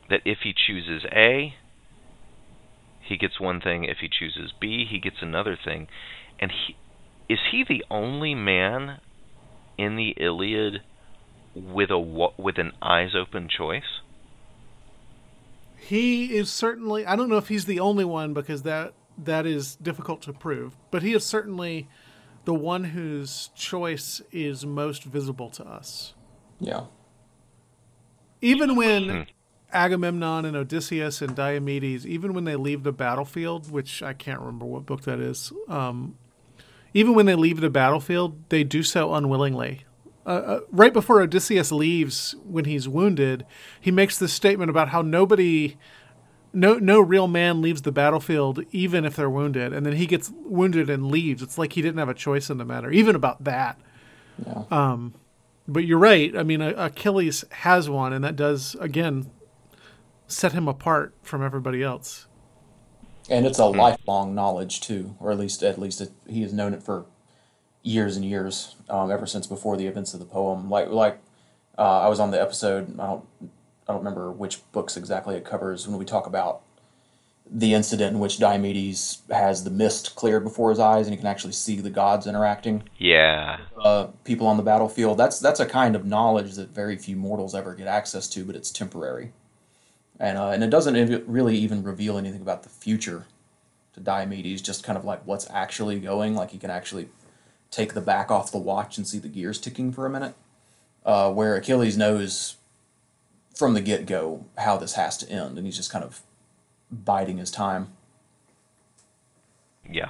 that 0.09 0.21
if 0.25 0.39
he 0.43 0.53
chooses 0.53 1.03
A, 1.11 1.55
he 3.01 3.17
gets 3.17 3.39
one 3.39 3.59
thing. 3.59 3.83
If 3.85 3.97
he 3.99 4.09
chooses 4.09 4.53
B, 4.59 4.85
he 4.89 4.99
gets 4.99 5.17
another 5.21 5.57
thing. 5.61 5.87
And 6.39 6.51
he 6.51 6.75
is 7.27 7.39
he 7.51 7.63
the 7.67 7.83
only 7.91 8.33
man 8.33 8.99
in 9.77 9.95
the 9.95 10.15
Iliad 10.17 10.81
with 11.55 11.89
a 11.91 11.99
with 11.99 12.57
an 12.57 12.71
eyes 12.81 13.11
open 13.15 13.47
choice? 13.49 14.01
He 15.75 16.35
is 16.37 16.51
certainly 16.51 17.05
I 17.05 17.15
don't 17.15 17.29
know 17.29 17.37
if 17.37 17.47
he's 17.47 17.65
the 17.65 17.79
only 17.79 18.05
one 18.05 18.33
because 18.33 18.63
that 18.63 18.93
that 19.17 19.45
is 19.45 19.75
difficult 19.75 20.21
to 20.23 20.33
prove, 20.33 20.75
but 20.91 21.03
he 21.03 21.13
is 21.13 21.25
certainly 21.25 21.87
the 22.45 22.53
one 22.53 22.85
whose 22.85 23.49
choice 23.55 24.21
is 24.31 24.65
most 24.65 25.03
visible 25.03 25.49
to 25.51 25.65
us. 25.65 26.13
Yeah. 26.59 26.85
Even 28.41 28.75
when 28.75 29.09
Hmm. 29.09 29.21
Agamemnon 29.71 30.45
and 30.45 30.55
Odysseus 30.55 31.21
and 31.21 31.35
Diomedes, 31.35 32.05
even 32.05 32.33
when 32.33 32.45
they 32.45 32.55
leave 32.55 32.83
the 32.83 32.91
battlefield, 32.91 33.71
which 33.71 34.01
I 34.01 34.13
can't 34.13 34.39
remember 34.39 34.65
what 34.65 34.85
book 34.85 35.01
that 35.03 35.19
is, 35.19 35.51
um, 35.67 36.17
even 36.93 37.13
when 37.13 37.25
they 37.25 37.35
leave 37.35 37.61
the 37.61 37.69
battlefield, 37.69 38.49
they 38.49 38.63
do 38.63 38.81
so 38.81 39.13
unwillingly. 39.13 39.85
Uh, 40.25 40.29
uh, 40.29 40.59
right 40.71 40.93
before 40.93 41.21
Odysseus 41.21 41.71
leaves, 41.71 42.35
when 42.43 42.65
he's 42.65 42.87
wounded, 42.87 43.45
he 43.79 43.91
makes 43.91 44.17
this 44.17 44.33
statement 44.33 44.69
about 44.69 44.89
how 44.89 45.01
nobody, 45.01 45.77
no, 46.51 46.75
no 46.75 46.99
real 46.99 47.27
man 47.27 47.61
leaves 47.61 47.83
the 47.83 47.91
battlefield, 47.91 48.63
even 48.71 49.05
if 49.05 49.15
they're 49.15 49.29
wounded, 49.29 49.71
and 49.71 49.85
then 49.85 49.93
he 49.93 50.05
gets 50.05 50.31
wounded 50.43 50.89
and 50.89 51.11
leaves. 51.11 51.41
It's 51.41 51.57
like 51.57 51.73
he 51.73 51.81
didn't 51.81 51.99
have 51.99 52.09
a 52.09 52.13
choice 52.13 52.49
in 52.49 52.57
the 52.57 52.65
matter, 52.65 52.91
even 52.91 53.15
about 53.15 53.43
that. 53.43 53.79
Yeah. 54.45 54.97
But 55.67 55.85
you're 55.85 55.99
right. 55.99 56.35
I 56.35 56.41
mean, 56.41 56.61
Achilles 56.61 57.45
has 57.51 57.87
one, 57.87 58.11
and 58.11 58.23
that 58.23 58.35
does 58.35 58.75
again 58.79 59.29
set 60.31 60.51
him 60.53 60.67
apart 60.67 61.13
from 61.21 61.43
everybody 61.43 61.83
else. 61.83 62.25
and 63.29 63.45
it's 63.45 63.59
a 63.59 63.65
lifelong 63.65 64.33
knowledge 64.33 64.81
too, 64.81 65.15
or 65.19 65.31
at 65.31 65.37
least 65.37 65.61
at 65.63 65.77
least 65.79 66.01
it, 66.01 66.11
he 66.27 66.41
has 66.41 66.51
known 66.53 66.73
it 66.73 66.81
for 66.83 67.05
years 67.83 68.15
and 68.15 68.25
years, 68.25 68.75
um, 68.89 69.11
ever 69.11 69.25
since 69.25 69.47
before 69.47 69.77
the 69.77 69.87
events 69.87 70.13
of 70.13 70.19
the 70.19 70.25
poem. 70.25 70.69
Like 70.69 70.89
like 70.89 71.19
uh, 71.77 72.01
I 72.01 72.07
was 72.09 72.19
on 72.19 72.31
the 72.31 72.41
episode. 72.41 72.99
I 72.99 73.05
don't 73.07 73.25
I 73.87 73.91
don't 73.93 73.99
remember 73.99 74.31
which 74.31 74.59
books 74.71 74.97
exactly 74.97 75.35
it 75.35 75.45
covers 75.45 75.87
when 75.87 75.97
we 75.97 76.05
talk 76.05 76.25
about 76.27 76.61
the 77.51 77.73
incident 77.73 78.13
in 78.13 78.19
which 78.19 78.37
Diomedes 78.37 79.21
has 79.31 79.63
the 79.63 79.71
mist 79.71 80.15
cleared 80.15 80.43
before 80.43 80.69
his 80.69 80.77
eyes 80.77 81.07
and 81.07 81.13
he 81.15 81.17
can 81.17 81.25
actually 81.25 81.53
see 81.53 81.81
the 81.81 81.89
gods 81.89 82.27
interacting 82.27 82.83
Yeah. 82.99 83.57
uh, 83.83 84.07
people 84.23 84.45
on 84.45 84.57
the 84.57 84.61
battlefield. 84.63 85.17
That's 85.17 85.39
that's 85.39 85.59
a 85.59 85.65
kind 85.65 85.95
of 85.95 86.05
knowledge 86.05 86.53
that 86.55 86.69
very 86.69 86.95
few 86.95 87.15
mortals 87.15 87.55
ever 87.55 87.73
get 87.73 87.87
access 87.87 88.27
to, 88.29 88.45
but 88.45 88.55
it's 88.55 88.69
temporary, 88.69 89.31
and 90.19 90.37
uh, 90.37 90.49
and 90.49 90.63
it 90.63 90.69
doesn't 90.69 90.95
ev- 90.95 91.23
really 91.27 91.57
even 91.57 91.83
reveal 91.83 92.17
anything 92.17 92.41
about 92.41 92.63
the 92.63 92.69
future 92.69 93.25
to 93.93 94.01
Diomedes. 94.01 94.61
Just 94.61 94.83
kind 94.83 94.97
of 94.97 95.05
like 95.05 95.25
what's 95.25 95.49
actually 95.49 95.99
going. 95.99 96.35
Like 96.35 96.51
he 96.51 96.57
can 96.57 96.69
actually 96.69 97.09
take 97.71 97.93
the 97.93 98.01
back 98.01 98.29
off 98.29 98.51
the 98.51 98.57
watch 98.57 98.97
and 98.97 99.07
see 99.07 99.19
the 99.19 99.27
gears 99.27 99.59
ticking 99.59 99.91
for 99.91 100.05
a 100.05 100.09
minute. 100.09 100.35
Uh, 101.05 101.31
where 101.31 101.55
Achilles 101.55 101.97
knows 101.97 102.57
from 103.55 103.73
the 103.73 103.81
get 103.81 104.05
go 104.05 104.45
how 104.57 104.77
this 104.77 104.93
has 104.93 105.17
to 105.17 105.29
end, 105.29 105.57
and 105.57 105.65
he's 105.65 105.77
just 105.77 105.91
kind 105.91 106.03
of 106.03 106.21
biding 106.91 107.37
his 107.37 107.51
time. 107.51 107.89
Yeah. 109.89 110.09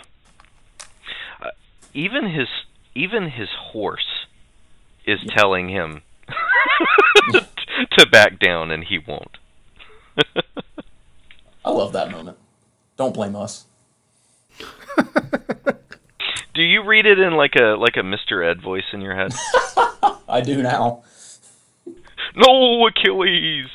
Uh, 1.41 1.51
even 1.93 2.29
his 2.29 2.47
even 2.95 3.29
his 3.29 3.49
horse 3.71 4.25
is 5.05 5.19
telling 5.35 5.69
him 5.69 6.01
to 7.31 8.05
back 8.11 8.39
down, 8.39 8.71
and 8.71 8.83
he 8.83 8.99
won't. 8.99 9.38
I 11.65 11.71
love 11.71 11.93
that 11.93 12.11
moment. 12.11 12.37
Don't 12.97 13.13
blame 13.13 13.35
us. 13.35 13.65
Do 16.53 16.61
you 16.63 16.83
read 16.83 17.05
it 17.05 17.19
in 17.19 17.33
like 17.33 17.55
a 17.55 17.75
like 17.77 17.95
a 17.95 18.01
Mr. 18.01 18.45
Ed 18.45 18.61
voice 18.61 18.83
in 18.91 19.01
your 19.01 19.15
head? 19.15 19.33
I 20.27 20.41
do 20.41 20.61
now. 20.61 21.03
no, 22.35 22.87
Achilles. 22.87 23.69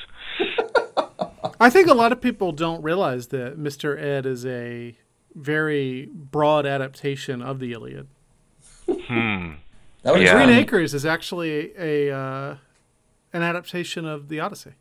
I 1.60 1.70
think 1.70 1.88
a 1.88 1.94
lot 1.94 2.12
of 2.12 2.20
people 2.20 2.52
don't 2.52 2.82
realize 2.82 3.28
that 3.28 3.58
Mr. 3.58 3.98
Ed 4.00 4.26
is 4.26 4.44
a 4.44 4.98
very 5.34 6.08
broad 6.12 6.66
adaptation 6.66 7.40
of 7.40 7.58
the 7.58 7.72
Iliad. 7.72 8.08
Hmm. 8.86 9.52
That 10.02 10.12
would 10.14 10.22
Yeah. 10.22 10.34
Green 10.34 10.50
Acres 10.50 10.92
is 10.94 11.06
actually 11.06 11.72
a 11.78 12.14
uh, 12.14 12.56
an 13.32 13.42
adaptation 13.42 14.04
of 14.04 14.28
the 14.28 14.40
Odyssey. 14.40 14.72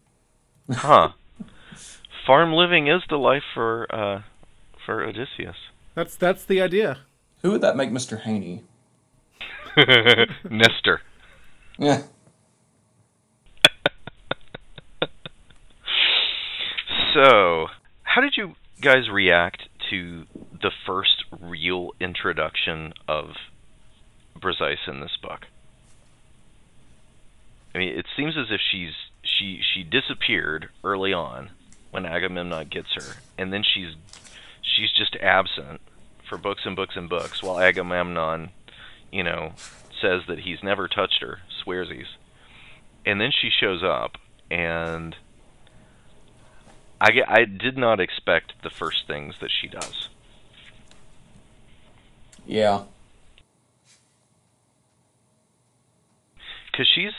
Huh. 0.69 1.11
Farm 2.25 2.53
living 2.53 2.87
is 2.87 3.01
the 3.09 3.17
life 3.17 3.43
for 3.53 3.93
uh, 3.93 4.21
for 4.85 5.03
Odysseus. 5.03 5.57
That's 5.95 6.15
that's 6.15 6.45
the 6.45 6.61
idea. 6.61 6.99
Who 7.41 7.51
would 7.51 7.61
that 7.61 7.75
make 7.75 7.91
Mr. 7.91 8.21
Haney? 8.21 8.63
Nestor. 10.49 11.01
Yeah. 11.77 12.03
So, 17.13 17.67
how 18.01 18.21
did 18.21 18.37
you 18.37 18.55
guys 18.81 19.07
react 19.07 19.69
to 19.91 20.25
the 20.63 20.71
first 20.83 21.25
real 21.39 21.91
introduction 21.99 22.93
of 23.07 23.35
Briseis 24.35 24.87
in 24.87 24.99
this 24.99 25.15
book? 25.21 25.45
I 27.75 27.77
mean, 27.77 27.89
it 27.89 28.07
seems 28.17 28.35
as 28.35 28.47
if 28.49 28.59
she's 28.59 28.93
she 29.21 29.61
she 29.61 29.83
disappeared 29.83 30.69
early 30.83 31.13
on 31.13 31.51
when 31.93 32.07
Agamemnon 32.07 32.67
gets 32.69 32.93
her, 32.95 33.17
and 33.37 33.53
then 33.53 33.63
she's 33.63 33.95
she's 34.61 34.91
just 34.91 35.15
absent 35.17 35.79
for 36.27 36.39
books 36.39 36.63
and 36.65 36.75
books 36.75 36.95
and 36.95 37.07
books 37.07 37.43
while 37.43 37.59
Agamemnon, 37.59 38.49
you 39.11 39.23
know, 39.23 39.53
says 40.01 40.21
that 40.27 40.39
he's 40.39 40.63
never 40.63 40.87
touched 40.87 41.21
her, 41.21 41.41
swears 41.63 41.89
he's. 41.89 42.17
And 43.05 43.21
then 43.21 43.31
she 43.31 43.49
shows 43.51 43.83
up 43.83 44.17
and 44.49 45.15
I, 46.99 47.11
I 47.27 47.45
did 47.45 47.77
not 47.77 47.99
expect 47.99 48.53
the 48.63 48.71
first 48.71 49.05
things 49.05 49.35
that 49.39 49.51
she 49.51 49.67
does. 49.67 50.09
Yeah. 52.47 52.83
Because 56.71 56.87
she's 56.87 57.11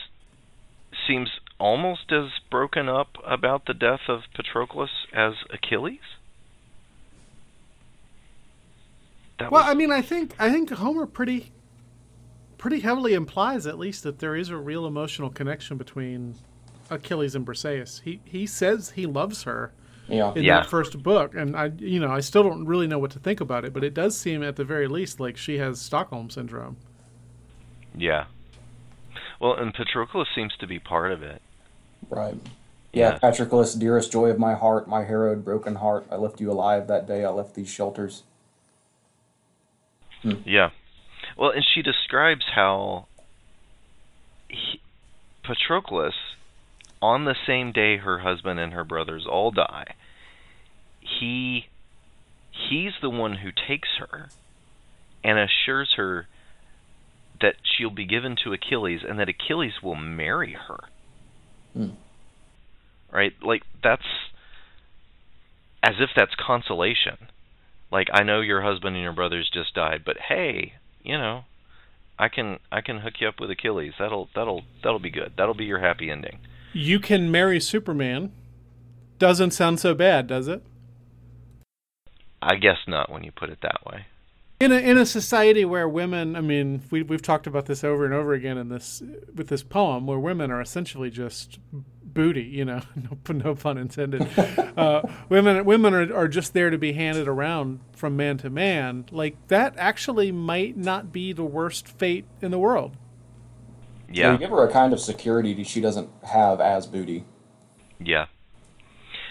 seems 1.07 1.29
almost 1.59 2.11
as 2.13 2.31
broken 2.51 2.89
up 2.89 3.17
about 3.25 3.67
the 3.67 3.75
death 3.75 4.01
of 4.09 4.23
Patroclus 4.35 4.91
as 5.13 5.35
Achilles. 5.51 6.01
That 9.39 9.51
Well, 9.51 9.63
was, 9.65 9.71
I 9.71 9.75
mean, 9.75 9.91
I 9.91 10.01
think 10.03 10.35
I 10.39 10.51
think 10.51 10.71
Homer 10.71 11.07
pretty 11.07 11.53
pretty 12.59 12.81
heavily 12.81 13.15
implies 13.15 13.67
at 13.67 13.79
least 13.79 14.03
that 14.05 14.19
there 14.21 14.35
is 14.37 14.49
a 14.49 14.57
real 14.57 14.87
emotional 14.87 15.29
connection 15.29 15.77
between 15.77 16.37
Achilles 16.91 17.35
and 17.35 17.47
Briseis. 17.47 18.03
He 18.03 18.21
he 18.25 18.47
says 18.47 18.91
he 18.91 19.07
loves 19.07 19.43
her 19.43 19.73
Yeah. 20.09 20.33
in 20.35 20.45
Yeah. 20.45 20.61
that 20.61 20.67
first 20.71 21.03
book, 21.03 21.35
and 21.35 21.57
I 21.57 21.73
you 21.79 21.99
know 22.01 22.11
I 22.11 22.21
still 22.21 22.43
don't 22.45 22.65
really 22.67 22.87
know 22.87 22.99
what 22.99 23.11
to 23.13 23.19
think 23.19 23.41
about 23.41 23.65
it, 23.65 23.73
but 23.73 23.83
it 23.83 23.93
does 23.95 24.17
seem 24.17 24.43
at 24.43 24.57
the 24.57 24.65
very 24.65 24.87
least 24.87 25.19
like 25.19 25.37
she 25.37 25.59
has 25.59 25.81
Stockholm 25.81 26.31
syndrome. 26.31 26.77
yeah. 27.97 28.25
Well, 29.45 29.57
and 29.57 29.75
Patroclus 29.75 30.29
seems 30.35 30.57
to 30.61 30.67
be 30.67 30.79
part 30.79 31.13
of 31.13 31.23
it. 31.23 31.43
Right. 32.09 32.35
Yeah, 32.95 33.11
Yeah. 33.11 33.19
Patroclus, 33.19 33.79
dearest 33.79 34.11
joy 34.11 34.31
of 34.31 34.39
my 34.39 34.55
heart, 34.55 34.89
my 34.89 35.05
harrowed, 35.05 35.45
broken 35.45 35.75
heart, 35.75 36.07
I 36.11 36.17
left 36.17 36.41
you 36.41 36.51
alive 36.51 36.87
that 36.87 37.07
day 37.07 37.27
I 37.27 37.29
left 37.29 37.55
these 37.55 37.69
shelters. 37.69 38.23
Hmm. 40.23 40.37
Yeah. 40.47 40.71
Well, 41.37 41.51
and 41.51 41.63
she 41.63 41.83
describes 41.83 42.47
how 42.55 43.05
he, 44.49 44.81
Patroclus, 45.45 46.15
on 47.03 47.27
the 47.27 47.37
same 47.47 47.71
day 47.71 47.99
her 47.99 48.21
husband 48.21 48.59
and 48.59 48.73
her 48.73 48.85
brothers 48.85 49.27
all 49.29 49.51
die, 49.51 49.95
he 51.01 51.67
he's 52.51 52.93
the 53.03 53.11
one 53.11 53.35
who 53.35 53.51
takes 53.69 53.91
her 53.99 54.31
and 55.23 55.39
assures 55.39 55.93
her 55.99 56.29
that 57.45 57.57
she'll 57.63 57.91
be 57.91 58.07
given 58.07 58.37
to 58.43 58.55
Achilles 58.55 59.03
and 59.07 59.19
that 59.19 59.29
Achilles 59.29 59.75
will 59.83 59.95
marry 59.95 60.57
her. 60.67 60.81
Hmm. 61.75 61.91
Right? 63.13 63.35
Like 63.43 63.63
that's 63.83 64.03
as 65.83 65.97
if 66.01 66.09
that's 66.17 66.33
consolation. 66.35 67.19
Like 67.93 68.09
I 68.15 68.23
know 68.23 68.41
your 68.41 68.63
husband 68.63 68.97
and 68.97 69.03
your 69.03 69.13
brothers 69.13 69.51
just 69.53 69.75
died, 69.75 70.03
but 70.07 70.17
hey, 70.29 70.73
you 71.03 71.19
know, 71.19 71.45
I 72.19 72.31
can 72.31 72.61
I 72.73 72.81
can 72.81 73.01
hook 73.01 73.15
you 73.21 73.29
up 73.29 73.39
with 73.39 73.51
Achilles. 73.51 73.93
That'll 73.99 74.31
that'll 74.35 74.63
that'll 74.83 74.99
be 74.99 75.11
good. 75.11 75.35
That'll 75.37 75.55
be 75.55 75.67
your 75.67 75.81
happy 75.81 76.11
ending. 76.11 76.39
You 76.73 76.99
can 76.99 77.31
marry 77.31 77.61
Superman. 77.61 78.33
Doesn't 79.19 79.51
sound 79.51 79.81
so 79.81 79.95
bad, 79.95 80.27
does 80.27 80.49
it? 80.49 80.63
I 82.41 82.57
guess 82.57 82.79
not 82.89 83.13
when 83.13 83.23
you 83.23 83.33
put 83.33 83.51
it 83.51 83.59
that 83.63 83.85
way. 83.87 84.07
In 84.65 84.73
a 84.73 84.77
in 84.77 84.97
a 84.97 85.05
society 85.05 85.67
where 85.67 85.87
women, 85.87 86.37
I 86.37 86.41
mean, 86.41 86.81
we 86.91 87.03
we've 87.03 87.21
talked 87.21 87.47
about 87.47 87.67
this 87.67 87.85
over 87.85 88.07
and 88.07 88.15
over 88.15 88.33
again 88.33 88.57
in 88.57 88.71
this 88.71 89.03
with 89.35 89.49
this 89.49 89.63
poem, 89.63 90.07
where 90.07 90.19
women 90.19 90.51
are 90.51 90.63
essentially 90.63 91.11
just 91.11 91.59
booty, 92.03 92.45
you 92.45 92.65
know, 92.65 92.81
no, 93.29 93.35
no 93.35 93.55
pun 93.55 93.77
intended. 93.77 94.27
uh, 94.79 95.03
women 95.29 95.67
women 95.67 95.93
are, 95.93 96.17
are 96.17 96.29
just 96.29 96.55
there 96.55 96.71
to 96.71 96.79
be 96.79 96.95
handed 96.95 97.29
around 97.29 97.81
from 97.93 98.17
man 98.17 98.39
to 98.39 98.49
man. 98.49 99.05
Like 99.11 99.37
that 99.49 99.75
actually 99.77 100.33
might 100.33 100.79
not 100.79 101.13
be 101.13 101.35
the 101.35 101.45
worst 101.45 101.87
fate 101.87 102.25
in 102.41 102.51
the 102.51 102.59
world. 102.59 102.97
Yeah. 104.09 104.29
Yeah. 104.29 104.33
You 104.33 104.39
give 104.39 104.51
her 104.51 104.67
a 104.67 104.73
kind 104.73 104.95
of 104.95 105.01
security 105.01 105.53
that 105.53 105.67
she 105.67 105.83
doesn't 105.83 106.09
have 106.23 106.63
as 106.63 106.87
booty. 106.87 107.27
Yeah. 107.99 108.27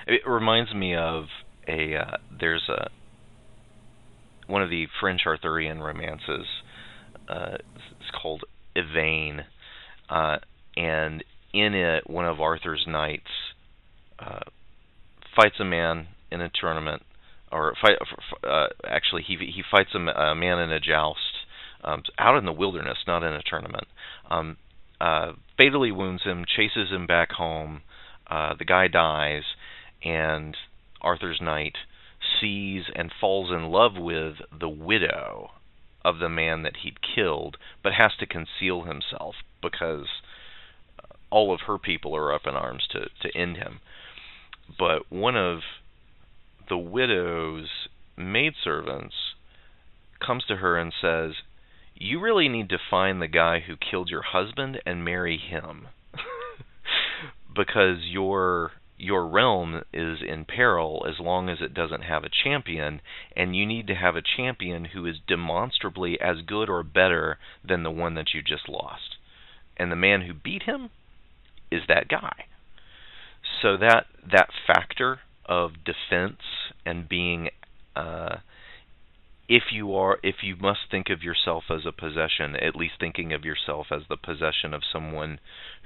It 0.05 0.27
reminds 0.27 0.75
me 0.75 0.93
of 0.93 1.25
a 1.67 1.95
uh, 1.95 2.17
there's 2.39 2.69
a 2.69 2.91
one 4.47 4.61
of 4.61 4.69
the 4.69 4.87
French 4.99 5.21
Arthurian 5.25 5.81
romances. 5.81 6.45
Uh, 7.27 7.57
it's 7.99 8.11
called 8.21 8.43
Yvain, 8.75 9.45
uh, 10.09 10.37
and 10.75 11.23
in 11.53 11.73
it, 11.73 12.09
one 12.09 12.25
of 12.25 12.41
Arthur's 12.41 12.85
knights 12.87 13.29
uh, 14.19 14.41
fights 15.35 15.55
a 15.59 15.65
man 15.65 16.07
in 16.31 16.41
a 16.41 16.49
tournament, 16.49 17.03
or 17.51 17.73
fight. 17.81 17.97
Uh, 18.43 18.67
actually, 18.87 19.23
he 19.23 19.35
he 19.37 19.63
fights 19.69 19.91
a, 19.93 19.99
a 19.99 20.35
man 20.35 20.59
in 20.59 20.71
a 20.71 20.79
joust 20.79 21.19
um, 21.83 22.03
out 22.17 22.37
in 22.37 22.45
the 22.45 22.51
wilderness, 22.51 22.97
not 23.07 23.23
in 23.23 23.33
a 23.33 23.43
tournament. 23.43 23.87
Um, 24.29 24.57
uh, 24.99 25.33
fatally 25.57 25.91
wounds 25.91 26.23
him, 26.23 26.45
chases 26.45 26.89
him 26.89 27.05
back 27.07 27.31
home. 27.31 27.81
Uh, 28.29 28.53
the 28.57 28.65
guy 28.65 28.87
dies, 28.87 29.43
and 30.03 30.55
Arthur's 31.01 31.39
knight 31.41 31.75
sees 32.43 32.83
and 32.93 33.09
falls 33.21 33.49
in 33.49 33.71
love 33.71 33.93
with 33.95 34.35
the 34.57 34.69
widow 34.69 35.51
of 36.03 36.19
the 36.19 36.29
man 36.29 36.63
that 36.63 36.77
he'd 36.83 36.97
killed, 37.01 37.57
but 37.81 37.93
has 37.93 38.11
to 38.19 38.25
conceal 38.25 38.83
himself 38.83 39.35
because 39.61 40.07
all 41.29 41.53
of 41.53 41.61
her 41.61 41.77
people 41.77 42.15
are 42.15 42.33
up 42.33 42.41
in 42.45 42.53
arms 42.53 42.85
to, 42.91 43.07
to 43.21 43.37
end 43.37 43.57
him. 43.57 43.79
But 44.77 45.09
one 45.09 45.37
of 45.37 45.59
the 46.67 46.77
widow's 46.77 47.69
maidservants 48.17 49.15
comes 50.25 50.43
to 50.47 50.57
her 50.57 50.77
and 50.77 50.93
says, 51.01 51.35
You 51.95 52.19
really 52.19 52.49
need 52.49 52.69
to 52.69 52.77
find 52.89 53.21
the 53.21 53.27
guy 53.27 53.61
who 53.61 53.75
killed 53.77 54.09
your 54.09 54.21
husband 54.21 54.81
and 54.85 55.05
marry 55.05 55.37
him. 55.37 55.87
because 57.55 57.99
your 58.03 58.71
your 59.03 59.27
realm 59.27 59.83
is 59.91 60.19
in 60.25 60.45
peril 60.45 61.05
as 61.07 61.19
long 61.19 61.49
as 61.49 61.57
it 61.61 61.73
doesn't 61.73 62.03
have 62.03 62.23
a 62.23 62.29
champion, 62.29 63.01
and 63.35 63.55
you 63.55 63.65
need 63.65 63.87
to 63.87 63.95
have 63.95 64.15
a 64.15 64.21
champion 64.21 64.85
who 64.85 65.05
is 65.05 65.17
demonstrably 65.27 66.19
as 66.21 66.37
good 66.45 66.69
or 66.69 66.83
better 66.83 67.37
than 67.67 67.83
the 67.83 67.91
one 67.91 68.15
that 68.15 68.33
you 68.33 68.41
just 68.41 68.69
lost. 68.69 69.17
And 69.75 69.91
the 69.91 69.97
man 69.97 70.21
who 70.21 70.33
beat 70.33 70.63
him 70.63 70.89
is 71.69 71.81
that 71.87 72.07
guy. 72.07 72.45
So 73.61 73.77
that 73.77 74.05
that 74.31 74.49
factor 74.67 75.19
of 75.45 75.71
defense 75.83 76.41
and 76.85 77.09
being 77.09 77.49
uh, 77.95 78.37
if 79.49 79.63
you 79.71 79.93
are 79.95 80.19
if 80.23 80.35
you 80.41 80.55
must 80.55 80.79
think 80.89 81.09
of 81.09 81.23
yourself 81.23 81.65
as 81.69 81.85
a 81.85 81.91
possession, 81.91 82.55
at 82.55 82.75
least 82.75 82.95
thinking 82.99 83.33
of 83.33 83.43
yourself 83.43 83.87
as 83.91 84.03
the 84.07 84.17
possession 84.17 84.73
of 84.73 84.81
someone 84.91 85.39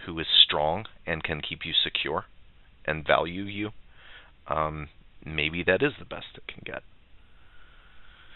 who 0.06 0.20
is 0.20 0.28
strong 0.46 0.86
and 1.06 1.24
can 1.24 1.42
keep 1.42 1.66
you 1.66 1.74
secure 1.74 2.26
and 2.88 3.06
value 3.06 3.44
you, 3.44 3.72
um, 4.48 4.90
maybe 5.26 5.64
that 5.64 5.84
is 5.84 5.94
the 6.00 6.06
best 6.06 6.28
it 6.36 6.48
can 6.48 6.62
get. 6.66 6.84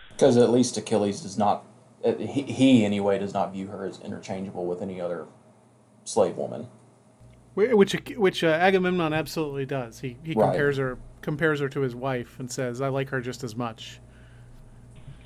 Because 0.10 0.38
at 0.38 0.50
least 0.50 0.78
Achilles 0.78 1.22
does 1.22 1.38
not, 1.38 1.64
uh, 2.04 2.14
he, 2.16 2.44
he 2.44 2.86
anyway, 2.86 3.18
does 3.18 3.34
not 3.34 3.54
view 3.54 3.68
her 3.68 3.86
as 3.86 4.00
interchangeable 4.02 4.66
with 4.66 4.82
any 4.82 5.00
other 5.00 5.26
slave 6.04 6.36
woman. 6.36 6.68
Which 7.54 7.94
which 8.16 8.44
uh, 8.46 8.48
Agamemnon 8.48 9.12
absolutely 9.14 9.66
does. 9.66 10.00
He 10.00 10.16
he 10.24 10.34
Right. 10.34 10.46
compares 10.52 10.78
her 10.78 10.98
compares 11.22 11.60
her 11.60 11.68
to 11.68 11.82
his 11.82 11.94
wife 11.94 12.40
and 12.40 12.50
says, 12.50 12.80
"I 12.80 12.88
like 12.88 13.10
her 13.10 13.20
just 13.20 13.44
as 13.44 13.58
much." 13.58 14.00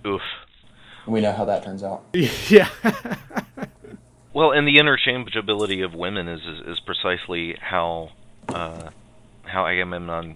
Oof. 0.07 0.21
We 1.05 1.21
know 1.21 1.31
how 1.33 1.45
that 1.45 1.63
turns 1.63 1.83
out. 1.83 2.03
yeah. 2.13 2.67
Well, 4.33 4.51
and 4.51 4.67
the 4.67 4.77
interchangeability 4.77 5.85
of 5.85 5.93
women 5.93 6.27
is 6.27 6.41
is, 6.41 6.67
is 6.67 6.79
precisely 6.79 7.55
how 7.61 8.09
uh, 8.49 8.89
how 9.45 9.65
Agamemnon 9.65 10.35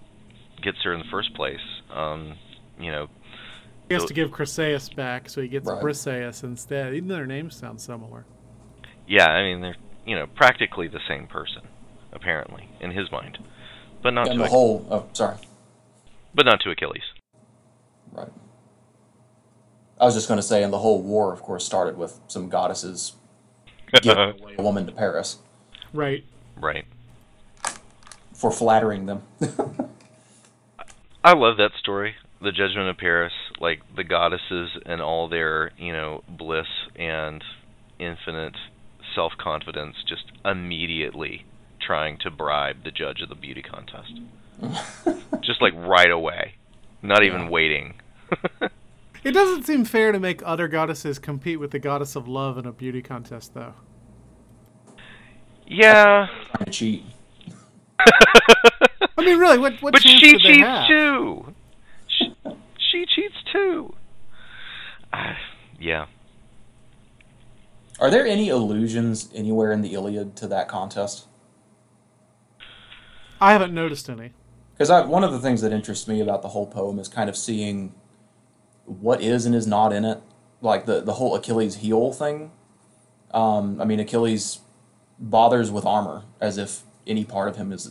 gets 0.62 0.78
her 0.84 0.92
in 0.92 1.00
the 1.00 1.06
first 1.10 1.34
place. 1.34 1.60
Um, 1.94 2.36
you 2.78 2.90
know, 2.92 3.08
He 3.88 3.94
has 3.94 4.02
So- 4.04 4.08
to 4.08 4.14
give 4.14 4.30
Chryseis 4.30 4.94
back, 4.94 5.28
so 5.28 5.40
he 5.42 5.48
gets 5.48 5.66
Right. 5.68 5.82
Briseis 5.82 6.44
instead. 6.44 6.94
Even 6.94 7.08
though 7.08 7.16
their 7.16 7.26
names 7.26 7.56
sound 7.56 7.80
similar. 7.80 8.24
yeah, 9.06 9.26
I 9.26 9.42
mean 9.42 9.60
they're 9.60 9.74
you 10.06 10.14
know 10.16 10.26
practically 10.28 10.86
the 10.86 11.00
same 11.08 11.26
person, 11.26 11.62
apparently 12.12 12.68
in 12.80 12.92
his 12.92 13.10
mind, 13.10 13.38
but 14.02 14.14
not 14.14 14.28
And 14.28 14.34
to 14.34 14.38
the 14.38 14.44
Ach- 14.44 14.50
whole, 14.50 14.86
oh, 14.90 15.06
sorry, 15.12 15.36
but 16.34 16.46
not 16.46 16.60
to 16.60 16.70
Achilles. 16.70 17.02
right. 18.12 18.30
I 20.00 20.04
was 20.04 20.14
just 20.14 20.28
going 20.28 20.38
to 20.38 20.42
say, 20.46 20.62
and 20.62 20.72
the 20.72 20.78
whole 20.78 21.02
war, 21.02 21.32
of 21.32 21.42
course, 21.42 21.64
started 21.64 21.98
with 21.98 22.20
some 22.28 22.48
goddesses 22.48 23.16
giving 24.00 24.16
away 24.40 24.54
a 24.56 24.62
woman 24.62 24.86
to 24.86 24.92
Paris 24.92 25.38
Right. 25.92 26.24
Right. 26.56 26.86
For 28.40 28.50
flattering 28.50 29.06
them. 29.06 29.22
I 31.22 31.34
love 31.34 31.58
that 31.58 31.72
story, 31.78 32.14
the 32.40 32.52
Judgment 32.52 32.88
of 32.88 32.96
Paris, 32.96 33.32
like 33.60 33.80
the 33.94 34.04
goddesses 34.04 34.70
and 34.86 35.02
all 35.02 35.28
their, 35.28 35.72
you 35.76 35.92
know, 35.92 36.22
bliss 36.28 36.66
and 36.96 37.44
infinite 37.98 38.54
self-confidence 39.14 39.96
just 40.08 40.24
immediately 40.44 41.44
trying 41.80 42.16
to 42.18 42.30
bribe 42.30 42.84
the 42.84 42.90
judge 42.90 43.20
of 43.20 43.28
the 43.28 43.34
beauty 43.34 43.62
contest. 43.62 44.20
just 45.42 45.60
like 45.60 45.74
right 45.74 46.10
away. 46.10 46.54
Not 47.02 47.22
even 47.22 47.42
Yeah. 47.42 47.48
waiting. 47.50 47.94
It 49.22 49.32
doesn't 49.32 49.64
seem 49.64 49.84
fair 49.84 50.12
to 50.12 50.18
make 50.18 50.40
other 50.46 50.66
goddesses 50.66 51.18
compete 51.18 51.60
with 51.60 51.72
the 51.72 51.78
goddess 51.78 52.16
of 52.16 52.26
love 52.26 52.56
in 52.56 52.64
a 52.64 52.72
beauty 52.72 53.02
contest, 53.02 53.52
though. 53.52 53.74
yeah. 55.66 56.26
trying 56.54 56.64
to 56.64 56.70
cheat. 56.70 57.04
I 59.18 59.24
mean, 59.24 59.38
really, 59.38 59.58
what 59.58 59.80
what 59.82 59.92
but 59.92 60.02
chance 60.02 60.20
she 60.20 60.32
did 60.32 60.40
they 60.40 60.54
cheats 60.54 60.66
have? 60.66 60.88
too. 60.88 61.54
She, 62.08 62.34
she 62.78 63.06
cheats 63.06 63.36
too. 63.52 63.94
Ah, 65.12 65.36
yeah. 65.78 66.06
Are 67.98 68.10
there 68.10 68.26
any 68.26 68.48
allusions 68.48 69.28
anywhere 69.34 69.72
in 69.72 69.82
the 69.82 69.92
Iliad 69.92 70.36
to 70.36 70.46
that 70.48 70.68
contest? 70.68 71.26
I 73.40 73.52
haven't 73.52 73.74
noticed 73.74 74.08
any. 74.08 74.32
Because 74.76 75.06
one 75.06 75.24
of 75.24 75.32
the 75.32 75.38
things 75.38 75.60
that 75.60 75.72
interests 75.72 76.08
me 76.08 76.20
about 76.20 76.40
the 76.40 76.48
whole 76.48 76.66
poem 76.66 76.98
is 76.98 77.08
kind 77.08 77.28
of 77.28 77.36
seeing 77.36 77.94
what 78.86 79.20
is 79.20 79.44
and 79.44 79.54
is 79.54 79.66
not 79.66 79.92
in 79.92 80.04
it, 80.04 80.22
like 80.62 80.86
the 80.86 81.00
the 81.02 81.14
whole 81.14 81.34
Achilles 81.34 81.76
heel 81.76 82.12
thing. 82.12 82.50
Um, 83.32 83.80
I 83.80 83.84
mean, 83.84 84.00
Achilles 84.00 84.60
bothers 85.18 85.70
with 85.70 85.84
armor 85.84 86.24
as 86.40 86.56
if 86.56 86.82
any 87.06 87.24
part 87.24 87.48
of 87.48 87.56
him 87.56 87.72
is 87.72 87.90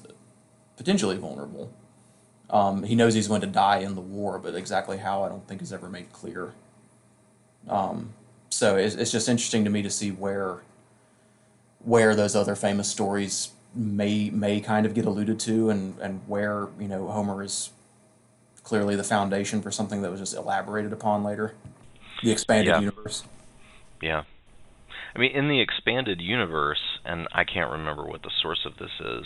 potentially 0.78 1.18
vulnerable. 1.18 1.72
Um, 2.49 2.84
he 2.84 2.95
knows 2.95 3.14
he's 3.14 3.28
going 3.28 3.41
to 3.41 3.47
die 3.47 3.78
in 3.80 3.95
the 3.95 4.01
war, 4.01 4.39
but 4.39 4.55
exactly 4.55 4.97
how 4.97 5.24
I 5.24 5.30
don't 5.30 5.47
think 5.47 5.62
is 5.62 5.72
ever 5.72 5.88
made 5.88 6.12
clear. 6.12 6.53
Um, 7.68 8.14
so 8.49 8.76
it's, 8.76 8.95
it's 8.95 9.12
just 9.12 9.30
interesting 9.30 9.64
to 9.66 9.70
me 9.70 9.82
to 9.84 9.89
see 9.89 10.10
where 10.12 10.57
where 11.84 12.16
those 12.16 12.36
other 12.36 12.55
famous 12.55 12.89
stories 12.89 13.51
may 13.76 14.30
may 14.32 14.60
kind 14.60 14.86
of 14.86 14.93
get 14.93 15.05
alluded 15.05 15.39
to 15.41 15.70
and 15.70 15.97
and 15.99 16.22
where 16.28 16.68
you 16.80 16.88
know 16.88 17.07
Homer 17.07 17.43
is 17.43 17.70
clearly 18.64 18.95
the 18.95 19.03
foundation 19.03 19.62
for 19.62 19.72
something 19.72 20.01
that 20.01 20.12
was 20.12 20.20
just 20.20 20.36
elaborated 20.36 20.91
upon 20.91 21.24
later 21.24 21.53
the 22.24 22.32
expanded 22.32 22.68
Yeah. 22.68 22.80
universe 22.80 23.24
Yeah. 24.01 24.24
I 25.16 25.20
mean, 25.20 25.32
in 25.32 25.47
the 25.47 25.60
expanded 25.60 26.22
universe, 26.22 26.80
and 27.06 27.28
I 27.32 27.43
can't 27.43 27.72
remember 27.72 28.06
what 28.06 28.22
the 28.24 28.32
source 28.41 28.66
of 28.66 28.78
this 28.78 28.91
is, 29.00 29.26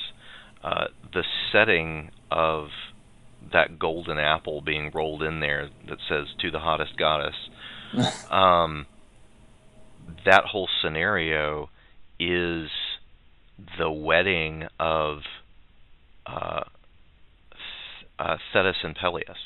uh, 0.63 0.85
the 1.13 1.23
setting 1.51 2.11
of 2.31 2.67
that 3.51 3.77
golden 3.77 4.17
apple 4.17 4.61
being 4.61 4.89
rolled 4.93 5.21
in 5.21 5.39
there 5.41 5.69
that 5.89 5.97
says 6.07 6.27
"to 6.39 6.49
the 6.51 6.59
hottest 6.59 6.95
goddess," 6.97 7.35
um, 8.31 8.85
that 10.25 10.45
whole 10.45 10.69
scenario 10.81 11.69
is 12.19 12.69
the 13.77 13.91
wedding 13.91 14.63
of 14.79 15.19
uh, 16.25 16.61
uh, 18.19 18.37
Thetis 18.53 18.77
and 18.83 18.95
Peleus. 18.95 19.37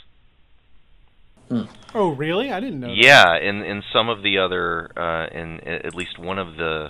Oh, 1.96 2.10
really? 2.10 2.52
I 2.52 2.60
didn't 2.60 2.82
know. 2.82 2.88
that. 2.88 2.98
Yeah, 2.98 3.38
in 3.38 3.64
in 3.64 3.82
some 3.94 4.10
of 4.10 4.22
the 4.22 4.38
other, 4.40 4.90
uh, 4.98 5.28
in 5.32 5.60
a- 5.66 5.86
at 5.86 5.96
least 5.96 6.20
one 6.20 6.38
of 6.40 6.58
the 6.58 6.90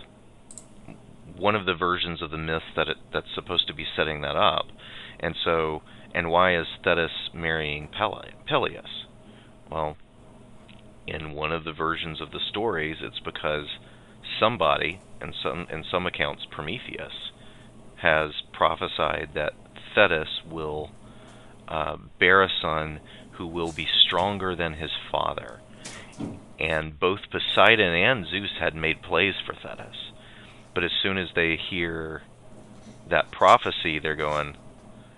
one 1.38 1.56
of 1.56 1.66
the 1.66 1.76
versions 1.76 2.22
of 2.22 2.32
the 2.32 2.38
myth 2.38 2.64
that 2.76 2.88
it, 2.88 2.98
that's 3.14 3.34
supposed 3.34 3.68
to 3.68 3.74
be 3.74 3.86
setting 3.96 4.22
that 4.22 4.36
up, 4.36 4.68
and 5.20 5.36
so 5.44 5.82
and 6.14 6.32
why 6.32 6.56
is 6.56 6.68
Thetis 6.84 7.12
marrying 7.34 7.88
Pele, 7.88 8.32
Peleus? 8.48 9.06
Well, 9.70 9.98
in 11.06 11.34
one 11.34 11.52
of 11.52 11.64
the 11.64 11.74
versions 11.74 12.22
of 12.22 12.32
the 12.32 12.40
stories, 12.40 12.98
it's 13.02 13.20
because 13.20 13.68
somebody, 14.40 15.00
and 15.22 15.34
some 15.42 15.68
in 15.70 15.84
some 15.90 16.06
accounts 16.06 16.46
Prometheus, 16.50 17.32
has 17.98 18.32
prophesied 18.54 19.30
that 19.34 19.54
Thetis 19.96 20.42
will 20.50 20.92
uh, 21.68 21.98
bear 22.20 22.44
a 22.44 22.50
son 22.62 23.00
who 23.34 23.48
will 23.48 23.72
be 23.72 23.88
stronger 24.06 24.56
than 24.56 24.74
his 24.74 24.92
father. 25.12 25.62
And 26.60 27.00
both 27.00 27.20
Poseidon 27.32 27.94
and 27.94 28.26
Zeus 28.26 28.58
had 28.60 28.74
made 28.76 29.04
plays 29.04 29.36
for 29.46 29.54
Thetis. 29.54 30.12
But 30.78 30.84
as 30.84 30.92
soon 31.02 31.18
as 31.18 31.30
they 31.34 31.56
hear 31.58 32.22
that 33.10 33.32
prophecy, 33.32 33.98
they're 33.98 34.16
going, 34.16 34.56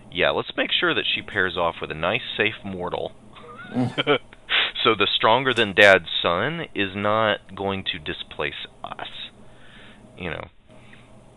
yeah, 0.10 0.30
let's 0.30 0.56
make 0.56 0.72
sure 0.72 0.94
that 0.94 1.04
she 1.06 1.22
pairs 1.22 1.58
off 1.58 1.82
with 1.82 1.92
a 1.92 1.96
nice, 1.96 2.22
safe 2.38 2.56
mortal. 2.64 3.12
so 3.74 4.96
the 4.96 5.06
stronger 5.14 5.54
than 5.54 5.74
dad's 5.74 6.08
son 6.22 6.68
is 6.74 6.96
not 6.96 7.54
going 7.54 7.84
to 7.92 8.00
displace 8.00 8.68
us. 8.86 9.10
You 10.18 10.30
know, 10.30 10.46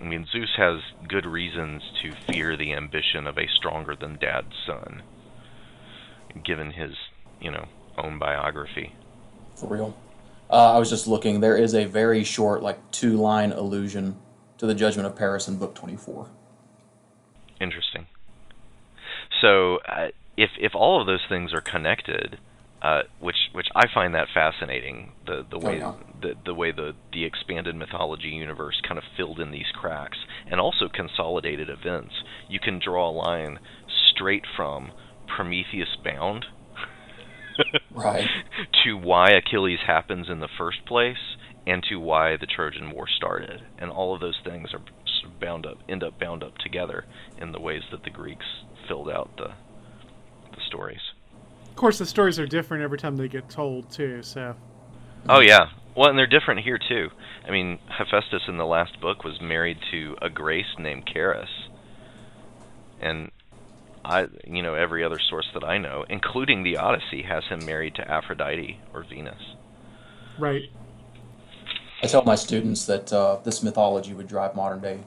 I 0.00 0.04
mean, 0.04 0.24
Zeus 0.30 0.54
has 0.56 0.82
good 1.08 1.26
reasons 1.26 1.82
to 2.02 2.12
fear 2.12 2.56
the 2.56 2.74
ambition 2.74 3.26
of 3.26 3.36
a 3.36 3.48
stronger 3.48 3.96
than 3.96 4.18
dad's 4.20 4.54
son, 4.64 5.02
given 6.44 6.70
his, 6.70 6.92
you 7.40 7.50
know, 7.50 7.66
own 7.98 8.20
biography. 8.20 8.94
for 9.56 9.66
real 9.66 9.96
uh, 10.52 10.74
i 10.74 10.78
was 10.78 10.88
just 10.88 11.08
looking 11.08 11.40
there 11.40 11.56
is 11.56 11.74
a 11.74 11.84
very 11.86 12.22
short 12.22 12.62
like 12.62 12.78
two 12.92 13.16
line 13.16 13.50
allusion 13.52 14.16
to 14.58 14.66
the 14.66 14.74
judgment 14.74 15.06
of 15.06 15.16
paris 15.16 15.48
in 15.48 15.56
book 15.56 15.74
24 15.74 16.28
Interesting. 17.62 18.06
So, 19.40 19.78
uh, 19.88 20.08
if 20.36 20.50
if 20.58 20.74
all 20.74 21.00
of 21.00 21.06
those 21.06 21.24
things 21.28 21.54
are 21.54 21.60
connected, 21.60 22.38
uh, 22.82 23.02
which 23.20 23.36
which 23.52 23.68
I 23.76 23.86
find 23.92 24.14
that 24.16 24.26
fascinating, 24.34 25.12
the 25.26 25.46
the 25.48 25.58
way 25.58 25.78
yeah. 25.78 25.94
the 26.20 26.34
the 26.44 26.54
way 26.54 26.72
the 26.72 26.94
the 27.12 27.24
expanded 27.24 27.76
mythology 27.76 28.28
universe 28.28 28.80
kind 28.86 28.98
of 28.98 29.04
filled 29.16 29.38
in 29.38 29.52
these 29.52 29.70
cracks, 29.72 30.18
and 30.50 30.60
also 30.60 30.88
consolidated 30.92 31.70
events. 31.70 32.14
You 32.48 32.58
can 32.58 32.80
draw 32.80 33.08
a 33.08 33.12
line 33.12 33.60
straight 34.10 34.44
from 34.56 34.90
Prometheus 35.28 35.96
Bound 36.02 36.46
right 37.90 38.26
to 38.84 38.96
why 38.96 39.30
Achilles 39.30 39.80
happens 39.86 40.28
in 40.28 40.40
the 40.40 40.48
first 40.58 40.84
place 40.86 41.36
and 41.66 41.82
to 41.88 41.96
why 41.96 42.36
the 42.36 42.46
Trojan 42.46 42.90
War 42.90 43.06
started. 43.08 43.62
And 43.78 43.90
all 43.90 44.14
of 44.14 44.20
those 44.20 44.38
things 44.44 44.70
are 44.74 44.80
bound 45.40 45.66
up 45.66 45.78
end 45.88 46.02
up 46.02 46.18
bound 46.18 46.42
up 46.42 46.56
together 46.58 47.04
in 47.40 47.52
the 47.52 47.60
ways 47.60 47.82
that 47.90 48.02
the 48.04 48.10
Greeks 48.10 48.46
filled 48.88 49.08
out 49.08 49.30
the 49.36 49.52
the 50.50 50.62
stories. 50.66 51.00
Of 51.70 51.76
course, 51.76 51.98
the 51.98 52.06
stories 52.06 52.38
are 52.38 52.46
different 52.46 52.82
every 52.82 52.98
time 52.98 53.16
they 53.16 53.28
get 53.28 53.48
told 53.48 53.90
too. 53.90 54.22
So 54.22 54.56
Oh 55.28 55.40
yeah. 55.40 55.70
Well, 55.96 56.08
and 56.08 56.18
they're 56.18 56.26
different 56.26 56.60
here 56.60 56.78
too. 56.78 57.08
I 57.46 57.50
mean, 57.50 57.78
Hephaestus 57.86 58.42
in 58.48 58.56
the 58.56 58.64
last 58.64 59.00
book 59.00 59.24
was 59.24 59.40
married 59.40 59.78
to 59.90 60.16
a 60.22 60.30
Grace 60.30 60.78
named 60.78 61.06
Charis. 61.12 61.50
And 63.00 63.30
I, 64.04 64.26
you 64.46 64.62
know, 64.62 64.74
every 64.74 65.04
other 65.04 65.18
source 65.30 65.46
that 65.54 65.64
I 65.64 65.78
know, 65.78 66.04
including 66.08 66.62
the 66.64 66.76
Odyssey, 66.76 67.22
has 67.22 67.44
him 67.48 67.64
married 67.64 67.94
to 67.96 68.10
Aphrodite 68.10 68.80
or 68.92 69.04
Venus. 69.04 69.40
right. 70.38 70.62
i 72.02 72.06
tell 72.06 72.22
my 72.24 72.34
students 72.34 72.84
that 72.86 73.12
uh, 73.12 73.38
this 73.44 73.62
mythology 73.62 74.12
would 74.14 74.26
drive 74.28 74.54
modern 74.56 74.80
day 74.80 74.98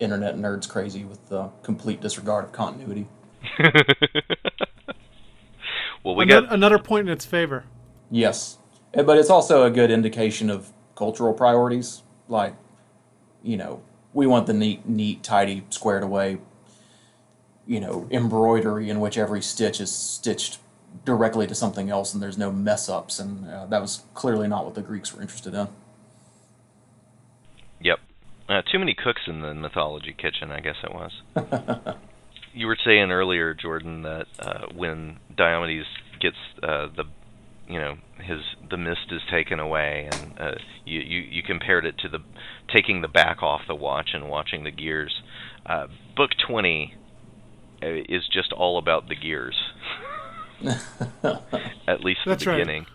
internet 0.00 0.36
nerds 0.36 0.68
crazy 0.68 1.04
with 1.04 1.28
the 1.28 1.48
complete 1.62 2.00
disregard 2.00 2.44
of 2.44 2.52
continuity 2.52 3.06
well, 6.04 6.14
we 6.14 6.24
Ano- 6.24 6.42
got 6.42 6.52
another 6.52 6.78
point 6.78 7.08
in 7.08 7.12
its 7.12 7.24
favor. 7.24 7.64
Yes, 8.10 8.58
Eh, 8.94 9.02
but 9.02 9.16
it's 9.16 9.30
also 9.30 9.64
a 9.64 9.70
good 9.70 9.90
indication 9.90 10.50
of 10.50 10.70
cultural 10.94 11.32
priorities. 11.32 12.02
Like, 12.28 12.54
you 13.42 13.56
know, 13.56 13.82
we 14.12 14.26
want 14.26 14.46
the 14.46 14.52
neat, 14.52 14.86
neat, 14.86 15.22
tidy, 15.22 15.64
squared 15.70 16.02
away, 16.02 16.38
you 17.66 17.80
know, 17.80 18.08
embroidery 18.10 18.90
in 18.90 19.00
which 19.00 19.16
every 19.16 19.42
stitch 19.42 19.80
is 19.80 19.92
stitched 19.92 20.58
directly 21.04 21.46
to 21.46 21.54
something 21.54 21.90
else, 21.90 22.12
and 22.12 22.22
there's 22.22 22.38
no 22.38 22.50
mess 22.50 22.88
ups. 22.88 23.18
And 23.18 23.48
uh, 23.48 23.66
that 23.66 23.80
was 23.80 24.02
clearly 24.14 24.48
not 24.48 24.64
what 24.64 24.74
the 24.74 24.82
Greeks 24.82 25.14
were 25.14 25.22
interested 25.22 25.54
in. 25.54 25.68
Yep. 27.80 27.98
Uh, 28.48 28.62
too 28.70 28.78
many 28.78 28.94
cooks 28.94 29.22
in 29.26 29.40
the 29.40 29.54
mythology 29.54 30.14
kitchen, 30.16 30.50
I 30.50 30.60
guess 30.60 30.76
it 30.82 30.92
was. 30.92 31.96
you 32.54 32.66
were 32.66 32.76
saying 32.84 33.10
earlier, 33.10 33.54
Jordan, 33.54 34.02
that 34.02 34.26
uh, 34.38 34.66
when 34.74 35.18
Diomedes 35.36 35.86
gets 36.20 36.36
uh, 36.62 36.88
the, 36.94 37.04
you 37.68 37.80
know, 37.80 37.96
his 38.22 38.40
the 38.70 38.76
mist 38.76 39.10
is 39.10 39.22
taken 39.30 39.58
away, 39.58 40.08
and 40.12 40.38
uh, 40.38 40.54
you, 40.84 41.00
you 41.00 41.20
you 41.20 41.42
compared 41.42 41.86
it 41.86 41.98
to 41.98 42.08
the 42.08 42.18
taking 42.72 43.00
the 43.00 43.08
back 43.08 43.42
off 43.42 43.62
the 43.66 43.74
watch 43.74 44.10
and 44.12 44.28
watching 44.28 44.64
the 44.64 44.70
gears. 44.70 45.22
Uh, 45.64 45.86
book 46.16 46.30
twenty 46.46 46.94
uh, 46.94 47.01
is 47.82 48.26
just 48.28 48.52
all 48.52 48.78
about 48.78 49.08
the 49.08 49.14
gears. 49.14 49.56
At 51.86 52.00
least 52.00 52.20
That's 52.24 52.44
the 52.44 52.50
right. 52.50 52.58
beginning. 52.58 52.86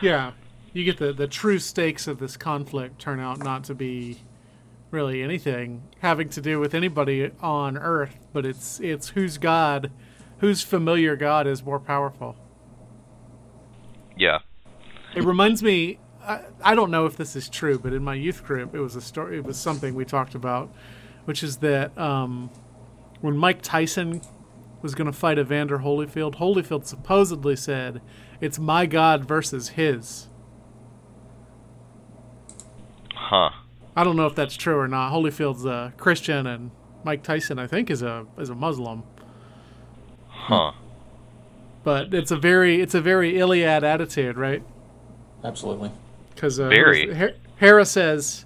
Yeah, 0.00 0.32
you 0.72 0.84
get 0.84 0.98
the 0.98 1.12
the 1.12 1.26
true 1.26 1.58
stakes 1.58 2.06
of 2.06 2.18
this 2.18 2.36
conflict 2.36 2.98
turn 2.98 3.20
out 3.20 3.38
not 3.38 3.64
to 3.64 3.74
be 3.74 4.22
really 4.90 5.22
anything 5.22 5.82
having 6.00 6.28
to 6.28 6.40
do 6.40 6.58
with 6.58 6.74
anybody 6.74 7.30
on 7.40 7.76
Earth, 7.76 8.18
but 8.32 8.46
it's 8.46 8.80
it's 8.80 9.10
whose 9.10 9.38
god, 9.38 9.90
whose 10.38 10.62
familiar 10.62 11.16
god 11.16 11.46
is 11.46 11.62
more 11.64 11.80
powerful. 11.80 12.36
Yeah. 14.16 14.38
It 15.14 15.24
reminds 15.24 15.62
me. 15.62 15.98
I, 16.24 16.42
I 16.62 16.74
don't 16.76 16.90
know 16.92 17.06
if 17.06 17.16
this 17.16 17.34
is 17.34 17.48
true, 17.48 17.78
but 17.78 17.92
in 17.92 18.04
my 18.04 18.14
youth 18.14 18.44
group, 18.44 18.74
it 18.74 18.80
was 18.80 18.94
a 18.94 19.00
story. 19.00 19.38
It 19.38 19.44
was 19.44 19.56
something 19.56 19.94
we 19.94 20.04
talked 20.04 20.36
about, 20.36 20.72
which 21.24 21.42
is 21.42 21.56
that 21.58 21.96
um, 21.98 22.48
when 23.22 23.36
Mike 23.36 23.62
Tyson 23.62 24.20
was 24.82 24.94
going 24.94 25.06
to 25.06 25.12
fight 25.12 25.38
Evander 25.38 25.78
Holyfield, 25.78 26.34
Holyfield 26.34 26.84
supposedly 26.84 27.56
said, 27.56 28.02
"It's 28.40 28.58
my 28.58 28.84
God 28.84 29.26
versus 29.26 29.70
his." 29.70 30.28
Huh. 33.14 33.50
I 33.96 34.04
don't 34.04 34.16
know 34.16 34.26
if 34.26 34.34
that's 34.34 34.56
true 34.56 34.78
or 34.78 34.88
not. 34.88 35.12
Holyfield's 35.12 35.64
a 35.64 35.94
Christian, 35.96 36.46
and 36.46 36.70
Mike 37.04 37.22
Tyson, 37.22 37.58
I 37.58 37.66
think, 37.66 37.90
is 37.90 38.02
a 38.02 38.26
is 38.38 38.50
a 38.50 38.54
Muslim. 38.54 39.04
Huh. 40.28 40.72
But 41.84 42.12
it's 42.12 42.30
a 42.30 42.36
very 42.36 42.80
it's 42.80 42.94
a 42.94 43.00
very 43.00 43.38
Iliad 43.38 43.84
attitude, 43.84 44.36
right? 44.36 44.62
Absolutely. 45.44 45.90
Because 46.34 46.58
uh, 46.58 46.68
Very. 46.68 47.08
what 47.08 47.16
is 47.16 47.36
Hera 47.56 47.84
says, 47.84 48.44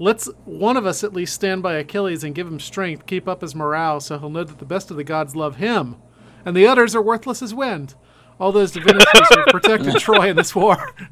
"Let's 0.00 0.26
one 0.44 0.76
of 0.76 0.86
us 0.86 1.04
at 1.04 1.12
least 1.12 1.34
stand 1.34 1.62
by 1.62 1.74
Achilles 1.74 2.24
and 2.24 2.34
give 2.34 2.48
him 2.48 2.58
strength, 2.58 3.06
keep 3.06 3.28
up 3.28 3.42
his 3.42 3.54
morale, 3.54 4.00
so 4.00 4.18
he'll 4.18 4.30
know 4.30 4.42
that 4.44 4.58
the 4.58 4.64
best 4.64 4.90
of 4.90 4.96
the 4.96 5.04
gods 5.04 5.36
love 5.36 5.56
him, 5.56 5.96
and 6.44 6.56
the 6.56 6.66
others 6.66 6.96
are 6.96 7.02
worthless 7.02 7.42
as 7.42 7.54
wind. 7.54 7.94
All 8.40 8.50
those 8.50 8.72
divinities 8.72 9.28
who 9.28 9.36
have 9.36 9.46
protected 9.48 9.94
Troy 9.96 10.30
in 10.30 10.36
this 10.36 10.56
war." 10.56 10.92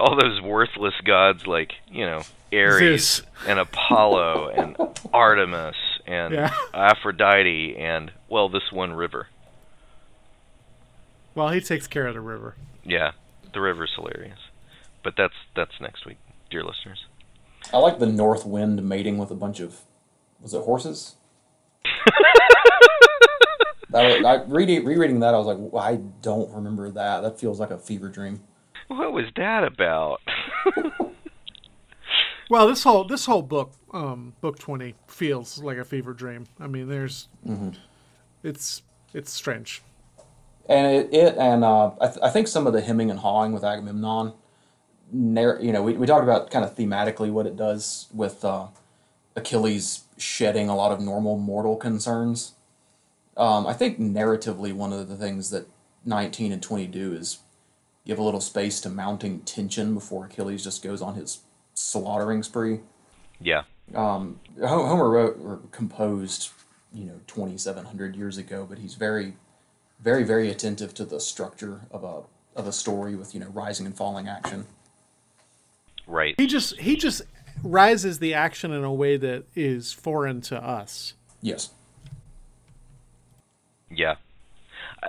all 0.00 0.18
those 0.20 0.40
worthless 0.42 0.94
gods 1.04 1.46
like 1.46 1.72
you 1.90 2.04
know 2.04 2.22
Ares 2.52 2.80
Zeus. 2.80 3.22
and 3.46 3.58
Apollo 3.58 4.48
and 4.50 4.76
Artemis 5.12 5.76
and 6.06 6.34
Yeah. 6.34 6.54
Aphrodite 6.74 7.76
and 7.78 8.12
well 8.28 8.48
this 8.48 8.70
one 8.72 8.92
river. 8.92 9.28
well, 11.34 11.48
he 11.48 11.60
takes 11.60 11.86
care 11.86 12.06
of 12.06 12.14
the 12.14 12.20
river. 12.20 12.54
Yeah, 12.84 13.12
the 13.52 13.60
river's 13.60 13.92
hilarious. 13.96 14.38
But 15.02 15.14
that's 15.16 15.34
that's 15.56 15.72
next 15.80 16.06
week, 16.06 16.18
dear 16.54 16.62
listeners. 16.62 17.06
I 17.72 17.78
like 17.78 17.98
the 17.98 18.06
north 18.06 18.46
wind 18.46 18.88
mating 18.88 19.18
with 19.18 19.32
a 19.32 19.34
bunch 19.34 19.58
of 19.58 19.80
was 20.40 20.54
it 20.54 20.62
horses? 20.62 21.16
that 23.90 24.04
was, 24.04 24.24
I 24.24 24.44
reading 24.44 24.84
rereading 24.84 25.18
that 25.20 25.34
I 25.34 25.38
was 25.38 25.48
like 25.48 25.56
"Well, 25.58 25.82
I 25.82 25.96
don't 26.22 26.52
remember 26.54 26.90
that. 26.92 27.22
That 27.22 27.40
feels 27.40 27.58
like 27.58 27.70
a 27.70 27.78
fever 27.78 28.08
dream. 28.08 28.40
What 28.86 29.12
was 29.12 29.26
that 29.36 29.64
about? 29.64 30.20
Well, 32.50 32.68
this 32.68 32.84
whole 32.84 33.04
this 33.04 33.24
whole 33.24 33.40
book, 33.40 33.72
um, 33.94 34.34
book 34.42 34.58
twenty, 34.58 34.96
feels 35.08 35.62
like 35.62 35.78
a 35.78 35.84
fever 35.84 36.12
dream. 36.12 36.44
I 36.60 36.66
mean, 36.66 36.88
there's, 36.88 37.28
it's 38.42 38.82
it's 39.14 39.32
strange. 39.32 39.82
And 40.68 40.86
it, 40.94 41.14
it 41.14 41.38
and 41.38 41.64
uh, 41.64 41.92
I, 41.98 42.06
th- 42.08 42.18
I 42.22 42.28
think 42.28 42.48
some 42.48 42.66
of 42.66 42.74
the 42.74 42.82
hemming 42.82 43.10
and 43.10 43.18
hawing 43.18 43.52
with 43.52 43.64
Agamemnon, 43.64 44.34
narr- 45.14 45.60
you 45.60 45.72
know, 45.72 45.82
we, 45.82 45.94
we 45.94 46.06
talked 46.06 46.24
about 46.24 46.50
kind 46.50 46.64
of 46.64 46.74
thematically 46.76 47.30
what 47.30 47.46
it 47.46 47.56
does 47.56 48.08
with 48.12 48.44
uh, 48.44 48.66
Achilles 49.36 50.04
shedding 50.18 50.68
a 50.68 50.76
lot 50.76 50.92
of 50.92 51.00
normal 51.00 51.38
mortal 51.38 51.76
concerns. 51.76 52.52
Um, 53.36 53.66
I 53.66 53.72
think 53.72 53.98
narratively, 53.98 54.72
one 54.72 54.92
of 54.92 55.08
the 55.08 55.16
things 55.16 55.50
that 55.50 55.66
19 56.04 56.52
and 56.52 56.62
20 56.62 56.86
do 56.86 57.12
is 57.12 57.38
give 58.06 58.18
a 58.18 58.22
little 58.22 58.40
space 58.40 58.80
to 58.82 58.90
mounting 58.90 59.40
tension 59.40 59.94
before 59.94 60.26
Achilles 60.26 60.62
just 60.62 60.82
goes 60.82 61.00
on 61.00 61.14
his 61.14 61.40
slaughtering 61.74 62.42
spree. 62.42 62.80
yeah. 63.42 63.62
Um, 63.94 64.40
Homer 64.60 65.10
wrote 65.10 65.38
or 65.42 65.60
composed, 65.72 66.50
you 66.92 67.04
know, 67.04 67.20
2,700 67.26 68.14
years 68.14 68.38
ago, 68.38 68.66
but 68.68 68.78
he's 68.78 68.94
very, 68.94 69.34
very, 70.00 70.22
very 70.22 70.50
attentive 70.50 70.94
to 70.94 71.04
the 71.04 71.20
structure 71.20 71.82
of 71.90 72.04
a 72.04 72.22
of 72.56 72.68
a 72.68 72.72
story 72.72 73.16
with 73.16 73.34
you 73.34 73.40
know 73.40 73.48
rising 73.48 73.84
and 73.84 73.96
falling 73.96 74.28
action. 74.28 74.66
Right. 76.06 76.34
He 76.38 76.46
just 76.46 76.78
he 76.78 76.96
just 76.96 77.22
rises 77.62 78.18
the 78.18 78.34
action 78.34 78.72
in 78.72 78.84
a 78.84 78.92
way 78.92 79.16
that 79.16 79.44
is 79.54 79.92
foreign 79.92 80.40
to 80.42 80.56
us. 80.62 81.14
Yes. 81.40 81.70
Yeah. 83.90 84.16
Uh, 85.02 85.08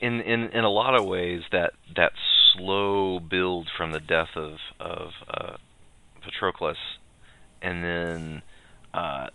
In 0.00 0.20
in 0.20 0.48
in 0.50 0.64
a 0.64 0.70
lot 0.70 0.94
of 0.94 1.04
ways 1.06 1.42
that 1.52 1.72
that 1.96 2.12
slow 2.54 3.20
build 3.20 3.68
from 3.76 3.92
the 3.92 4.00
death 4.00 4.36
of 4.36 4.58
of 4.80 5.10
uh, 5.28 5.56
Patroclus 6.22 6.76
and 7.62 7.82
then 7.84 8.42
uh, 8.92 9.28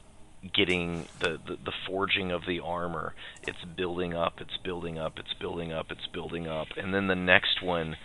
getting 0.54 1.08
the, 1.20 1.40
the 1.48 1.58
the 1.66 1.72
forging 1.88 2.32
of 2.32 2.46
the 2.46 2.60
armor 2.60 3.14
it's 3.48 3.64
building 3.76 4.14
up 4.14 4.36
it's 4.40 4.58
building 4.64 4.98
up 5.00 5.18
it's 5.18 5.34
building 5.34 5.72
up 5.72 5.88
it's 5.92 6.06
building 6.14 6.48
up 6.48 6.68
and 6.78 6.94
then 6.94 7.08
the 7.08 7.16
next 7.16 7.62
one 7.64 7.96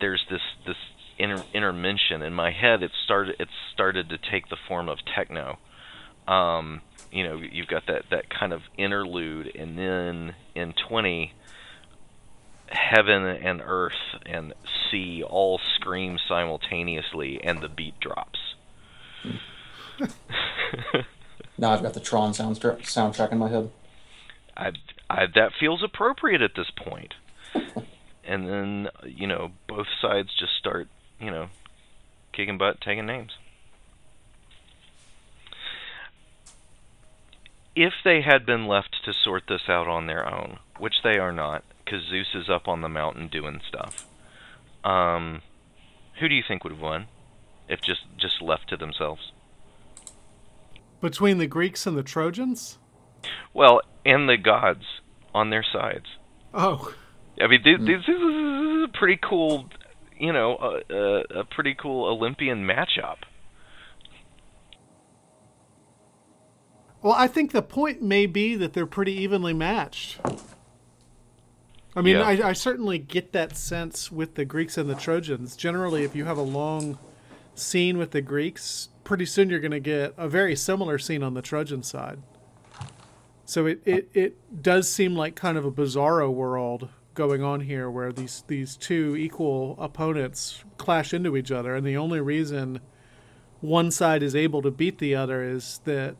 there's 0.00 0.24
this 0.28 0.40
this 0.66 0.76
inter- 1.18 1.44
in 1.52 2.32
my 2.32 2.50
head 2.50 2.82
it 2.82 2.90
started 3.04 3.36
it 3.38 3.48
started 3.72 4.08
to 4.08 4.18
take 4.18 4.48
the 4.48 4.56
form 4.68 4.88
of 4.88 4.98
techno 5.14 5.58
um, 6.28 6.80
you 7.10 7.24
know 7.24 7.36
you've 7.36 7.68
got 7.68 7.86
that 7.86 8.04
that 8.10 8.28
kind 8.28 8.52
of 8.52 8.62
interlude 8.76 9.54
and 9.54 9.78
then 9.78 10.34
in 10.54 10.74
20 10.88 11.32
heaven 12.68 13.24
and 13.24 13.62
earth 13.64 13.92
and 14.24 14.52
sea 14.90 15.22
all 15.22 15.60
scream 15.76 16.18
simultaneously 16.28 17.40
and 17.42 17.60
the 17.62 17.68
beat 17.68 17.98
drops 18.00 18.40
Now 21.58 21.72
I've 21.72 21.82
got 21.82 21.94
the 21.94 22.00
Tron 22.00 22.32
soundtrack 22.32 22.82
soundtrack 22.82 23.32
in 23.32 23.38
my 23.38 23.48
head. 23.48 23.70
I, 24.56 24.72
I 25.08 25.26
that 25.34 25.52
feels 25.58 25.82
appropriate 25.82 26.42
at 26.42 26.54
this 26.54 26.70
point. 26.70 27.14
and 28.24 28.48
then 28.48 28.88
you 29.04 29.26
know 29.26 29.52
both 29.66 29.86
sides 30.00 30.30
just 30.38 30.52
start 30.58 30.88
you 31.20 31.30
know 31.30 31.48
kicking 32.32 32.58
butt, 32.58 32.80
taking 32.80 33.06
names. 33.06 33.32
If 37.74 37.92
they 38.04 38.22
had 38.22 38.46
been 38.46 38.66
left 38.66 38.96
to 39.04 39.12
sort 39.12 39.44
this 39.48 39.68
out 39.68 39.86
on 39.86 40.06
their 40.06 40.26
own, 40.26 40.58
which 40.78 40.94
they 41.02 41.18
are 41.18 41.32
not, 41.32 41.62
because 41.84 42.02
Zeus 42.08 42.28
is 42.34 42.48
up 42.48 42.68
on 42.68 42.80
the 42.80 42.88
mountain 42.88 43.28
doing 43.28 43.60
stuff, 43.68 44.06
um, 44.84 45.42
who 46.20 46.28
do 46.28 46.34
you 46.34 46.42
think 46.46 46.64
would 46.64 46.72
have 46.72 46.82
won 46.82 47.06
if 47.68 47.80
just 47.80 48.02
just 48.16 48.40
left 48.40 48.68
to 48.70 48.76
themselves? 48.76 49.32
Between 51.00 51.38
the 51.38 51.46
Greeks 51.46 51.86
and 51.86 51.96
the 51.96 52.02
Trojans? 52.02 52.78
Well, 53.52 53.82
and 54.04 54.28
the 54.28 54.36
gods 54.36 54.84
on 55.34 55.50
their 55.50 55.64
sides. 55.64 56.06
Oh, 56.54 56.94
I 57.40 57.46
mean, 57.48 57.60
this, 57.62 57.78
this 57.80 58.08
is 58.08 58.22
a 58.84 58.88
pretty 58.94 59.18
cool, 59.22 59.68
you 60.18 60.32
know, 60.32 60.56
uh, 60.56 60.80
uh, 60.92 61.40
a 61.40 61.44
pretty 61.44 61.74
cool 61.74 62.04
Olympian 62.06 62.64
matchup. 62.66 63.18
well, 67.02 67.14
I 67.14 67.28
think 67.28 67.52
the 67.52 67.62
point 67.62 68.02
may 68.02 68.26
be 68.26 68.56
that 68.56 68.72
they're 68.72 68.86
pretty 68.86 69.12
evenly 69.12 69.52
matched. 69.52 70.18
I 71.94 72.02
mean, 72.02 72.16
Yeah. 72.16 72.22
I, 72.22 72.48
I 72.48 72.52
certainly 72.52 72.98
get 72.98 73.32
that 73.32 73.56
sense 73.56 74.10
with 74.10 74.34
the 74.34 74.44
Greeks 74.44 74.76
and 74.76 74.90
the 74.90 74.94
Trojans. 74.94 75.56
Generally, 75.56 76.02
if 76.04 76.16
you 76.16 76.24
have 76.24 76.36
a 76.36 76.42
long 76.42 76.98
scene 77.54 77.96
with 77.96 78.10
the 78.10 78.20
Greeks, 78.20 78.88
pretty 79.04 79.24
soon 79.24 79.48
you're 79.50 79.60
going 79.60 79.70
to 79.70 79.80
get 79.80 80.14
a 80.16 80.28
very 80.28 80.56
similar 80.56 80.98
scene 80.98 81.22
on 81.22 81.34
the 81.34 81.42
Trojan 81.42 81.82
side. 81.82 82.18
So 83.44 83.66
it, 83.66 83.80
it, 83.84 84.10
it 84.12 84.62
does 84.62 84.90
seem 84.90 85.14
like 85.14 85.36
kind 85.36 85.56
of 85.56 85.64
a 85.64 85.70
bizarro 85.70 86.30
world 86.30 86.88
going 87.16 87.42
on 87.42 87.60
here 87.62 87.90
where 87.90 88.12
these, 88.12 88.44
these 88.46 88.76
two 88.76 89.16
equal 89.16 89.74
opponents 89.80 90.62
clash 90.78 91.12
into 91.12 91.36
each 91.36 91.50
other. 91.50 91.74
And 91.74 91.84
the 91.84 91.96
only 91.96 92.20
reason 92.20 92.80
one 93.60 93.90
side 93.90 94.22
is 94.22 94.36
able 94.36 94.62
to 94.62 94.70
beat 94.70 94.98
the 94.98 95.16
other 95.16 95.42
is 95.42 95.80
that 95.84 96.14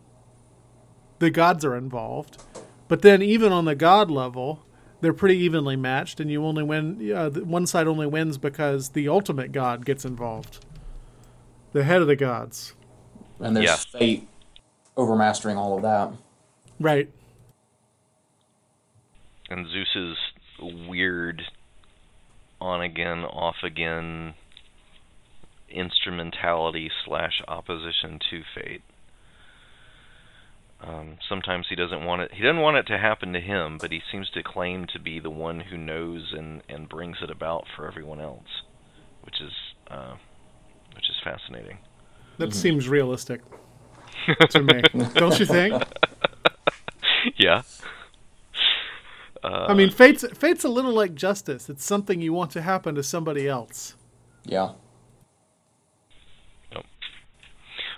the 1.20 1.30
gods 1.30 1.64
are 1.64 1.76
involved. 1.76 2.42
But 2.88 3.02
then, 3.02 3.20
even 3.22 3.52
on 3.52 3.64
the 3.64 3.74
god 3.74 4.10
level, 4.10 4.64
they're 5.00 5.12
pretty 5.12 5.36
evenly 5.38 5.76
matched, 5.76 6.20
and 6.20 6.30
you 6.30 6.44
only 6.44 6.62
win. 6.62 7.12
Uh, 7.12 7.30
one 7.30 7.66
side 7.66 7.86
only 7.86 8.06
wins 8.06 8.38
because 8.38 8.90
the 8.90 9.08
ultimate 9.08 9.52
god 9.52 9.84
gets 9.84 10.04
involved, 10.04 10.64
the 11.72 11.84
head 11.84 12.00
of 12.00 12.06
the 12.06 12.16
gods. 12.16 12.74
And 13.40 13.56
there's 13.56 13.66
Yeah. 13.66 13.98
fate 13.98 14.28
overmastering 14.96 15.56
all 15.56 15.76
of 15.76 15.82
that. 15.82 16.12
Right. 16.78 17.10
And 19.50 19.66
Zeus's 19.68 20.16
weird 20.60 21.42
on 22.60 22.80
again, 22.80 23.24
off 23.24 23.56
again 23.62 24.34
instrumentality 25.68 26.90
slash 27.04 27.42
opposition 27.48 28.18
to 28.30 28.42
fate. 28.54 28.82
Um, 30.80 31.16
sometimes 31.28 31.66
he 31.68 31.74
doesn't 31.74 32.04
want 32.04 32.22
it. 32.22 32.32
He 32.34 32.42
doesn't 32.42 32.60
want 32.60 32.76
it 32.76 32.86
to 32.88 32.98
happen 32.98 33.32
to 33.32 33.40
him, 33.40 33.78
but 33.80 33.90
he 33.90 34.00
seems 34.12 34.28
to 34.30 34.42
claim 34.42 34.86
to 34.92 34.98
be 34.98 35.18
the 35.18 35.30
one 35.30 35.60
who 35.60 35.76
knows 35.76 36.34
and 36.36 36.62
and 36.68 36.88
brings 36.88 37.16
it 37.22 37.30
about 37.30 37.64
for 37.74 37.88
everyone 37.88 38.20
else, 38.20 38.62
which 39.22 39.40
is 39.40 39.52
uh, 39.90 40.16
which 40.94 41.08
is 41.08 41.16
fascinating. 41.24 41.78
That 42.36 42.52
seems 42.54 42.88
realistic 42.88 43.40
to 44.50 44.62
me. 44.62 44.82
Don't 45.14 45.38
you 45.40 45.46
think? 45.46 45.82
yeah. 47.38 47.62
Uh, 49.42 49.66
I 49.68 49.74
mean, 49.74 49.90
fate's 49.90 50.26
fate's 50.36 50.64
a 50.64 50.68
little 50.68 50.92
like 50.92 51.14
justice. 51.14 51.68
It's 51.68 51.84
something 51.84 52.20
you 52.20 52.32
want 52.32 52.50
to 52.52 52.62
happen 52.62 52.94
to 52.94 53.02
somebody 53.02 53.48
else. 53.48 53.94
Yeah. 54.44 54.72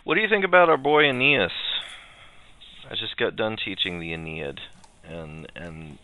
What 0.05 0.15
do 0.15 0.23
you 0.23 0.29
think 0.29 0.45
about 0.45 0.71
our 0.71 0.79
boy 0.79 1.05
Aeneas? 1.05 1.53
I 2.91 2.95
just 2.95 3.19
got 3.19 3.37
done 3.37 3.59
teaching 3.63 4.01
the 4.01 4.15
Aeneid, 4.15 4.59
and 5.05 5.47
and 5.55 5.99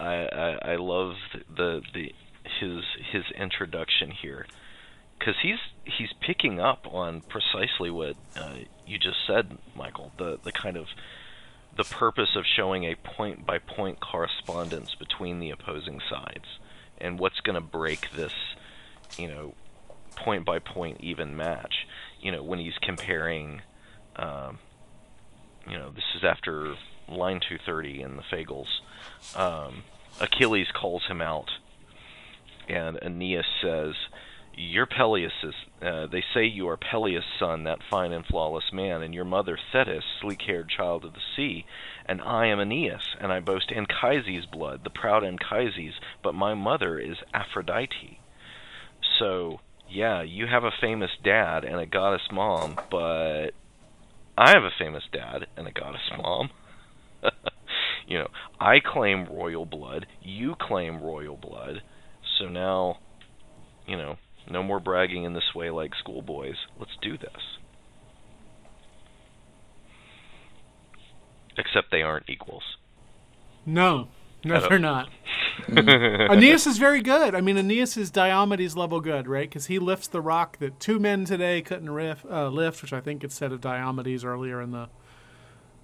I 0.00 0.14
I, 0.32 0.72
I 0.72 0.76
love 0.76 1.16
the 1.54 1.82
the 1.92 2.14
his 2.58 2.84
his 3.12 3.24
introduction 3.38 4.10
here, 4.10 4.46
because 5.18 5.34
he's 5.42 5.58
he's 5.84 6.14
picking 6.26 6.58
up 6.58 6.86
on 6.90 7.20
precisely 7.20 7.90
what 7.90 8.16
uh, 8.34 8.60
you 8.86 8.98
just 8.98 9.18
said, 9.26 9.58
Michael. 9.74 10.12
The 10.16 10.38
the 10.42 10.52
kind 10.52 10.78
of 10.78 10.86
the 11.76 11.84
purpose 11.84 12.36
of 12.36 12.44
showing 12.46 12.84
a 12.84 12.94
point 12.96 13.46
by 13.46 13.58
point 13.58 14.00
correspondence 14.00 14.94
between 14.94 15.40
the 15.40 15.50
opposing 15.50 16.00
sides, 16.10 16.58
and 16.98 17.18
what's 17.18 17.40
going 17.40 17.54
to 17.54 17.60
break 17.60 18.10
this, 18.12 18.32
you 19.16 19.28
know, 19.28 19.54
point 20.14 20.44
by 20.44 20.58
point 20.58 21.00
even 21.00 21.36
match. 21.36 21.86
You 22.20 22.32
know, 22.32 22.42
when 22.42 22.58
he's 22.58 22.78
comparing. 22.80 23.62
Um, 24.16 24.58
you 25.68 25.76
know, 25.76 25.90
this 25.90 26.04
is 26.14 26.24
after 26.24 26.74
line 27.08 27.40
230 27.40 28.02
in 28.02 28.16
the 28.16 28.22
Fagles. 28.22 28.82
Um, 29.34 29.82
Achilles 30.20 30.68
calls 30.72 31.04
him 31.06 31.20
out, 31.20 31.50
and 32.68 32.98
Aeneas 33.02 33.46
says, 33.60 33.94
"You're 34.56 34.86
Peleus's. 34.86 35.54
Uh, 35.82 36.06
they 36.06 36.24
say 36.34 36.44
you 36.44 36.68
are 36.68 36.76
Peleus' 36.76 37.24
son, 37.38 37.64
that 37.64 37.82
fine 37.90 38.12
and 38.12 38.24
flawless 38.24 38.72
man, 38.72 39.02
and 39.02 39.14
your 39.14 39.24
mother 39.24 39.58
Thetis, 39.72 40.04
sleek-haired 40.20 40.68
child 40.68 41.04
of 41.04 41.12
the 41.12 41.20
sea, 41.36 41.66
and 42.06 42.20
I 42.22 42.46
am 42.46 42.58
Aeneas, 42.58 43.14
and 43.20 43.32
I 43.32 43.40
boast 43.40 43.70
Anchises' 43.70 44.46
blood, 44.46 44.82
the 44.82 44.90
proud 44.90 45.22
Anchises, 45.24 46.00
but 46.22 46.34
my 46.34 46.54
mother 46.54 46.98
is 46.98 47.18
Aphrodite. 47.32 48.18
So." 49.18 49.60
Yeah, 49.88 50.22
you 50.22 50.48
have 50.48 50.64
a 50.64 50.72
famous 50.80 51.12
dad 51.22 51.64
and 51.64 51.78
a 51.78 51.86
goddess 51.86 52.28
mom, 52.32 52.76
but 52.90 53.52
I 54.36 54.50
have 54.50 54.64
a 54.64 54.70
famous 54.76 55.04
dad 55.12 55.46
and 55.56 55.66
a 55.66 55.72
goddess 55.72 56.10
mom. 56.16 56.50
you 58.06 58.18
know, 58.18 58.28
I 58.60 58.80
claim 58.80 59.26
royal 59.26 59.64
blood, 59.64 60.06
you 60.20 60.54
claim 60.60 61.00
royal 61.00 61.36
blood. 61.36 61.82
So 62.38 62.48
now, 62.48 62.98
you 63.86 63.96
know, 63.96 64.16
no 64.50 64.62
more 64.62 64.80
bragging 64.80 65.24
in 65.24 65.34
this 65.34 65.54
way 65.54 65.70
like 65.70 65.92
schoolboys. 65.98 66.56
Let's 66.78 66.96
do 67.00 67.18
this. 67.18 67.58
Except 71.58 71.90
they 71.90 72.02
aren't 72.02 72.28
equals. 72.28 72.62
No, 73.64 74.08
no, 74.44 74.60
they're 74.68 74.78
not. 74.78 75.08
Aeneas 75.68 76.66
is 76.66 76.78
very 76.78 77.00
good. 77.00 77.34
I 77.34 77.40
mean, 77.40 77.56
Aeneas 77.56 77.96
is 77.96 78.10
Diomedes 78.10 78.76
level 78.76 79.00
good, 79.00 79.26
right? 79.26 79.48
Because 79.48 79.66
he 79.66 79.78
lifts 79.78 80.06
the 80.06 80.20
rock 80.20 80.58
that 80.58 80.78
two 80.78 80.98
men 80.98 81.24
today 81.24 81.62
couldn't 81.62 81.90
riff, 81.90 82.24
uh, 82.30 82.48
lift, 82.48 82.82
which 82.82 82.92
I 82.92 83.00
think 83.00 83.24
it 83.24 83.32
said 83.32 83.52
of 83.52 83.60
Diomedes 83.60 84.24
earlier 84.24 84.60
in 84.60 84.70
the 84.72 84.88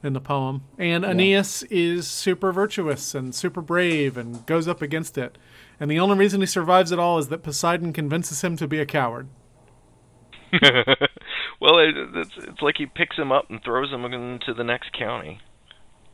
in 0.02 0.12
the 0.12 0.20
poem. 0.20 0.62
And 0.78 1.04
Aeneas 1.04 1.62
is 1.64 2.08
super 2.08 2.52
virtuous 2.52 3.14
and 3.14 3.34
super 3.34 3.60
brave 3.60 4.16
and 4.16 4.44
goes 4.46 4.66
up 4.66 4.82
against 4.82 5.16
it. 5.16 5.38
And 5.82 5.90
the 5.90 5.98
only 5.98 6.16
reason 6.16 6.40
he 6.40 6.46
survives 6.46 6.92
at 6.92 7.00
all 7.00 7.18
is 7.18 7.26
that 7.26 7.42
Poseidon 7.42 7.92
convinces 7.92 8.44
him 8.44 8.56
to 8.58 8.68
be 8.68 8.78
a 8.78 8.86
coward. 8.86 9.26
well, 10.62 11.80
it, 11.80 11.96
it's 12.14 12.30
it's 12.36 12.62
like 12.62 12.76
he 12.78 12.86
picks 12.86 13.16
him 13.16 13.32
up 13.32 13.50
and 13.50 13.60
throws 13.64 13.90
him 13.90 14.04
into 14.04 14.54
the 14.54 14.62
next 14.62 14.92
county. 14.96 15.40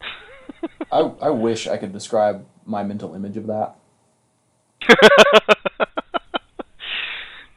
I, 0.90 1.00
I 1.20 1.28
wish 1.28 1.68
I 1.68 1.76
could 1.76 1.92
describe 1.92 2.46
my 2.64 2.82
mental 2.82 3.14
image 3.14 3.36
of 3.36 3.46
that. 3.48 3.76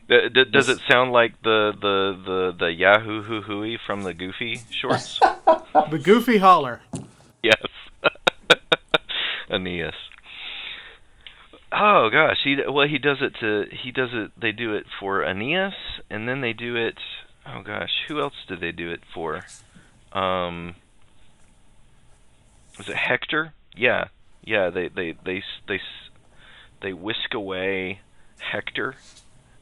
D- 0.10 0.28
d- 0.34 0.52
does 0.52 0.68
it 0.68 0.80
sound 0.90 1.14
like 1.14 1.42
the 1.44 1.72
the 1.80 2.22
the 2.26 2.56
the 2.60 2.74
Yahoo 2.74 3.24
hoo 3.24 3.42
hooey 3.42 3.78
from 3.88 4.04
the 4.04 4.14
Goofy 4.14 4.60
shorts? 4.70 5.18
The 5.20 6.02
goofy 6.04 6.40
holler. 6.40 6.82
yes, 7.42 7.64
Aeneas. 9.50 9.96
Oh 11.84 12.12
gosh, 12.12 12.38
he 12.44 12.56
well 12.70 12.88
he 12.88 13.00
does 13.00 13.18
it 13.22 13.34
to 13.40 13.66
he 13.72 13.92
does 13.92 14.12
it. 14.14 14.40
They 14.40 14.52
do 14.52 14.76
it 14.76 14.86
for 15.00 15.24
Aeneas, 15.24 15.74
and 16.12 16.30
then 16.30 16.42
they 16.42 16.54
do 16.54 16.76
it. 16.76 17.00
Oh 17.44 17.64
gosh, 17.64 17.90
who 18.08 18.22
else 18.22 18.36
did 18.48 18.60
they 18.60 18.72
do 18.72 18.92
it 18.92 19.00
for? 19.16 19.44
Um, 20.14 20.76
was 22.78 22.88
it 22.88 22.96
Hector? 22.96 23.54
Yeah, 23.76 24.10
yeah. 24.44 24.70
They 24.70 24.90
they 24.90 25.16
they 25.26 25.42
they 25.68 25.80
they 26.84 26.94
whisk 26.94 27.34
away 27.34 28.02
Hector 28.38 28.94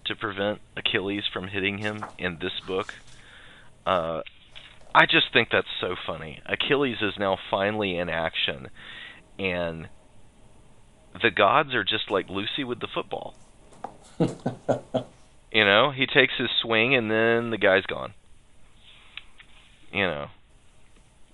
to 0.04 0.14
prevent 0.14 0.60
Achilles 0.76 1.24
from 1.32 1.48
hitting 1.48 1.78
him 1.78 2.04
in 2.18 2.40
this 2.42 2.60
book. 2.68 2.96
Uh, 3.86 4.24
I 4.94 5.06
just 5.06 5.32
think 5.32 5.52
that's 5.54 5.68
so 5.80 5.96
funny. 6.06 6.42
Achilles 6.46 6.98
is 7.02 7.14
now 7.18 7.38
finally 7.50 7.98
in 7.98 8.10
action, 8.10 8.68
and 9.38 9.88
the 11.22 11.32
gods 11.32 11.74
are 11.74 11.84
just 11.84 12.10
like 12.12 12.30
Lucy 12.30 12.64
with 12.64 12.80
the 12.80 12.88
football. 12.94 13.36
you 14.20 15.66
know, 15.66 15.92
he 15.92 16.06
takes 16.06 16.34
his 16.38 16.50
swing, 16.62 16.96
and 16.96 17.10
then 17.10 17.50
the 17.50 17.58
guy's 17.58 17.86
gone. 17.86 18.14
You 19.92 20.06
know, 20.06 20.28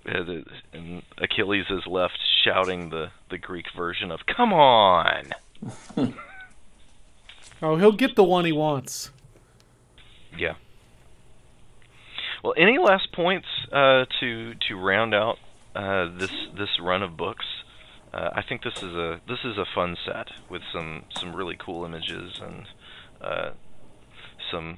Uh, 0.08 0.42
and 0.72 1.02
Achilles 1.18 1.66
is 1.70 1.86
left 1.88 2.18
shouting 2.44 2.90
the 2.90 3.10
the 3.30 3.38
Greek 3.38 3.66
version 3.76 4.12
of 4.12 4.26
"Come 4.26 4.54
on." 4.54 5.32
Oh, 7.62 7.78
he'll 7.78 7.94
get 7.94 8.16
the 8.18 8.24
one 8.24 8.44
he 8.46 8.52
wants. 8.52 9.12
Yeah. 10.38 10.56
Well, 12.44 12.54
any 12.58 12.78
last 12.78 13.12
points 13.14 13.48
uh, 13.72 14.06
to 14.20 14.54
to 14.68 14.76
round 14.76 15.16
out 15.16 15.38
uh, 15.74 16.10
this 16.18 16.32
this 16.58 16.70
run 16.82 17.02
of 17.02 17.16
books? 17.16 17.46
Uh, 18.16 18.30
I 18.34 18.42
think 18.42 18.64
this 18.64 18.78
is 18.78 18.96
a 18.96 19.20
this 19.28 19.40
is 19.44 19.58
a 19.58 19.66
fun 19.76 19.98
set 20.06 20.28
with 20.50 20.62
some 20.72 21.04
some 21.20 21.36
really 21.36 21.58
cool 21.60 21.84
images 21.84 22.40
and 22.42 22.66
uh, 23.22 23.50
some 24.50 24.78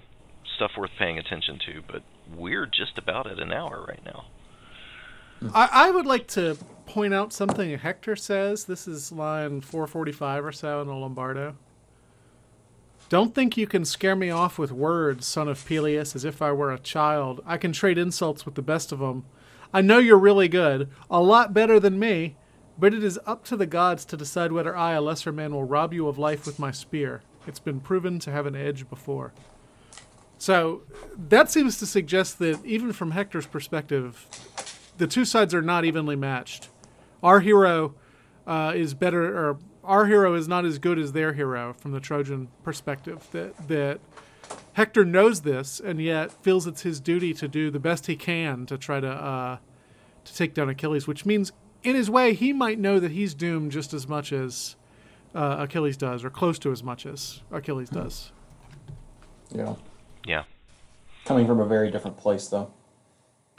stuff 0.56 0.72
worth 0.76 0.90
paying 0.98 1.20
attention 1.20 1.60
to. 1.68 1.84
But 1.88 2.02
we're 2.36 2.66
just 2.66 2.98
about 2.98 3.30
at 3.30 3.40
an 3.40 3.54
hour 3.54 3.86
right 3.88 4.04
now. 4.04 4.26
I, 5.54 5.70
I 5.72 5.92
would 5.92 6.08
like 6.08 6.26
to 6.30 6.58
point 6.88 7.14
out 7.14 7.32
something 7.32 7.78
Hector 7.78 8.16
says. 8.16 8.66
This 8.66 8.88
is 8.88 9.12
line 9.12 9.62
445 9.62 10.46
or 10.46 10.52
so 10.52 10.82
in 10.82 10.88
the 10.88 10.96
Lombardo. 10.96 11.56
Don't 13.10 13.36
think 13.36 13.56
you 13.56 13.68
can 13.68 13.86
scare 13.86 14.16
me 14.16 14.32
off 14.32 14.58
with 14.58 14.72
words, 14.72 15.28
son 15.28 15.48
of 15.48 15.64
Peleus, 15.64 16.16
as 16.16 16.26
if 16.26 16.42
I 16.42 16.52
were 16.52 16.74
a 16.74 16.80
child. 16.80 17.42
I 17.46 17.58
can 17.58 17.72
trade 17.72 18.00
insults 18.00 18.46
with 18.46 18.56
the 18.56 18.62
best 18.64 18.92
of 18.92 19.00
them. 19.00 19.26
I 19.72 19.82
know 19.82 20.00
you're 20.00 20.18
really 20.18 20.48
good, 20.48 20.90
a 21.10 21.22
lot 21.22 21.54
better 21.54 21.80
than 21.80 22.00
me, 22.00 22.36
but 22.78 22.94
it 22.94 23.04
is 23.04 23.20
up 23.26 23.44
to 23.46 23.58
the 23.58 23.66
gods 23.66 24.06
to 24.06 24.18
decide 24.18 24.52
whether 24.52 24.76
I, 24.76 24.94
a 24.94 25.02
lesser 25.02 25.32
man, 25.32 25.54
will 25.54 25.64
rob 25.64 25.94
you 25.94 26.08
of 26.08 26.18
life 26.18 26.46
with 26.46 26.60
my 26.60 26.72
spear. 26.72 27.22
It's 27.46 27.60
been 27.60 27.80
proven 27.80 28.20
to 28.20 28.32
have 28.32 28.46
an 28.46 28.56
edge 28.56 28.90
before. 28.90 29.34
So 30.38 30.84
that 31.18 31.50
seems 31.50 31.78
to 31.80 31.86
suggest 31.86 32.40
that 32.40 32.64
even 32.64 32.94
from 32.94 33.12
Hector's 33.12 33.48
perspective, 33.48 34.28
the 34.98 35.08
two 35.08 35.26
sides 35.26 35.54
are 35.54 35.62
not 35.62 35.86
evenly 35.86 36.16
matched. 36.16 36.70
Our 37.24 37.40
hero 37.40 37.96
uh, 38.46 38.74
is 38.76 38.94
better, 38.94 39.36
or 39.36 39.58
our 39.84 40.06
hero 40.06 40.36
is 40.36 40.48
not 40.48 40.66
as 40.66 40.78
good 40.78 41.00
as 41.00 41.14
their 41.14 41.34
hero 41.34 41.74
from 41.74 41.92
the 41.92 42.00
Trojan 42.00 42.50
perspective. 42.64 43.28
That 43.32 43.68
that 43.68 44.00
Hector 44.74 45.04
knows 45.04 45.42
this, 45.42 45.80
and 45.80 46.00
yet 46.00 46.32
feels 46.44 46.68
it's 46.68 46.84
his 46.84 47.00
duty 47.00 47.34
to 47.34 47.48
do 47.48 47.72
the 47.72 47.80
best 47.80 48.06
he 48.06 48.16
can 48.16 48.66
to 48.68 48.78
try 48.78 49.00
to 49.00 49.10
uh, 49.10 49.58
to 50.24 50.36
take 50.36 50.54
down 50.54 50.70
Achilles. 50.70 51.08
Which 51.08 51.26
means, 51.26 51.52
in 51.84 51.96
his 51.96 52.10
way, 52.10 52.34
he 52.34 52.54
might 52.54 52.80
know 52.80 53.00
that 53.00 53.12
he's 53.12 53.34
doomed 53.34 53.72
just 53.72 53.94
as 53.94 54.08
much 54.08 54.32
as 54.32 54.76
uh, 55.36 55.58
Achilles 55.60 55.98
does, 55.98 56.24
or 56.24 56.30
close 56.30 56.60
to 56.60 56.72
as 56.72 56.84
much 56.84 57.06
as 57.06 57.42
Achilles 57.52 57.90
does. 57.90 58.32
Yeah. 59.52 59.76
Yeah. 60.26 60.44
Coming 61.26 61.46
from 61.48 61.60
a 61.60 61.66
very 61.66 61.92
different 61.92 62.18
place, 62.18 62.48
though. 62.48 62.72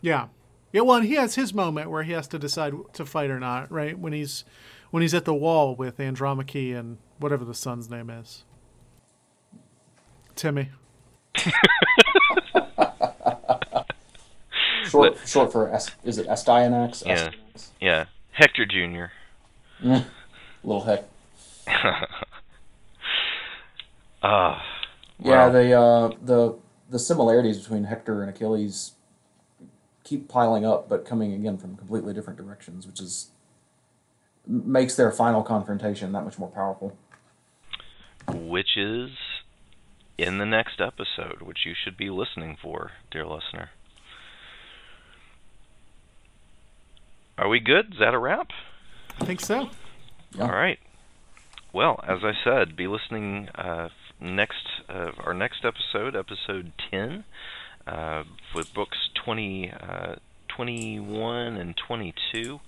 Yeah. 0.01 0.29
Yeah, 0.73 0.83
well, 0.83 0.99
and 0.99 1.07
he 1.07 1.15
has 1.15 1.35
his 1.35 1.55
moment 1.55 1.91
where 1.91 2.03
he 2.03 2.13
has 2.13 2.29
to 2.29 2.39
decide 2.39 2.75
to 2.93 3.07
fight 3.07 3.31
or 3.31 3.41
not, 3.41 3.73
right? 3.73 3.99
When 3.99 4.13
he's 4.13 4.45
when 4.91 5.03
he's 5.03 5.15
at 5.15 5.25
the 5.25 5.35
wall 5.35 5.75
with 5.75 5.99
Andromache 5.99 6.73
and 6.73 6.99
whatever 7.19 7.45
the 7.45 7.55
son's 7.55 7.89
name 7.91 8.11
is. 8.11 8.45
Timmy. 10.35 10.71
Short, 14.89 15.19
short 15.27 15.53
for 15.53 15.71
S, 15.71 15.91
is 16.03 16.19
it 16.19 16.27
Astyanax? 16.29 17.05
Yeah. 17.05 17.31
Yeah. 17.81 18.07
Hector 18.33 18.67
Jr. 18.67 19.07
Little 20.65 20.85
heck. 20.85 21.05
Ah. 24.23 24.65
Yeah, 25.23 25.47
Wow. 25.47 25.51
the 25.51 25.73
uh, 25.73 26.09
the 26.23 26.55
the 26.91 26.99
similarities 26.99 27.59
between 27.59 27.85
Hector 27.85 28.21
and 28.23 28.31
Achilles 28.31 28.93
keep 30.05 30.29
piling 30.29 30.65
up, 30.65 30.89
but 30.89 31.05
coming 31.05 31.33
again 31.33 31.57
from 31.59 31.77
completely 31.77 32.15
different 32.15 32.37
directions, 32.39 32.87
which 32.87 33.01
is 33.01 33.29
makes 34.47 34.97
their 34.97 35.13
final 35.13 35.43
confrontation 35.43 36.13
that 36.13 36.25
much 36.25 36.39
more 36.39 36.49
powerful. 36.49 36.97
which 38.33 38.77
is 38.77 39.11
in 40.17 40.39
the 40.39 40.47
next 40.47 40.81
episode, 40.81 41.43
which 41.43 41.65
you 41.67 41.75
should 41.75 41.97
be 41.97 42.11
listening 42.11 42.57
for, 42.61 42.91
dear 43.11 43.25
listener. 43.27 43.71
Are 47.39 47.49
we 47.49 47.61
good? 47.61 47.93
Is 47.93 47.99
that 48.01 48.15
a 48.15 48.19
wrap? 48.19 48.51
I 49.21 49.25
think 49.25 49.41
so. 49.41 49.71
Yeah. 50.33 50.43
All 50.43 50.51
right. 50.51 50.79
Well, 51.73 52.01
as 52.07 52.25
I 52.25 52.33
said, 52.43 52.77
be 52.77 52.89
listening 52.89 53.49
uh, 53.55 53.91
next 54.21 54.67
uh, 54.89 55.13
our 55.25 55.35
next 55.35 55.65
episode, 55.65 56.17
episode 56.17 56.73
ten, 56.91 57.25
uh, 57.87 58.25
with 58.55 58.75
books 58.75 59.11
20, 59.25 59.71
uh, 59.71 60.15
21 60.49 61.57
and 61.57 61.77
twenty 61.77 62.13
two. 62.33 62.61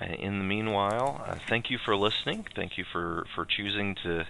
Uh, 0.00 0.06
in 0.18 0.38
the 0.38 0.44
meanwhile, 0.44 1.24
uh, 1.26 1.36
thank 1.48 1.70
you 1.70 1.78
for 1.82 1.96
listening. 1.96 2.46
Thank 2.54 2.76
you 2.76 2.84
for, 2.90 3.26
for 3.34 3.46
choosing 3.46 3.94
to 4.02 4.26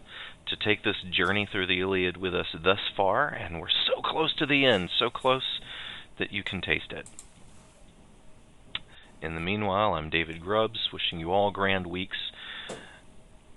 to 0.46 0.56
take 0.56 0.84
this 0.84 0.96
journey 1.10 1.48
through 1.50 1.66
the 1.66 1.80
Iliad 1.80 2.16
with 2.16 2.34
us 2.34 2.48
thus 2.62 2.80
far, 2.96 3.28
and 3.28 3.60
we're 3.60 3.68
so 3.68 4.02
close 4.02 4.34
to 4.36 4.46
the 4.46 4.66
end, 4.66 4.90
so 4.96 5.10
close 5.10 5.60
that 6.18 6.32
you 6.32 6.42
can 6.42 6.60
taste 6.60 6.92
it. 6.92 7.08
In 9.22 9.36
the 9.36 9.40
meanwhile, 9.40 9.94
I'm 9.94 10.10
David 10.10 10.40
Grubbs, 10.40 10.88
wishing 10.92 11.20
you 11.20 11.30
all 11.30 11.52
grand 11.52 11.86
weeks. 11.86 12.16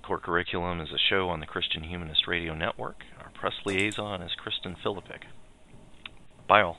Core 0.04 0.20
Curriculum 0.20 0.80
is 0.80 0.92
a 0.92 1.00
show 1.00 1.30
on 1.30 1.40
the 1.40 1.48
Christian 1.48 1.82
Humanist 1.82 2.28
Radio 2.28 2.54
Network. 2.54 3.04
Our 3.20 3.32
press 3.32 3.56
liaison 3.66 4.22
is 4.22 4.36
Kristen 4.36 4.76
Philippic. 4.76 5.24
Bye 6.48 6.62
all. 6.62 6.78